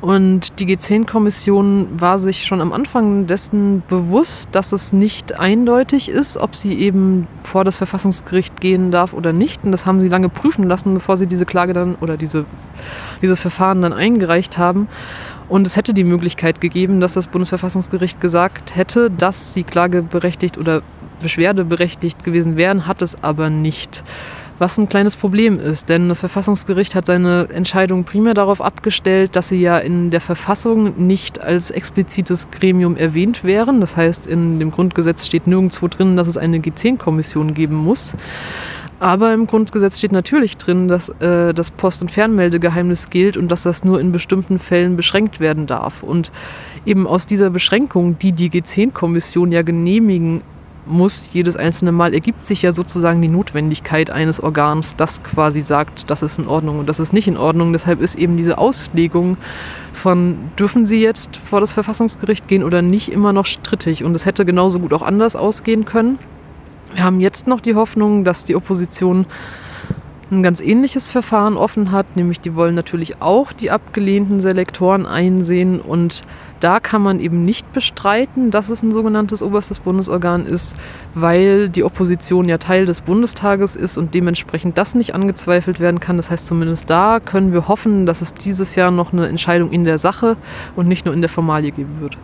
Und 0.00 0.58
die 0.58 0.66
G10-Kommission 0.66 2.00
war 2.00 2.18
sich 2.18 2.46
schon 2.46 2.62
am 2.62 2.72
Anfang 2.72 3.26
dessen 3.26 3.82
bewusst, 3.88 4.48
dass 4.52 4.72
es 4.72 4.94
nicht 4.94 5.38
eindeutig 5.38 6.08
ist, 6.08 6.38
ob 6.38 6.56
sie 6.56 6.74
eben 6.78 7.26
vor 7.42 7.64
das 7.64 7.76
Verfassungsgericht 7.76 8.60
gehen 8.60 8.90
darf 8.90 9.12
oder 9.12 9.34
nicht. 9.34 9.62
Und 9.62 9.72
das 9.72 9.84
haben 9.84 10.00
sie 10.00 10.08
lange 10.08 10.30
prüfen 10.30 10.64
lassen, 10.64 10.94
bevor 10.94 11.18
sie 11.18 11.26
diese 11.26 11.44
Klage 11.44 11.74
dann 11.74 11.96
oder 11.96 12.16
diese, 12.16 12.46
dieses 13.20 13.40
Verfahren 13.40 13.82
dann 13.82 13.92
eingereicht 13.92 14.56
haben. 14.56 14.88
Und 15.50 15.66
es 15.66 15.76
hätte 15.76 15.92
die 15.92 16.04
Möglichkeit 16.04 16.60
gegeben, 16.60 17.00
dass 17.00 17.14
das 17.14 17.26
Bundesverfassungsgericht 17.26 18.20
gesagt 18.20 18.76
hätte, 18.76 19.10
dass 19.10 19.52
sie 19.52 19.64
klageberechtigt 19.64 20.56
oder 20.56 20.82
beschwerdeberechtigt 21.20 22.22
gewesen 22.22 22.56
wären, 22.56 22.86
hat 22.86 23.02
es 23.02 23.22
aber 23.22 23.50
nicht 23.50 24.04
was 24.60 24.76
ein 24.76 24.90
kleines 24.90 25.16
Problem 25.16 25.58
ist. 25.58 25.88
Denn 25.88 26.08
das 26.08 26.20
Verfassungsgericht 26.20 26.94
hat 26.94 27.06
seine 27.06 27.48
Entscheidung 27.52 28.04
primär 28.04 28.34
darauf 28.34 28.60
abgestellt, 28.60 29.34
dass 29.34 29.48
sie 29.48 29.60
ja 29.60 29.78
in 29.78 30.10
der 30.10 30.20
Verfassung 30.20 31.06
nicht 31.06 31.40
als 31.40 31.70
explizites 31.70 32.50
Gremium 32.50 32.96
erwähnt 32.96 33.42
wären. 33.42 33.80
Das 33.80 33.96
heißt, 33.96 34.26
in 34.26 34.58
dem 34.58 34.70
Grundgesetz 34.70 35.24
steht 35.24 35.46
nirgendwo 35.46 35.88
drin, 35.88 36.14
dass 36.14 36.28
es 36.28 36.36
eine 36.36 36.58
G10-Kommission 36.58 37.54
geben 37.54 37.76
muss. 37.76 38.14
Aber 39.00 39.32
im 39.32 39.46
Grundgesetz 39.46 39.96
steht 39.96 40.12
natürlich 40.12 40.58
drin, 40.58 40.86
dass 40.86 41.08
äh, 41.20 41.54
das 41.54 41.70
Post- 41.70 42.02
und 42.02 42.10
Fernmeldegeheimnis 42.10 43.08
gilt 43.08 43.38
und 43.38 43.48
dass 43.48 43.62
das 43.62 43.82
nur 43.82 43.98
in 43.98 44.12
bestimmten 44.12 44.58
Fällen 44.58 44.94
beschränkt 44.94 45.40
werden 45.40 45.66
darf. 45.66 46.02
Und 46.02 46.30
eben 46.84 47.06
aus 47.06 47.24
dieser 47.24 47.48
Beschränkung, 47.48 48.18
die 48.18 48.32
die 48.32 48.50
G10-Kommission 48.50 49.52
ja 49.52 49.62
genehmigen 49.62 50.42
muss 50.86 51.30
jedes 51.32 51.56
einzelne 51.56 51.92
Mal, 51.92 52.12
ergibt 52.12 52.44
sich 52.44 52.62
ja 52.62 52.72
sozusagen 52.72 53.22
die 53.22 53.28
Notwendigkeit 53.28 54.10
eines 54.10 54.42
Organs, 54.42 54.96
das 54.96 55.22
quasi 55.22 55.60
sagt, 55.60 56.10
das 56.10 56.22
ist 56.22 56.38
in 56.38 56.46
Ordnung 56.46 56.80
und 56.80 56.88
das 56.88 56.98
ist 56.98 57.12
nicht 57.12 57.28
in 57.28 57.36
Ordnung. 57.36 57.72
Deshalb 57.72 58.00
ist 58.02 58.16
eben 58.16 58.36
diese 58.36 58.58
Auslegung 58.58 59.38
von, 59.92 60.38
dürfen 60.58 60.84
Sie 60.84 61.00
jetzt 61.00 61.36
vor 61.36 61.60
das 61.60 61.72
Verfassungsgericht 61.72 62.48
gehen 62.48 62.64
oder 62.64 62.82
nicht, 62.82 63.10
immer 63.10 63.32
noch 63.32 63.46
strittig. 63.46 64.04
Und 64.04 64.14
es 64.14 64.26
hätte 64.26 64.44
genauso 64.44 64.78
gut 64.78 64.92
auch 64.92 65.02
anders 65.02 65.36
ausgehen 65.36 65.86
können. 65.86 66.18
Wir 66.94 67.04
haben 67.04 67.20
jetzt 67.20 67.46
noch 67.46 67.60
die 67.60 67.74
Hoffnung, 67.74 68.24
dass 68.24 68.44
die 68.44 68.56
Opposition 68.56 69.26
ein 70.30 70.42
ganz 70.42 70.60
ähnliches 70.60 71.08
Verfahren 71.08 71.56
offen 71.56 71.90
hat, 71.90 72.16
nämlich 72.16 72.40
die 72.40 72.54
wollen 72.54 72.74
natürlich 72.74 73.20
auch 73.20 73.52
die 73.52 73.70
abgelehnten 73.70 74.40
Selektoren 74.40 75.06
einsehen 75.06 75.80
und 75.80 76.22
da 76.60 76.78
kann 76.78 77.02
man 77.02 77.20
eben 77.20 77.44
nicht 77.44 77.72
bestreiten, 77.72 78.50
dass 78.50 78.68
es 78.68 78.82
ein 78.82 78.92
sogenanntes 78.92 79.42
oberstes 79.42 79.80
Bundesorgan 79.80 80.46
ist, 80.46 80.76
weil 81.14 81.68
die 81.68 81.82
Opposition 81.82 82.48
ja 82.48 82.58
Teil 82.58 82.86
des 82.86 83.00
Bundestages 83.00 83.76
ist 83.76 83.96
und 83.96 84.14
dementsprechend 84.14 84.76
das 84.76 84.94
nicht 84.94 85.14
angezweifelt 85.14 85.80
werden 85.80 86.00
kann. 86.00 86.18
Das 86.18 86.30
heißt, 86.30 86.46
zumindest 86.46 86.90
da 86.90 87.18
können 87.18 87.52
wir 87.52 87.66
hoffen, 87.66 88.04
dass 88.04 88.20
es 88.20 88.34
dieses 88.34 88.74
Jahr 88.76 88.90
noch 88.90 89.12
eine 89.12 89.26
Entscheidung 89.26 89.72
in 89.72 89.84
der 89.84 89.98
Sache 89.98 90.36
und 90.76 90.86
nicht 90.86 91.06
nur 91.06 91.14
in 91.14 91.22
der 91.22 91.30
Formalie 91.30 91.72
geben 91.72 92.00
wird. 92.00 92.18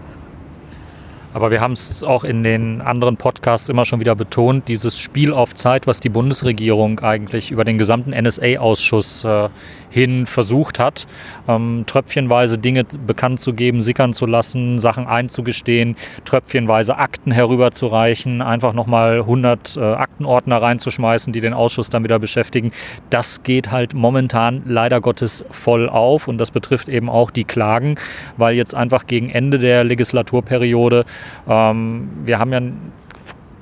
Aber 1.36 1.50
wir 1.50 1.60
haben 1.60 1.72
es 1.72 2.02
auch 2.02 2.24
in 2.24 2.42
den 2.42 2.80
anderen 2.80 3.18
Podcasts 3.18 3.68
immer 3.68 3.84
schon 3.84 4.00
wieder 4.00 4.16
betont, 4.16 4.68
dieses 4.68 4.98
Spiel 4.98 5.34
auf 5.34 5.54
Zeit, 5.54 5.86
was 5.86 6.00
die 6.00 6.08
Bundesregierung 6.08 7.00
eigentlich 7.00 7.50
über 7.50 7.62
den 7.62 7.76
gesamten 7.76 8.14
NSA-Ausschuss 8.14 9.24
äh, 9.24 9.50
hin 9.90 10.24
versucht 10.24 10.78
hat, 10.78 11.06
ähm, 11.46 11.84
tröpfchenweise 11.86 12.56
Dinge 12.56 12.84
bekannt 13.06 13.38
zu 13.40 13.52
geben, 13.52 13.82
sickern 13.82 14.14
zu 14.14 14.24
lassen, 14.24 14.78
Sachen 14.78 15.06
einzugestehen, 15.06 15.96
tröpfchenweise 16.24 16.96
Akten 16.96 17.32
herüberzureichen, 17.32 18.40
einfach 18.40 18.72
nochmal 18.72 19.20
100 19.20 19.76
äh, 19.76 19.80
Aktenordner 19.80 20.62
reinzuschmeißen, 20.62 21.34
die 21.34 21.40
den 21.40 21.52
Ausschuss 21.52 21.90
dann 21.90 22.02
wieder 22.02 22.18
beschäftigen. 22.18 22.72
Das 23.10 23.42
geht 23.42 23.70
halt 23.70 23.92
momentan 23.92 24.62
leider 24.64 25.02
Gottes 25.02 25.44
voll 25.50 25.90
auf 25.90 26.28
und 26.28 26.38
das 26.38 26.50
betrifft 26.50 26.88
eben 26.88 27.10
auch 27.10 27.30
die 27.30 27.44
Klagen, 27.44 27.96
weil 28.38 28.56
jetzt 28.56 28.74
einfach 28.74 29.06
gegen 29.06 29.28
Ende 29.28 29.58
der 29.58 29.84
Legislaturperiode, 29.84 31.04
ähm, 31.48 32.08
wir 32.24 32.38
haben 32.38 32.52
ja 32.52 32.60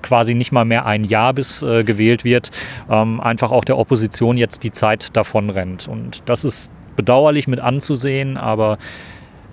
quasi 0.03 0.35
nicht 0.35 0.53
mal 0.53 0.65
mehr 0.65 0.87
ein 0.87 1.05
Jahr 1.05 1.33
bis 1.33 1.63
äh, 1.63 1.83
gewählt 1.83 2.25
wird, 2.25 2.51
ähm, 2.91 3.21
einfach 3.21 3.51
auch 3.51 3.65
der 3.65 3.79
Opposition 3.79 4.37
jetzt 4.37 4.63
die 4.63 4.71
Zeit 4.71 5.17
davon 5.17 5.51
rennt. 5.51 5.89
Und 5.89 6.23
das 6.27 6.45
ist 6.45 6.71
bedauerlich 6.97 7.49
mit 7.49 7.61
anzusehen, 7.61 8.37
aber 8.37 8.79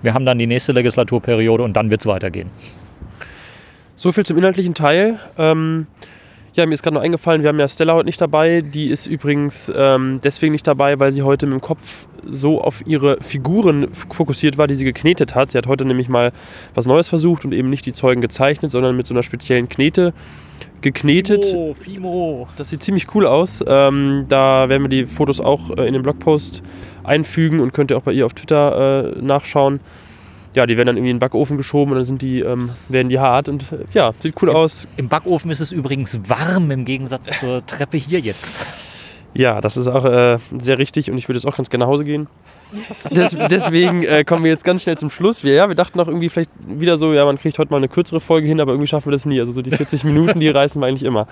wir 0.02 0.14
haben 0.14 0.26
dann 0.26 0.38
die 0.38 0.46
nächste 0.46 0.72
Legislaturperiode 0.72 1.62
und 1.62 1.74
dann 1.74 1.90
wird 1.90 2.00
es 2.00 2.06
weitergehen. 2.06 2.50
So 3.96 4.12
viel 4.12 4.26
zum 4.26 4.36
inhaltlichen 4.36 4.74
Teil. 4.74 5.18
Ähm 5.38 5.86
ja, 6.54 6.66
mir 6.66 6.74
ist 6.74 6.82
gerade 6.82 6.94
noch 6.94 7.02
eingefallen, 7.02 7.42
wir 7.42 7.48
haben 7.48 7.58
ja 7.58 7.66
Stella 7.66 7.94
heute 7.94 8.06
nicht 8.06 8.20
dabei. 8.20 8.60
Die 8.60 8.88
ist 8.88 9.06
übrigens 9.06 9.72
ähm, 9.74 10.20
deswegen 10.22 10.52
nicht 10.52 10.66
dabei, 10.66 11.00
weil 11.00 11.12
sie 11.12 11.22
heute 11.22 11.46
mit 11.46 11.54
dem 11.54 11.60
Kopf 11.60 12.06
so 12.26 12.60
auf 12.60 12.86
ihre 12.86 13.16
Figuren 13.22 13.88
fokussiert 13.94 14.58
war, 14.58 14.66
die 14.66 14.74
sie 14.74 14.84
geknetet 14.84 15.34
hat. 15.34 15.52
Sie 15.52 15.58
hat 15.58 15.66
heute 15.66 15.84
nämlich 15.84 16.08
mal 16.08 16.32
was 16.74 16.86
Neues 16.86 17.08
versucht 17.08 17.44
und 17.44 17.52
eben 17.52 17.70
nicht 17.70 17.86
die 17.86 17.94
Zeugen 17.94 18.20
gezeichnet, 18.20 18.70
sondern 18.70 18.96
mit 18.96 19.06
so 19.06 19.14
einer 19.14 19.22
speziellen 19.22 19.68
Knete 19.68 20.12
geknetet. 20.82 21.46
Fimo, 21.46 21.74
Fimo. 21.74 22.48
Das 22.56 22.68
sieht 22.68 22.82
ziemlich 22.82 23.14
cool 23.14 23.26
aus. 23.26 23.64
Ähm, 23.66 24.26
da 24.28 24.68
werden 24.68 24.84
wir 24.84 24.90
die 24.90 25.06
Fotos 25.06 25.40
auch 25.40 25.70
äh, 25.70 25.86
in 25.86 25.94
den 25.94 26.02
Blogpost 26.02 26.62
einfügen 27.02 27.60
und 27.60 27.72
könnt 27.72 27.90
ihr 27.90 27.96
auch 27.96 28.02
bei 28.02 28.12
ihr 28.12 28.26
auf 28.26 28.34
Twitter 28.34 29.14
äh, 29.16 29.22
nachschauen 29.22 29.80
ja, 30.54 30.66
die 30.66 30.76
werden 30.76 30.88
dann 30.88 30.96
irgendwie 30.96 31.10
in 31.10 31.16
den 31.16 31.20
Backofen 31.20 31.56
geschoben 31.56 31.92
und 31.92 31.96
dann 31.98 32.04
sind 32.04 32.22
die, 32.22 32.40
ähm, 32.40 32.70
werden 32.88 33.08
die 33.08 33.18
hart 33.18 33.48
und 33.48 33.72
äh, 33.72 33.84
ja, 33.92 34.12
sieht 34.18 34.40
cool 34.42 34.50
Im, 34.50 34.56
aus. 34.56 34.88
Im 34.96 35.08
Backofen 35.08 35.50
ist 35.50 35.60
es 35.60 35.72
übrigens 35.72 36.28
warm 36.28 36.70
im 36.70 36.84
Gegensatz 36.84 37.30
zur 37.40 37.64
Treppe 37.66 37.96
hier 37.96 38.20
jetzt. 38.20 38.60
Ja, 39.34 39.60
das 39.60 39.76
ist 39.76 39.86
auch 39.86 40.04
äh, 40.04 40.38
sehr 40.56 40.78
richtig 40.78 41.10
und 41.10 41.16
ich 41.16 41.28
würde 41.28 41.38
jetzt 41.38 41.46
auch 41.46 41.56
ganz 41.56 41.70
gerne 41.70 41.84
nach 41.84 41.90
Hause 41.90 42.04
gehen. 42.04 42.28
Des, 43.10 43.36
deswegen 43.50 44.02
äh, 44.02 44.24
kommen 44.24 44.44
wir 44.44 44.50
jetzt 44.50 44.64
ganz 44.64 44.82
schnell 44.82 44.96
zum 44.96 45.10
Schluss. 45.10 45.44
Wir, 45.44 45.54
ja, 45.54 45.68
wir 45.68 45.74
dachten 45.74 46.00
auch 46.00 46.08
irgendwie 46.08 46.28
vielleicht 46.28 46.50
wieder 46.66 46.96
so, 46.96 47.12
ja, 47.12 47.24
man 47.24 47.38
kriegt 47.38 47.58
heute 47.58 47.70
mal 47.70 47.76
eine 47.76 47.88
kürzere 47.88 48.20
Folge 48.20 48.48
hin, 48.48 48.60
aber 48.60 48.72
irgendwie 48.72 48.86
schaffen 48.86 49.06
wir 49.06 49.12
das 49.12 49.26
nie. 49.26 49.38
Also 49.40 49.52
so 49.52 49.62
die 49.62 49.70
40 49.76 50.04
Minuten, 50.04 50.40
die 50.40 50.48
reißen 50.48 50.80
wir 50.80 50.86
eigentlich 50.86 51.04
immer. 51.04 51.26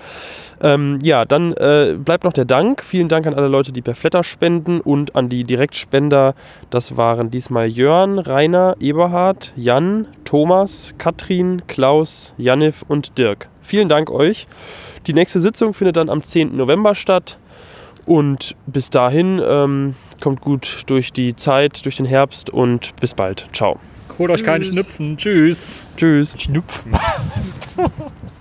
Ähm, 0.61 0.99
ja, 1.01 1.25
dann 1.25 1.53
äh, 1.53 1.95
bleibt 1.97 2.23
noch 2.23 2.33
der 2.33 2.45
Dank. 2.45 2.83
Vielen 2.83 3.07
Dank 3.07 3.25
an 3.27 3.33
alle 3.33 3.47
Leute, 3.47 3.71
die 3.71 3.81
per 3.81 3.95
Flatter 3.95 4.23
spenden 4.23 4.81
und 4.81 5.15
an 5.15 5.29
die 5.29 5.43
Direktspender. 5.43 6.35
Das 6.69 6.97
waren 6.97 7.31
diesmal 7.31 7.67
Jörn, 7.67 8.19
Rainer, 8.19 8.75
Eberhard, 8.79 9.53
Jan, 9.55 10.07
Thomas, 10.25 10.93
Katrin, 10.97 11.63
Klaus, 11.67 12.33
Janif 12.37 12.83
und 12.87 13.17
Dirk. 13.17 13.49
Vielen 13.61 13.89
Dank 13.89 14.09
euch. 14.11 14.47
Die 15.07 15.13
nächste 15.13 15.39
Sitzung 15.39 15.73
findet 15.73 15.97
dann 15.97 16.09
am 16.09 16.23
10. 16.23 16.55
November 16.55 16.95
statt. 16.95 17.37
Und 18.05 18.55
bis 18.65 18.89
dahin 18.89 19.41
ähm, 19.45 19.95
kommt 20.21 20.41
gut 20.41 20.83
durch 20.87 21.11
die 21.11 21.35
Zeit, 21.35 21.83
durch 21.83 21.97
den 21.97 22.05
Herbst 22.05 22.49
und 22.49 22.95
bis 23.01 23.13
bald. 23.13 23.47
Ciao. 23.51 23.79
Holt 24.17 24.31
euch 24.31 24.43
keinen 24.43 24.63
Schnupfen. 24.63 25.17
Tschüss. 25.17 25.83
Tschüss. 25.97 26.35
Schnupfen. 26.37 26.93